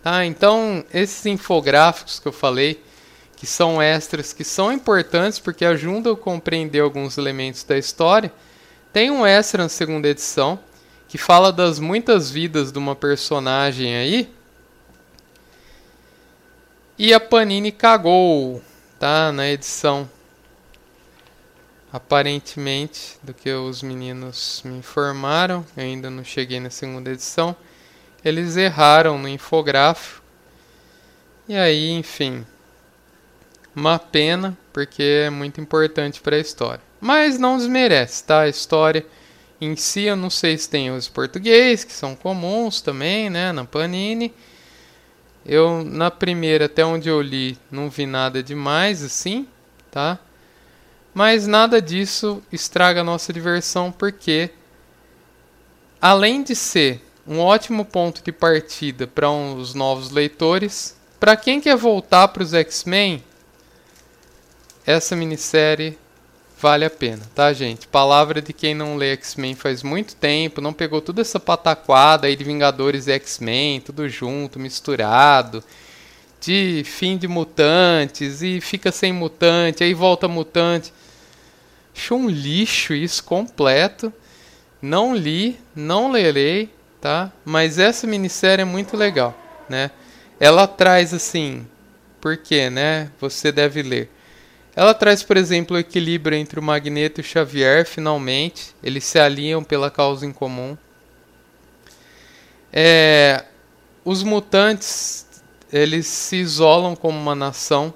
Tá, 0.03 0.25
então, 0.27 0.85
esses 0.93 1.25
infográficos 1.27 2.19
que 2.19 2.27
eu 2.27 2.33
falei, 2.33 2.83
que 3.41 3.47
são 3.47 3.81
extras, 3.81 4.35
que 4.35 4.45
são 4.45 4.71
importantes 4.71 5.39
porque 5.39 5.65
ajudam 5.65 6.13
a 6.13 6.17
compreender 6.17 6.81
alguns 6.81 7.17
elementos 7.17 7.65
da 7.65 7.79
história, 7.79 8.31
tem 8.93 9.11
um 9.11 9.25
extra 9.25 9.63
na 9.63 9.69
segunda 9.71 10.07
edição 10.07 10.59
que 11.09 11.17
fala 11.17 11.51
das 11.51 11.79
muitas 11.79 12.31
vidas 12.31 12.71
de 12.71 12.79
uma 12.79 12.95
personagem 12.95 13.97
aí. 13.97 14.31
E 16.99 17.15
a 17.15 17.19
Panini 17.19 17.73
cagou, 17.73 18.63
tá, 18.99 19.33
na 19.33 19.49
edição 19.49 20.07
aparentemente, 21.91 23.17
do 23.23 23.33
que 23.33 23.51
os 23.51 23.83
meninos 23.83 24.61
me 24.67 24.77
informaram, 24.77 25.65
eu 25.75 25.83
ainda 25.83 26.11
não 26.11 26.23
cheguei 26.23 26.61
na 26.61 26.69
segunda 26.69 27.11
edição, 27.11 27.57
eles 28.23 28.59
erraram 28.59 29.19
no 29.19 29.27
infográfico. 29.27 30.23
E 31.49 31.57
aí, 31.57 31.89
enfim, 31.89 32.45
uma 33.75 33.99
pena, 33.99 34.57
porque 34.73 35.03
é 35.27 35.31
muito 35.31 35.61
importante 35.61 36.21
para 36.21 36.37
a 36.37 36.41
história. 36.41 36.81
Mas 37.01 37.39
não 37.39 37.57
desmerece, 37.57 38.25
tá? 38.25 38.41
A 38.43 38.49
história 38.49 39.07
em 39.61 39.77
si, 39.77 40.03
eu 40.03 40.17
não 40.17 40.31
sei 40.31 40.57
se 40.57 40.69
tem 40.69 40.91
os 40.91 41.09
português, 41.09 41.85
que 41.85 41.93
são 41.93 42.15
comuns 42.15 42.81
também, 42.81 43.29
né, 43.29 43.53
na 43.53 43.65
Panini. 43.65 44.33
Eu, 45.45 45.85
na 45.85 46.11
primeira, 46.11 46.67
até 46.67 46.85
onde 46.85 47.09
eu 47.09 47.21
li, 47.21 47.59
não 47.71 47.91
vi 47.91 48.07
nada 48.07 48.43
demais 48.43 49.03
assim, 49.03 49.47
tá? 49.91 50.19
Mas 51.13 51.47
nada 51.47 51.81
disso 51.81 52.43
estraga 52.53 53.01
a 53.01 53.05
nossa 53.05 53.33
diversão, 53.33 53.91
porque 53.91 54.51
além 56.01 56.43
de 56.43 56.55
ser 56.55 57.03
um 57.27 57.39
ótimo 57.41 57.85
ponto 57.85 58.23
de 58.23 58.33
partida 58.33 59.07
para 59.07 59.31
os 59.31 59.75
novos 59.75 60.11
leitores, 60.11 60.97
para 61.19 61.37
quem 61.37 61.61
quer 61.61 61.77
voltar 61.77 62.29
para 62.29 62.43
os 62.43 62.55
X-Men, 62.55 63.23
essa 64.91 65.17
minissérie 65.17 65.99
vale 66.61 66.85
a 66.85 66.91
pena, 66.91 67.23
tá, 67.35 67.53
gente? 67.53 67.89
Palavra 67.89 68.43
de 68.43 68.53
quem 68.53 68.75
não 68.75 68.97
lê 68.97 69.13
X-Men 69.13 69.55
faz 69.55 69.83
muito 69.83 70.15
tempo, 70.15 70.61
não 70.61 70.73
pegou 70.73 71.01
toda 71.01 71.21
essa 71.21 71.41
pataquada 71.41 72.27
aí 72.27 72.37
de 72.37 72.45
Vingadores 72.45 73.07
e 73.07 73.13
X-Men, 73.13 73.81
tudo 73.81 74.09
junto, 74.09 74.59
misturado 74.59 75.65
de 76.41 76.83
fim 76.85 77.19
de 77.19 77.29
mutantes 77.29 78.41
e 78.41 78.61
fica 78.61 78.91
sem 78.91 79.13
mutante, 79.13 79.85
aí 79.85 79.93
volta 79.93 80.27
mutante. 80.27 80.93
Achei 81.95 82.17
um 82.17 82.29
lixo 82.29 82.95
isso 82.95 83.23
completo. 83.23 84.13
Não 84.81 85.15
li, 85.15 85.61
não 85.77 86.11
lerei, 86.11 86.71
tá? 87.01 87.31
Mas 87.45 87.79
essa 87.79 88.07
minissérie 88.07 88.63
é 88.63 88.65
muito 88.65 88.97
legal, 88.97 89.37
né? 89.69 89.91
Ela 90.39 90.67
traz 90.67 91.13
assim, 91.13 91.67
por 92.19 92.39
quê, 92.39 92.71
né? 92.71 93.11
Você 93.21 93.53
deve 93.53 93.83
ler. 93.83 94.11
Ela 94.81 94.95
traz, 94.95 95.23
por 95.23 95.37
exemplo, 95.37 95.77
o 95.77 95.79
equilíbrio 95.79 96.39
entre 96.39 96.59
o 96.59 96.63
Magneto 96.63 97.21
e 97.21 97.23
o 97.23 97.25
Xavier, 97.25 97.85
finalmente. 97.85 98.75
Eles 98.83 99.05
se 99.05 99.19
alinham 99.19 99.63
pela 99.63 99.91
causa 99.91 100.25
em 100.25 100.33
comum. 100.33 100.75
É, 102.73 103.45
os 104.03 104.23
mutantes 104.23 105.27
eles 105.71 106.07
se 106.07 106.37
isolam 106.37 106.97
como 106.97 107.19
uma 107.19 107.35
nação, 107.35 107.93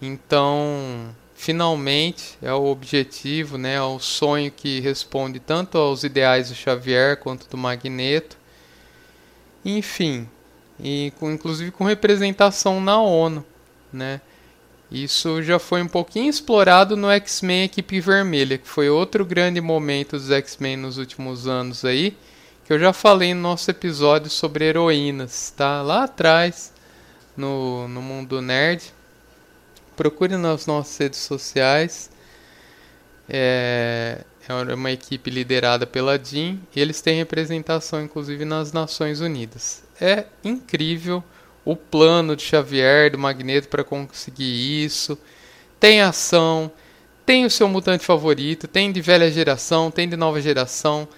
então 0.00 1.14
finalmente 1.36 2.36
é 2.42 2.52
o 2.52 2.64
objetivo, 2.64 3.56
né, 3.56 3.74
é 3.74 3.82
o 3.82 4.00
sonho 4.00 4.50
que 4.50 4.80
responde 4.80 5.38
tanto 5.38 5.78
aos 5.78 6.02
ideais 6.02 6.48
do 6.48 6.56
Xavier 6.56 7.16
quanto 7.16 7.48
do 7.48 7.56
Magneto. 7.56 8.36
Enfim, 9.64 10.28
e 10.80 11.12
com, 11.20 11.30
inclusive 11.30 11.70
com 11.70 11.84
representação 11.84 12.80
na 12.80 13.00
ONU, 13.00 13.46
né? 13.92 14.20
Isso 14.92 15.42
já 15.42 15.58
foi 15.58 15.80
um 15.80 15.88
pouquinho 15.88 16.28
explorado 16.28 16.98
no 16.98 17.10
X-Men 17.10 17.64
Equipe 17.64 17.98
Vermelha, 17.98 18.58
que 18.58 18.68
foi 18.68 18.90
outro 18.90 19.24
grande 19.24 19.58
momento 19.58 20.18
dos 20.18 20.30
X-Men 20.30 20.76
nos 20.76 20.98
últimos 20.98 21.48
anos 21.48 21.82
aí, 21.82 22.14
que 22.66 22.72
eu 22.74 22.78
já 22.78 22.92
falei 22.92 23.32
no 23.32 23.40
nosso 23.40 23.70
episódio 23.70 24.28
sobre 24.28 24.66
heroínas, 24.66 25.50
tá? 25.56 25.80
Lá 25.80 26.04
atrás, 26.04 26.74
no, 27.34 27.88
no 27.88 28.02
Mundo 28.02 28.42
Nerd. 28.42 28.92
Procure 29.96 30.36
nas 30.36 30.66
nossas 30.66 30.98
redes 30.98 31.20
sociais. 31.20 32.10
É, 33.26 34.22
é 34.46 34.74
uma 34.74 34.90
equipe 34.90 35.30
liderada 35.30 35.86
pela 35.86 36.22
Jean 36.22 36.58
e 36.76 36.80
eles 36.80 37.00
têm 37.00 37.16
representação 37.16 38.02
inclusive 38.02 38.44
nas 38.44 38.74
Nações 38.74 39.20
Unidas. 39.20 39.82
É 39.98 40.26
incrível 40.44 41.24
o 41.64 41.76
plano 41.76 42.34
de 42.34 42.42
Xavier, 42.42 43.10
do 43.10 43.18
Magneto 43.18 43.68
para 43.68 43.84
conseguir 43.84 44.84
isso. 44.84 45.18
Tem 45.78 46.00
ação, 46.00 46.70
tem 47.24 47.44
o 47.44 47.50
seu 47.50 47.68
mutante 47.68 48.04
favorito, 48.04 48.66
tem 48.66 48.90
de 48.92 49.00
velha 49.00 49.30
geração, 49.30 49.90
tem 49.90 50.08
de 50.08 50.16
nova 50.16 50.40
geração, 50.40 51.08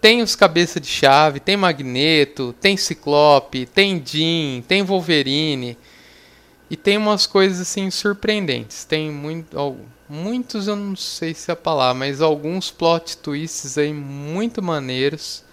tem 0.00 0.20
os 0.20 0.34
cabeça 0.34 0.80
de 0.80 0.88
chave, 0.88 1.38
tem 1.38 1.56
Magneto, 1.56 2.54
tem 2.60 2.76
Ciclope, 2.76 3.66
tem 3.66 4.02
Jean, 4.04 4.60
tem 4.62 4.82
Wolverine. 4.82 5.78
E 6.68 6.76
tem 6.76 6.96
umas 6.96 7.26
coisas 7.26 7.60
assim 7.60 7.90
surpreendentes. 7.90 8.84
Tem 8.84 9.10
muito, 9.10 9.76
muitos, 10.08 10.66
eu 10.66 10.74
não 10.74 10.96
sei 10.96 11.34
se 11.34 11.50
é 11.50 11.54
a 11.54 11.56
palavra, 11.56 11.94
mas 11.94 12.20
alguns 12.20 12.70
plot 12.70 13.18
twists 13.18 13.78
aí 13.78 13.92
muito 13.92 14.60
maneiros. 14.62 15.44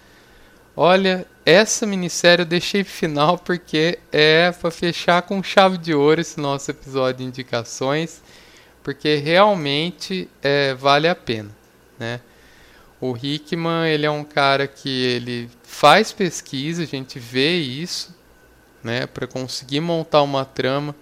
Olha, 0.76 1.26
essa 1.44 1.84
minissérie 1.84 2.42
eu 2.42 2.46
deixei 2.46 2.84
final 2.84 3.36
porque 3.36 3.98
é 4.12 4.52
para 4.52 4.70
fechar 4.70 5.22
com 5.22 5.42
chave 5.42 5.76
de 5.76 5.92
ouro 5.92 6.20
esse 6.20 6.38
nosso 6.38 6.70
episódio 6.70 7.18
de 7.18 7.24
indicações, 7.24 8.22
porque 8.82 9.16
realmente 9.16 10.28
é, 10.40 10.74
vale 10.74 11.08
a 11.08 11.14
pena, 11.14 11.50
né? 11.98 12.20
O 13.00 13.16
Hickman, 13.16 13.88
ele 13.88 14.06
é 14.06 14.10
um 14.10 14.22
cara 14.22 14.68
que 14.68 14.88
ele 14.88 15.50
faz 15.62 16.12
pesquisa, 16.12 16.82
a 16.82 16.86
gente 16.86 17.18
vê 17.18 17.56
isso, 17.56 18.14
né, 18.84 19.06
para 19.06 19.26
conseguir 19.26 19.80
montar 19.80 20.22
uma 20.22 20.44
trama 20.44 20.94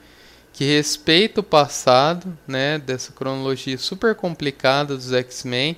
que 0.53 0.64
respeita 0.64 1.41
o 1.41 1.45
passado, 1.45 2.37
né, 2.47 2.79
dessa 2.79 3.12
cronologia 3.12 3.77
super 3.77 4.14
complicada 4.14 4.97
dos 4.97 5.12
X-Men 5.12 5.77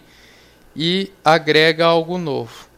e 0.77 1.11
agrega 1.25 1.87
algo 1.87 2.19
novo. 2.19 2.70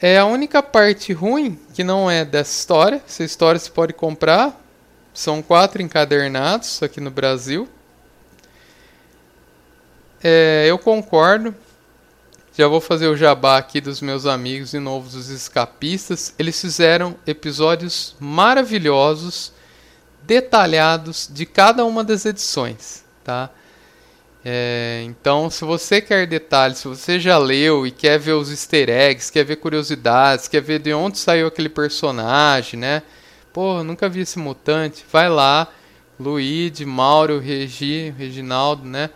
É 0.00 0.18
a 0.18 0.24
única 0.24 0.62
parte 0.62 1.12
ruim 1.12 1.58
que 1.72 1.84
não 1.84 2.10
é 2.10 2.24
dessa 2.24 2.52
história. 2.52 3.02
Essa 3.06 3.24
história 3.24 3.58
se 3.58 3.70
pode 3.70 3.92
comprar. 3.92 4.60
São 5.12 5.40
quatro 5.40 5.80
encadernados 5.80 6.82
aqui 6.82 7.00
no 7.00 7.10
Brasil. 7.10 7.68
É, 10.22 10.66
eu 10.68 10.78
concordo. 10.78 11.54
Já 12.56 12.68
vou 12.68 12.80
fazer 12.80 13.08
o 13.08 13.16
jabá 13.16 13.58
aqui 13.58 13.80
dos 13.80 14.00
meus 14.00 14.26
amigos 14.26 14.74
e 14.74 14.78
novos 14.78 15.12
dos 15.12 15.28
escapistas. 15.28 16.34
Eles 16.38 16.60
fizeram 16.60 17.16
episódios 17.26 18.14
maravilhosos 18.20 19.52
detalhados 20.22 21.28
de 21.32 21.44
cada 21.46 21.84
uma 21.84 22.02
das 22.02 22.24
edições, 22.24 23.04
tá? 23.22 23.50
É, 24.44 25.02
então, 25.06 25.48
se 25.48 25.64
você 25.64 26.02
quer 26.02 26.26
detalhes, 26.26 26.78
se 26.78 26.86
você 26.86 27.18
já 27.18 27.38
leu 27.38 27.86
e 27.86 27.90
quer 27.90 28.18
ver 28.18 28.32
os 28.32 28.50
easter 28.50 28.90
eggs, 28.90 29.32
quer 29.32 29.42
ver 29.42 29.56
curiosidades, 29.56 30.48
quer 30.48 30.60
ver 30.60 30.80
de 30.80 30.92
onde 30.92 31.18
saiu 31.18 31.46
aquele 31.46 31.70
personagem, 31.70 32.78
né? 32.78 33.02
Pô, 33.54 33.82
nunca 33.82 34.06
vi 34.06 34.20
esse 34.20 34.38
mutante. 34.38 35.02
Vai 35.10 35.30
lá, 35.30 35.68
Luigi, 36.20 36.84
Mauro, 36.84 37.38
Regi, 37.38 38.12
Reginaldo, 38.18 38.84
né? 38.84 39.08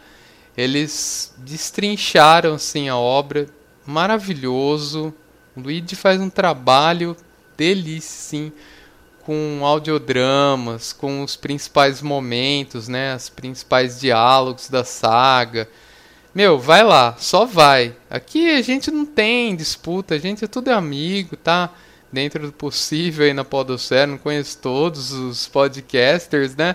Eles 0.57 1.35
destrincharam 1.37 2.55
assim 2.55 2.89
a 2.89 2.97
obra, 2.97 3.47
maravilhoso. 3.87 5.13
O 5.55 5.61
faz 5.95 6.21
um 6.21 6.31
trabalho 6.31 7.15
delícia, 7.57 8.09
sim 8.09 8.53
com 9.29 9.61
audiodramas, 9.63 10.91
com 10.95 11.23
os 11.23 11.37
principais 11.37 12.01
momentos, 12.01 12.89
né, 12.89 13.15
os 13.15 13.29
principais 13.29 14.01
diálogos 14.01 14.71
da 14.71 14.85
saga. 14.85 15.69
Meu, 16.35 16.59
vai 16.59 16.83
lá, 16.83 17.15
só 17.19 17.45
vai. 17.45 17.95
Aqui 18.09 18.51
a 18.51 18.63
gente 18.63 18.91
não 18.91 19.05
tem 19.05 19.55
disputa, 19.55 20.15
a 20.15 20.19
gente 20.19 20.47
é 20.47 20.49
tudo 20.49 20.71
amigo, 20.71 21.37
tá? 21.37 21.75
Dentro 22.11 22.47
do 22.47 22.53
possível 22.55 23.27
aí 23.27 23.35
na 23.35 23.45
Podosfera, 23.45 24.07
não 24.07 24.17
conheço 24.17 24.57
todos 24.63 25.13
os 25.13 25.47
podcasters, 25.47 26.57
né? 26.57 26.75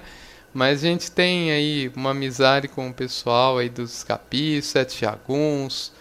Mas 0.54 0.84
a 0.84 0.88
gente 0.88 1.10
tem 1.10 1.52
aí 1.52 1.92
uma 1.96 2.12
amizade 2.12 2.68
com 2.68 2.88
o 2.88 2.94
pessoal 2.94 3.58
aí 3.58 3.68
dos 3.68 4.04
Capis, 4.04 4.68
Sete 4.68 5.02
Jaguns, 5.02 5.92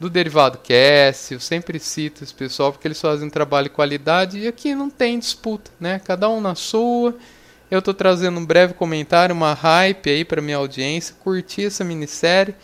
do 0.00 0.08
Derivado 0.08 0.56
Cast, 0.56 1.34
eu 1.34 1.38
sempre 1.38 1.78
cito 1.78 2.24
esse 2.24 2.32
pessoal 2.32 2.72
porque 2.72 2.88
eles 2.88 2.98
fazem 2.98 3.26
um 3.26 3.30
trabalho 3.30 3.64
de 3.64 3.74
qualidade 3.74 4.38
e 4.38 4.48
aqui 4.48 4.74
não 4.74 4.88
tem 4.88 5.18
disputa, 5.18 5.70
né? 5.78 6.00
Cada 6.02 6.26
um 6.30 6.40
na 6.40 6.54
sua. 6.54 7.14
Eu 7.70 7.80
estou 7.80 7.92
trazendo 7.92 8.40
um 8.40 8.46
breve 8.46 8.72
comentário, 8.72 9.34
uma 9.34 9.52
hype 9.52 10.08
aí 10.08 10.24
para 10.24 10.40
minha 10.40 10.56
audiência, 10.56 11.14
curtir 11.20 11.66
essa 11.66 11.84
minissérie. 11.84 12.54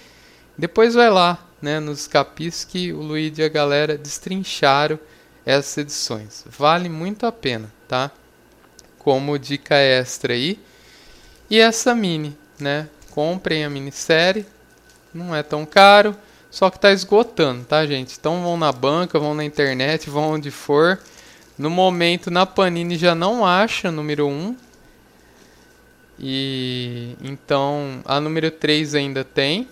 Depois 0.57 0.95
vai 0.95 1.11
lá, 1.11 1.47
né, 1.61 1.79
nos 1.79 2.07
capis 2.07 2.65
que 2.65 2.91
o 2.91 3.03
Luiz 3.03 3.37
e 3.37 3.43
a 3.43 3.49
galera 3.49 3.99
destrincharam 3.99 4.99
essas 5.45 5.77
edições. 5.77 6.43
Vale 6.47 6.89
muito 6.89 7.27
a 7.27 7.31
pena, 7.31 7.71
tá? 7.87 8.11
Como 8.99 9.39
dica 9.39 9.75
extra 9.77 10.33
aí. 10.33 10.59
E 11.51 11.61
essa 11.61 11.95
mini, 11.95 12.37
né? 12.59 12.89
Comprem 13.11 13.63
a 13.63 13.69
minissérie, 13.69 14.47
não 15.13 15.37
é 15.37 15.43
tão 15.43 15.67
caro 15.67 16.17
só 16.51 16.71
que 16.71 16.79
tá 16.79 16.93
esgotando, 16.93 17.65
tá, 17.65 17.85
gente? 17.87 18.17
Então 18.19 18.43
vão 18.43 18.57
na 18.57 18.73
banca, 18.73 19.19
vão 19.19 19.35
na 19.35 19.45
internet, 19.45 20.09
vão 20.09 20.31
onde 20.31 20.51
for. 20.51 20.99
No 21.59 21.71
momento, 21.71 22.31
na 22.31 22.47
Panini 22.47 22.97
já 22.97 23.15
não 23.15 23.45
acha 23.45 23.91
número 23.91 24.27
1. 24.27 24.57
E 26.19 27.15
então 27.23 28.01
a 28.05 28.21
número 28.21 28.51
3 28.51 28.95
ainda 28.95 29.23
tem. 29.25 29.69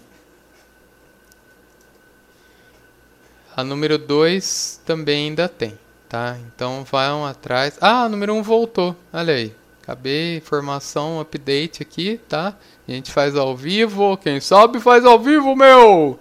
A 3.57 3.63
número 3.63 3.97
2 3.97 4.81
também 4.85 5.29
ainda 5.29 5.49
tem, 5.49 5.79
tá? 6.09 6.37
Então 6.47 6.85
vão 6.85 7.25
atrás. 7.25 7.79
Ah, 7.81 8.05
a 8.05 8.09
número 8.09 8.35
1 8.35 8.43
voltou. 8.43 8.97
Olha 9.13 9.35
aí. 9.35 9.55
Acabei 9.83 10.39
informação, 10.39 11.21
update 11.21 11.83
aqui, 11.83 12.19
tá? 12.27 12.57
A 12.89 12.91
gente 12.91 13.13
faz 13.13 13.37
ao 13.37 13.55
vivo. 13.55 14.17
Quem 14.17 14.41
sabe 14.41 14.81
faz 14.81 15.05
ao 15.05 15.21
vivo, 15.21 15.55
meu! 15.55 16.19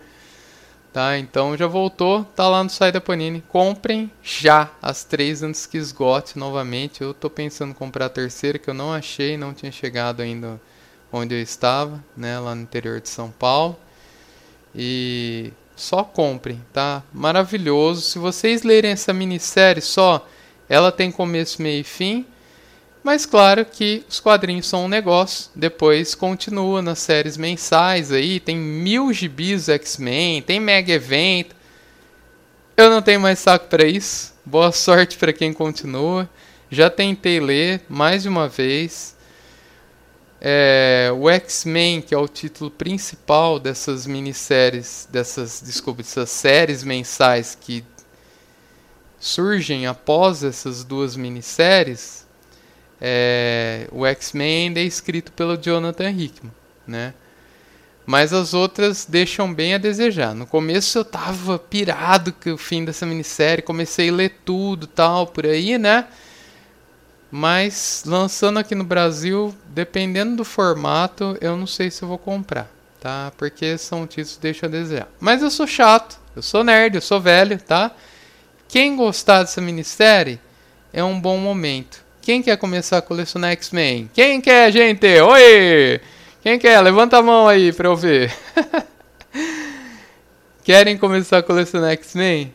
Tá? 0.93 1.17
Então 1.17 1.57
já 1.57 1.65
voltou, 1.65 2.23
tá 2.23 2.47
lá 2.47 2.63
no 2.63 2.69
site 2.69 2.93
da 2.93 3.01
Panini. 3.01 3.41
Comprem 3.49 4.11
já 4.21 4.69
as 4.79 5.03
três 5.03 5.41
antes 5.41 5.65
que 5.65 5.75
esgote 5.75 6.37
novamente. 6.37 7.01
Eu 7.01 7.15
tô 7.15 7.31
pensando 7.31 7.71
em 7.71 7.73
comprar 7.73 8.05
a 8.05 8.09
terceira 8.09 8.59
que 8.59 8.69
eu 8.69 8.75
não 8.75 8.93
achei, 8.93 9.35
não 9.35 9.55
tinha 9.55 9.71
chegado 9.71 10.21
ainda 10.21 10.61
onde 11.11 11.33
eu 11.33 11.41
estava, 11.41 12.03
né, 12.15 12.39
lá 12.39 12.53
no 12.53 12.61
interior 12.61 13.01
de 13.01 13.09
São 13.09 13.31
Paulo. 13.31 13.75
E 14.75 15.51
só 15.75 16.03
comprem, 16.03 16.63
tá? 16.71 17.01
Maravilhoso. 17.11 18.01
Se 18.01 18.19
vocês 18.19 18.61
lerem 18.61 18.91
essa 18.91 19.11
minissérie 19.11 19.81
só, 19.81 20.27
ela 20.69 20.91
tem 20.91 21.11
começo, 21.11 21.59
meio 21.59 21.81
e 21.81 21.83
fim. 21.83 22.25
Mas 23.04 23.26
claro 23.26 23.66
que 23.66 24.06
os 24.08 24.22
quadrinhos 24.22 24.66
são 24.66 24.86
um 24.86 24.88
negócio. 24.88 25.51
Depois 25.54 26.16
continua 26.16 26.82
nas 26.82 26.99
séries 26.99 27.36
mensais 27.36 28.12
aí. 28.14 28.39
Tem 28.39 28.56
mil 28.56 29.12
gibis 29.12 29.68
X-Men, 29.68 30.41
tem 30.41 30.60
Mega 30.60 30.93
Evento. 30.93 31.54
Eu 32.78 32.89
não 32.89 33.01
tenho 33.01 33.20
mais 33.20 33.39
saco 33.39 33.68
para 33.68 33.86
isso. 33.86 34.34
Boa 34.45 34.72
sorte 34.72 35.18
para 35.18 35.34
quem 35.34 35.51
continua. 35.51 36.30
Já 36.72 36.89
tentei 36.89 37.41
ler 37.41 37.82
mais 37.89 38.24
de 38.24 38.30
uma 38.30 38.47
vez. 38.47 39.18
É, 40.39 41.12
o 41.14 41.30
X-Men, 41.30 42.01
que 42.01 42.16
é 42.16 42.18
o 42.18 42.28
título 42.28 42.72
principal 42.72 43.60
dessas 43.60 44.08
minisséries, 44.08 45.08
dessas, 45.12 45.62
desculpa, 45.64 46.01
dessas 46.04 46.30
séries 46.30 46.84
mensais 46.84 47.58
que 47.60 47.84
surgem 49.20 49.88
após 49.88 50.43
essas 50.43 50.84
duas 50.84 51.16
minisséries, 51.16 52.22
é, 53.06 53.86
o 53.91 54.06
X-Men 54.06 54.68
ainda 54.68 54.80
é 54.80 54.84
escrito 54.84 55.34
pelo 55.34 55.58
Jonathan 55.58 56.10
Hickman, 56.10 56.54
né? 56.88 57.14
Mas 58.06 58.32
as 58.32 58.54
outras 58.54 59.06
deixam 59.06 59.54
bem 59.54 59.74
a 59.74 59.78
desejar. 59.78 60.34
No 60.34 60.47
começo 60.47 60.97
eu 60.97 61.04
tava 61.04 61.60
pirado 61.60 62.32
com 62.32 62.54
o 62.54 62.58
fim 62.58 62.86
dessa 62.86 63.06
minissérie, 63.06 63.62
comecei 63.62 64.08
a 64.08 64.14
ler 64.14 64.39
tudo 64.45 64.88
tal 64.88 65.28
por 65.28 65.45
aí, 65.45 65.78
né? 65.78 66.08
Mas 67.30 68.04
lançando 68.06 68.60
aqui 68.60 68.74
no 68.74 68.86
Brasil, 68.86 69.54
dependendo 69.68 70.38
do 70.38 70.45
formato, 70.45 71.38
eu 71.41 71.58
não 71.58 71.68
sei 71.68 71.91
se 71.91 72.04
eu 72.04 72.08
vou 72.08 72.18
comprar, 72.18 72.72
tá? 73.01 73.34
Porque 73.38 73.78
são 73.78 74.08
títulos 74.08 74.38
que 74.38 74.43
deixam 74.43 74.70
a 74.70 74.72
desejar. 74.72 75.10
Mas 75.20 75.41
eu 75.41 75.51
sou 75.51 75.68
chato, 75.68 76.18
eu 76.38 76.41
sou 76.41 76.64
nerd, 76.64 76.95
eu 76.95 77.01
sou 77.01 77.20
velho, 77.20 77.60
tá? 77.60 77.91
Quem 78.70 78.95
gostar 78.95 79.41
dessa 79.41 79.60
minissérie 79.60 80.39
é 80.93 81.04
um 81.04 81.20
bom 81.20 81.38
momento. 81.38 82.03
Quem 82.24 82.41
quer 82.41 82.55
começar 82.55 82.99
a 82.99 83.01
colecionar 83.01 83.51
X-Men? 83.51 84.09
Quem 84.13 84.39
quer, 84.39 84.71
gente? 84.71 85.05
Oi! 85.19 85.99
Quem 86.41 86.57
quer? 86.57 86.80
Levanta 86.80 87.17
a 87.17 87.21
mão 87.21 87.49
aí 87.49 87.74
pra 87.74 87.89
eu 87.89 87.97
ver. 87.97 88.34
Querem 90.63 90.97
começar 90.97 91.39
a 91.39 91.43
colecionar 91.43 91.91
X-Men? 91.91 92.53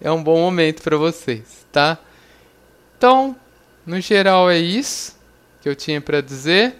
É 0.00 0.12
um 0.12 0.22
bom 0.22 0.38
momento 0.38 0.80
para 0.80 0.96
vocês, 0.96 1.66
tá? 1.72 1.98
Então, 2.96 3.34
no 3.84 4.00
geral 4.00 4.48
é 4.48 4.58
isso 4.58 5.18
que 5.60 5.68
eu 5.68 5.74
tinha 5.74 6.00
para 6.00 6.20
dizer. 6.20 6.76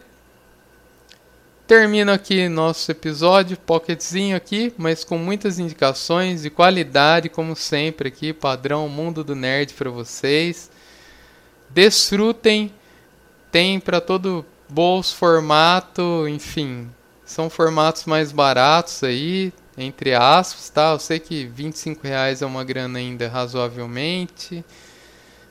Termino 1.67 2.13
aqui 2.13 2.49
nosso 2.49 2.93
episódio, 2.93 3.57
pocketzinho 3.57 4.37
aqui, 4.37 4.73
mas 4.79 5.03
com 5.03 5.19
muitas 5.19 5.59
indicações 5.59 6.43
de 6.43 6.51
qualidade, 6.51 7.29
como 7.29 7.57
sempre 7.57 8.07
aqui, 8.07 8.33
padrão 8.33 8.89
Mundo 8.89 9.25
do 9.25 9.35
Nerd 9.35 9.75
para 9.75 9.91
vocês. 9.91 10.71
Desfrutem, 11.71 12.73
tem 13.51 13.79
para 13.81 14.01
todo 14.01 14.45
bolso, 14.69 15.17
formato, 15.17 16.27
enfim, 16.29 16.91
são 17.25 17.49
formatos 17.49 18.05
mais 18.07 18.33
baratos 18.33 19.03
aí, 19.05 19.53
entre 19.77 20.15
aspas, 20.15 20.69
tá? 20.69 20.93
Eu 20.93 20.99
sei 20.99 21.19
que 21.19 21.47
25 21.47 22.07
reais 22.07 22.43
é 22.43 22.47
uma 22.47 22.65
grana 22.65 22.99
ainda 22.99 23.29
razoavelmente, 23.29 24.65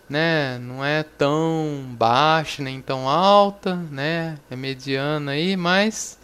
né? 0.09 0.57
Não 0.59 0.83
é 0.83 1.03
tão 1.03 1.85
baixa 1.91 2.61
nem 2.63 2.81
tão 2.81 3.07
alta, 3.07 3.75
né? 3.75 4.37
É 4.49 4.55
mediana 4.55 5.31
aí, 5.31 5.55
mas 5.55 6.19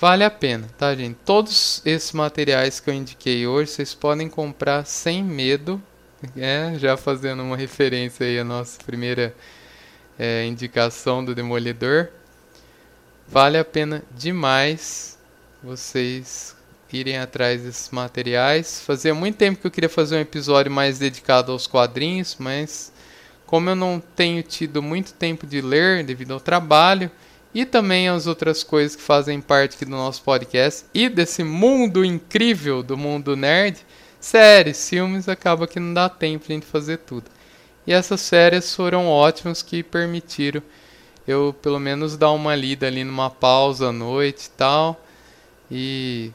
vale 0.00 0.24
a 0.24 0.30
pena, 0.30 0.68
tá, 0.76 0.94
gente? 0.94 1.16
Todos 1.24 1.82
esses 1.84 2.12
materiais 2.12 2.80
que 2.80 2.90
eu 2.90 2.94
indiquei 2.94 3.46
hoje, 3.46 3.70
vocês 3.72 3.94
podem 3.94 4.28
comprar 4.28 4.84
sem 4.84 5.22
medo, 5.22 5.80
é, 6.36 6.74
já 6.78 6.96
fazendo 6.96 7.42
uma 7.42 7.56
referência 7.56 8.26
aí 8.26 8.38
à 8.38 8.44
nossa 8.44 8.78
primeira 8.84 9.34
é, 10.18 10.44
indicação 10.46 11.24
do 11.24 11.34
Demolidor. 11.34 12.08
Vale 13.26 13.58
a 13.58 13.64
pena 13.64 14.02
demais 14.16 15.18
vocês 15.62 16.56
irem 16.92 17.18
atrás 17.18 17.62
desses 17.62 17.90
materiais. 17.90 18.80
Fazia 18.80 19.14
muito 19.14 19.36
tempo 19.36 19.60
que 19.60 19.66
eu 19.66 19.70
queria 19.70 19.88
fazer 19.88 20.16
um 20.16 20.20
episódio 20.20 20.72
mais 20.72 20.98
dedicado 20.98 21.52
aos 21.52 21.66
quadrinhos, 21.66 22.36
mas 22.38 22.92
como 23.46 23.70
eu 23.70 23.76
não 23.76 24.00
tenho 24.14 24.42
tido 24.42 24.82
muito 24.82 25.12
tempo 25.12 25.46
de 25.46 25.60
ler 25.60 26.04
devido 26.04 26.32
ao 26.32 26.40
trabalho 26.40 27.10
e 27.54 27.64
também 27.64 28.08
as 28.08 28.26
outras 28.26 28.62
coisas 28.62 28.94
que 28.94 29.02
fazem 29.02 29.40
parte 29.40 29.74
aqui 29.74 29.84
do 29.84 29.90
nosso 29.90 30.22
podcast 30.22 30.84
e 30.92 31.08
desse 31.08 31.42
mundo 31.42 32.04
incrível 32.04 32.82
do 32.82 32.96
mundo 32.96 33.34
nerd, 33.34 33.84
séries, 34.20 34.88
filmes, 34.88 35.28
acaba 35.28 35.66
que 35.66 35.80
não 35.80 35.94
dá 35.94 36.08
tempo 36.08 36.46
de 36.46 36.52
a 36.52 36.56
gente 36.56 36.66
fazer 36.66 36.98
tudo. 36.98 37.30
E 37.86 37.92
essas 37.92 38.28
férias 38.28 38.74
foram 38.74 39.08
ótimas 39.08 39.62
que 39.62 39.82
permitiram 39.82 40.62
eu 41.26 41.54
pelo 41.60 41.78
menos 41.78 42.16
dar 42.16 42.30
uma 42.32 42.54
lida 42.54 42.86
ali 42.86 43.04
numa 43.04 43.28
pausa 43.28 43.88
à 43.88 43.92
noite 43.92 44.46
e 44.46 44.50
tal. 44.50 45.04
E 45.70 46.32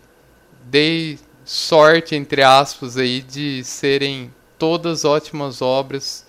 dei 0.66 1.20
sorte, 1.44 2.16
entre 2.16 2.44
aspas, 2.44 2.96
aí, 2.96 3.22
de 3.22 3.64
serem 3.64 4.32
todas 4.58 5.04
ótimas 5.04 5.62
obras, 5.62 6.26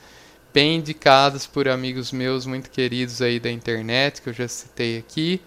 bem 0.52 0.76
indicadas 0.76 1.46
por 1.46 1.68
amigos 1.68 2.10
meus 2.10 2.46
muito 2.46 2.70
queridos 2.70 3.20
aí 3.20 3.38
da 3.38 3.50
internet, 3.50 4.22
que 4.22 4.30
eu 4.30 4.32
já 4.32 4.48
citei 4.48 4.98
aqui. 4.98 5.40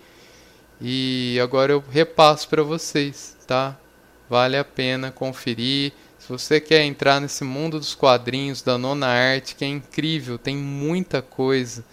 E 0.80 1.39
agora 1.41 1.72
eu 1.74 1.84
repasso 1.89 2.47
para 2.47 2.62
vocês, 2.62 3.36
tá? 3.47 3.76
Vale 4.30 4.58
a 4.58 4.64
pena 4.64 5.12
conferir. 5.12 5.94
Se 6.20 6.30
você 6.30 6.60
quer 6.60 6.84
entrar 6.84 7.22
nesse 7.22 7.44
mundo 7.44 7.80
dos 7.80 7.96
quadrinhos 7.96 8.62
da 8.62 8.78
nona 8.78 9.08
arte, 9.08 9.56
que 9.56 9.64
é 9.64 9.68
incrível, 9.68 10.38
tem 10.38 10.58
muita 10.58 11.22
coisa, 11.22 11.86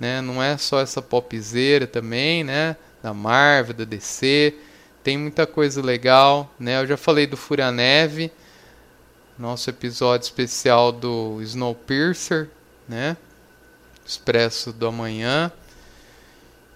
né? 0.00 0.20
Não 0.20 0.42
é 0.42 0.56
só 0.56 0.80
essa 0.80 1.00
popzeira 1.00 1.86
também, 1.86 2.42
né? 2.42 2.76
Da 3.02 3.14
Marvel, 3.14 3.74
da 3.74 3.84
DC, 3.84 4.54
tem 5.04 5.16
muita 5.16 5.46
coisa 5.46 5.80
legal, 5.80 6.52
né? 6.58 6.80
Eu 6.82 6.86
já 6.86 6.96
falei 6.96 7.26
do 7.26 7.36
Fúria 7.36 7.70
Neve, 7.70 8.32
nosso 9.38 9.70
episódio 9.70 10.24
especial 10.24 10.90
do 10.90 11.40
Snowpiercer, 11.42 12.48
né? 12.88 13.16
Expresso 14.04 14.72
do 14.72 14.88
Amanhã. 14.88 15.52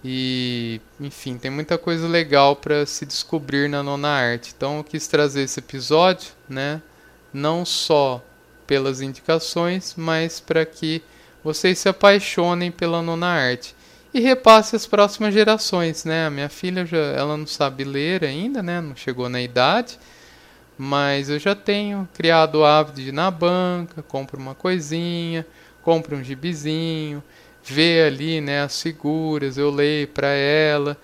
E, 0.03 0.81
enfim, 0.99 1.37
tem 1.37 1.49
muita 1.49 1.77
coisa 1.77 2.07
legal 2.07 2.55
para 2.57 2.85
se 2.85 3.05
descobrir 3.05 3.69
na 3.69 3.81
nona 3.81 4.09
arte. 4.09 4.53
Então, 4.55 4.77
eu 4.77 4.83
quis 4.83 5.07
trazer 5.07 5.43
esse 5.43 5.59
episódio, 5.59 6.31
né? 6.49 6.81
Não 7.33 7.63
só 7.63 8.23
pelas 8.67 9.01
indicações, 9.01 9.93
mas 9.95 10.39
para 10.39 10.65
que 10.65 11.01
vocês 11.43 11.79
se 11.79 11.87
apaixonem 11.87 12.71
pela 12.71 13.01
nona 13.01 13.27
arte 13.27 13.75
e 14.13 14.19
repasse 14.19 14.75
às 14.75 14.85
próximas 14.85 15.33
gerações, 15.33 16.05
né? 16.05 16.27
A 16.27 16.29
minha 16.29 16.49
filha 16.49 16.85
já, 16.85 16.97
ela 16.97 17.35
não 17.35 17.47
sabe 17.47 17.83
ler 17.83 18.23
ainda, 18.23 18.61
né? 18.61 18.79
Não 18.79 18.95
chegou 18.95 19.27
na 19.29 19.41
idade, 19.41 19.97
mas 20.77 21.29
eu 21.29 21.39
já 21.39 21.55
tenho 21.55 22.07
criado 22.13 22.55
o 22.55 22.65
hábito 22.65 23.01
de 23.01 23.09
ir 23.09 23.13
na 23.13 23.31
banca, 23.31 24.03
compro 24.03 24.39
uma 24.39 24.53
coisinha, 24.53 25.45
compro 25.81 26.15
um 26.15 26.23
gibizinho, 26.23 27.23
vê 27.63 28.03
ali, 28.05 28.41
né, 28.41 28.61
as 28.61 28.81
figuras, 28.81 29.57
eu 29.57 29.69
leio 29.69 30.07
para 30.07 30.27
ela. 30.27 30.97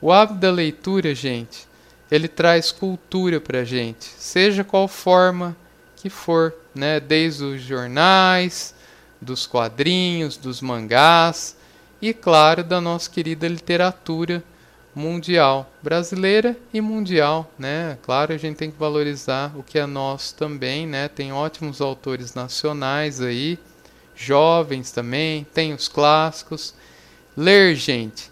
O 0.00 0.10
hábito 0.12 0.40
da 0.40 0.50
leitura, 0.50 1.14
gente, 1.14 1.68
ele 2.10 2.26
traz 2.26 2.72
cultura 2.72 3.40
para 3.40 3.64
gente, 3.64 4.04
seja 4.04 4.64
qual 4.64 4.88
forma 4.88 5.56
que 5.96 6.08
for, 6.08 6.54
né? 6.74 6.98
Desde 6.98 7.44
os 7.44 7.60
jornais, 7.60 8.74
dos 9.20 9.46
quadrinhos, 9.46 10.36
dos 10.36 10.62
mangás 10.62 11.56
e, 12.00 12.14
claro, 12.14 12.64
da 12.64 12.80
nossa 12.80 13.10
querida 13.10 13.46
literatura 13.46 14.42
mundial, 14.94 15.70
brasileira 15.82 16.56
e 16.72 16.80
mundial, 16.80 17.50
né? 17.58 17.98
Claro, 18.02 18.32
a 18.32 18.36
gente 18.36 18.56
tem 18.56 18.70
que 18.70 18.78
valorizar 18.78 19.52
o 19.56 19.62
que 19.62 19.78
é 19.78 19.86
nosso 19.86 20.34
também, 20.34 20.86
né? 20.86 21.06
Tem 21.06 21.32
ótimos 21.32 21.80
autores 21.80 22.34
nacionais 22.34 23.20
aí, 23.20 23.58
jovens 24.20 24.90
também, 24.90 25.46
tem 25.54 25.72
os 25.72 25.88
clássicos. 25.88 26.74
Ler, 27.36 27.74
gente, 27.74 28.30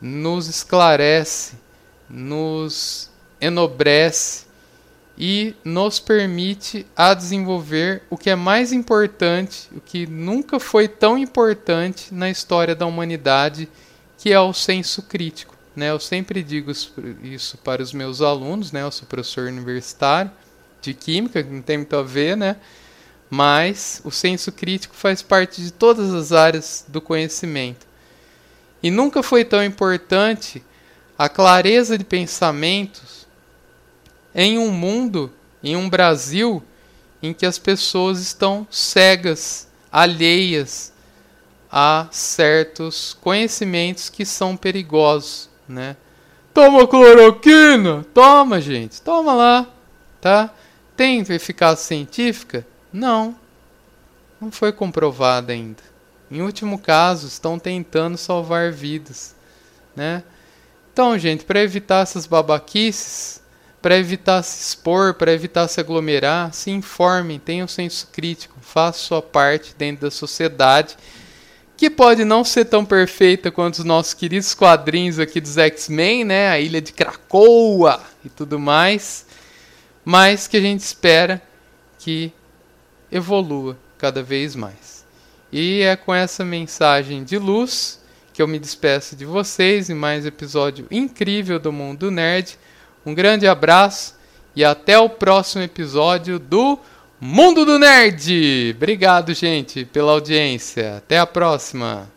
nos 0.00 0.48
esclarece, 0.48 1.54
nos 2.08 3.10
enobrece 3.40 4.46
e 5.18 5.54
nos 5.62 6.00
permite 6.00 6.86
a 6.96 7.12
desenvolver 7.12 8.02
o 8.08 8.16
que 8.16 8.30
é 8.30 8.34
mais 8.34 8.72
importante, 8.72 9.68
o 9.76 9.80
que 9.80 10.06
nunca 10.06 10.58
foi 10.58 10.88
tão 10.88 11.18
importante 11.18 12.12
na 12.14 12.30
história 12.30 12.74
da 12.74 12.86
humanidade, 12.86 13.68
que 14.16 14.32
é 14.32 14.40
o 14.40 14.52
senso 14.54 15.02
crítico. 15.02 15.54
Né? 15.76 15.90
Eu 15.90 16.00
sempre 16.00 16.42
digo 16.42 16.72
isso 17.22 17.58
para 17.58 17.82
os 17.82 17.92
meus 17.92 18.22
alunos, 18.22 18.72
né? 18.72 18.82
eu 18.82 18.90
sou 18.90 19.06
professor 19.06 19.46
universitário 19.46 20.30
de 20.80 20.94
química, 20.94 21.42
que 21.42 21.50
não 21.50 21.62
tem 21.62 21.78
muito 21.78 21.94
a 21.94 22.02
ver, 22.02 22.36
né? 22.36 22.56
Mas 23.34 24.02
o 24.04 24.10
senso 24.10 24.52
crítico 24.52 24.94
faz 24.94 25.22
parte 25.22 25.62
de 25.62 25.72
todas 25.72 26.12
as 26.12 26.32
áreas 26.32 26.84
do 26.86 27.00
conhecimento. 27.00 27.86
E 28.82 28.90
nunca 28.90 29.22
foi 29.22 29.42
tão 29.42 29.64
importante 29.64 30.62
a 31.16 31.30
clareza 31.30 31.96
de 31.96 32.04
pensamentos 32.04 33.26
em 34.34 34.58
um 34.58 34.70
mundo, 34.70 35.32
em 35.64 35.74
um 35.74 35.88
Brasil 35.88 36.62
em 37.22 37.32
que 37.32 37.46
as 37.46 37.58
pessoas 37.58 38.20
estão 38.20 38.66
cegas, 38.70 39.66
alheias 39.90 40.92
a 41.70 42.08
certos 42.10 43.16
conhecimentos 43.18 44.10
que 44.10 44.26
são 44.26 44.58
perigosos, 44.58 45.48
né? 45.66 45.96
Toma 46.52 46.86
cloroquina, 46.86 48.04
toma 48.12 48.60
gente, 48.60 49.00
toma 49.00 49.32
lá, 49.32 49.66
tá? 50.20 50.52
Tem 50.94 51.20
eficácia 51.20 51.86
científica? 51.86 52.66
Não, 52.92 53.36
não 54.40 54.50
foi 54.50 54.72
comprovada 54.72 55.52
ainda. 55.52 55.82
Em 56.30 56.42
último 56.42 56.78
caso, 56.78 57.26
estão 57.26 57.58
tentando 57.58 58.16
salvar 58.16 58.72
vidas, 58.72 59.34
né? 59.94 60.22
Então, 60.92 61.18
gente, 61.18 61.44
para 61.44 61.62
evitar 61.62 62.02
essas 62.02 62.26
babaquices, 62.26 63.42
para 63.80 63.96
evitar 63.96 64.42
se 64.42 64.62
expor, 64.62 65.14
para 65.14 65.32
evitar 65.32 65.66
se 65.68 65.80
aglomerar, 65.80 66.52
se 66.52 66.70
informem, 66.70 67.38
tenham 67.38 67.66
senso 67.66 68.08
crítico, 68.12 68.56
façam 68.60 69.02
sua 69.02 69.22
parte 69.22 69.74
dentro 69.76 70.02
da 70.02 70.10
sociedade, 70.10 70.96
que 71.76 71.90
pode 71.90 72.24
não 72.24 72.44
ser 72.44 72.66
tão 72.66 72.84
perfeita 72.84 73.50
quanto 73.50 73.78
os 73.80 73.84
nossos 73.84 74.14
queridos 74.14 74.54
quadrinhos 74.54 75.18
aqui 75.18 75.40
dos 75.40 75.58
X-Men, 75.58 76.24
né, 76.24 76.48
a 76.48 76.60
Ilha 76.60 76.80
de 76.80 76.92
Krakoa 76.92 78.00
e 78.24 78.28
tudo 78.28 78.58
mais, 78.58 79.26
mas 80.04 80.46
que 80.46 80.56
a 80.56 80.60
gente 80.60 80.80
espera 80.80 81.42
que 81.98 82.32
evolua 83.12 83.76
cada 83.98 84.22
vez 84.22 84.56
mais. 84.56 85.04
E 85.52 85.82
é 85.82 85.94
com 85.94 86.14
essa 86.14 86.44
mensagem 86.44 87.22
de 87.22 87.36
luz 87.36 88.00
que 88.32 88.40
eu 88.40 88.48
me 88.48 88.58
despeço 88.58 89.14
de 89.14 89.26
vocês 89.26 89.90
em 89.90 89.94
mais 89.94 90.24
um 90.24 90.28
episódio 90.28 90.86
incrível 90.90 91.58
do 91.58 91.70
Mundo 91.70 92.10
Nerd. 92.10 92.58
Um 93.04 93.14
grande 93.14 93.46
abraço 93.46 94.16
e 94.56 94.64
até 94.64 94.98
o 94.98 95.10
próximo 95.10 95.62
episódio 95.62 96.38
do 96.38 96.78
Mundo 97.20 97.66
do 97.66 97.78
Nerd. 97.78 98.72
Obrigado, 98.74 99.34
gente, 99.34 99.84
pela 99.84 100.12
audiência. 100.12 100.96
Até 100.96 101.18
a 101.18 101.26
próxima. 101.26 102.10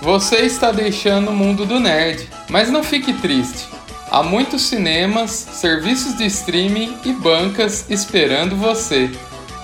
Você 0.00 0.36
está 0.36 0.70
deixando 0.70 1.30
o 1.30 1.34
mundo 1.34 1.66
do 1.66 1.78
nerd, 1.80 2.26
mas 2.48 2.70
não 2.70 2.82
fique 2.82 3.12
triste. 3.12 3.77
Há 4.10 4.22
muitos 4.22 4.62
cinemas, 4.62 5.30
serviços 5.30 6.16
de 6.16 6.24
streaming 6.26 6.96
e 7.04 7.12
bancas 7.12 7.84
esperando 7.90 8.56
você. 8.56 9.10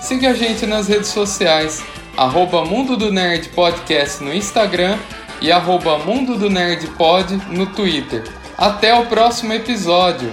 Siga 0.01 0.29
a 0.29 0.33
gente 0.33 0.67
nas 0.67 0.87
redes 0.87 1.09
sociais, 1.09 1.83
arroba 2.15 2.63
Mundo 2.63 2.95
do 2.95 3.11
Nerd 3.11 3.49
Podcast 3.49 4.23
no 4.23 4.33
Instagram 4.33 4.99
e 5.41 5.51
arroba 5.51 5.97
Mundo 5.97 6.37
do 6.37 6.49
Nerd 6.49 6.85
Pod 6.89 7.35
no 7.49 7.65
Twitter. 7.65 8.23
Até 8.55 8.93
o 8.93 9.07
próximo 9.07 9.51
episódio! 9.51 10.31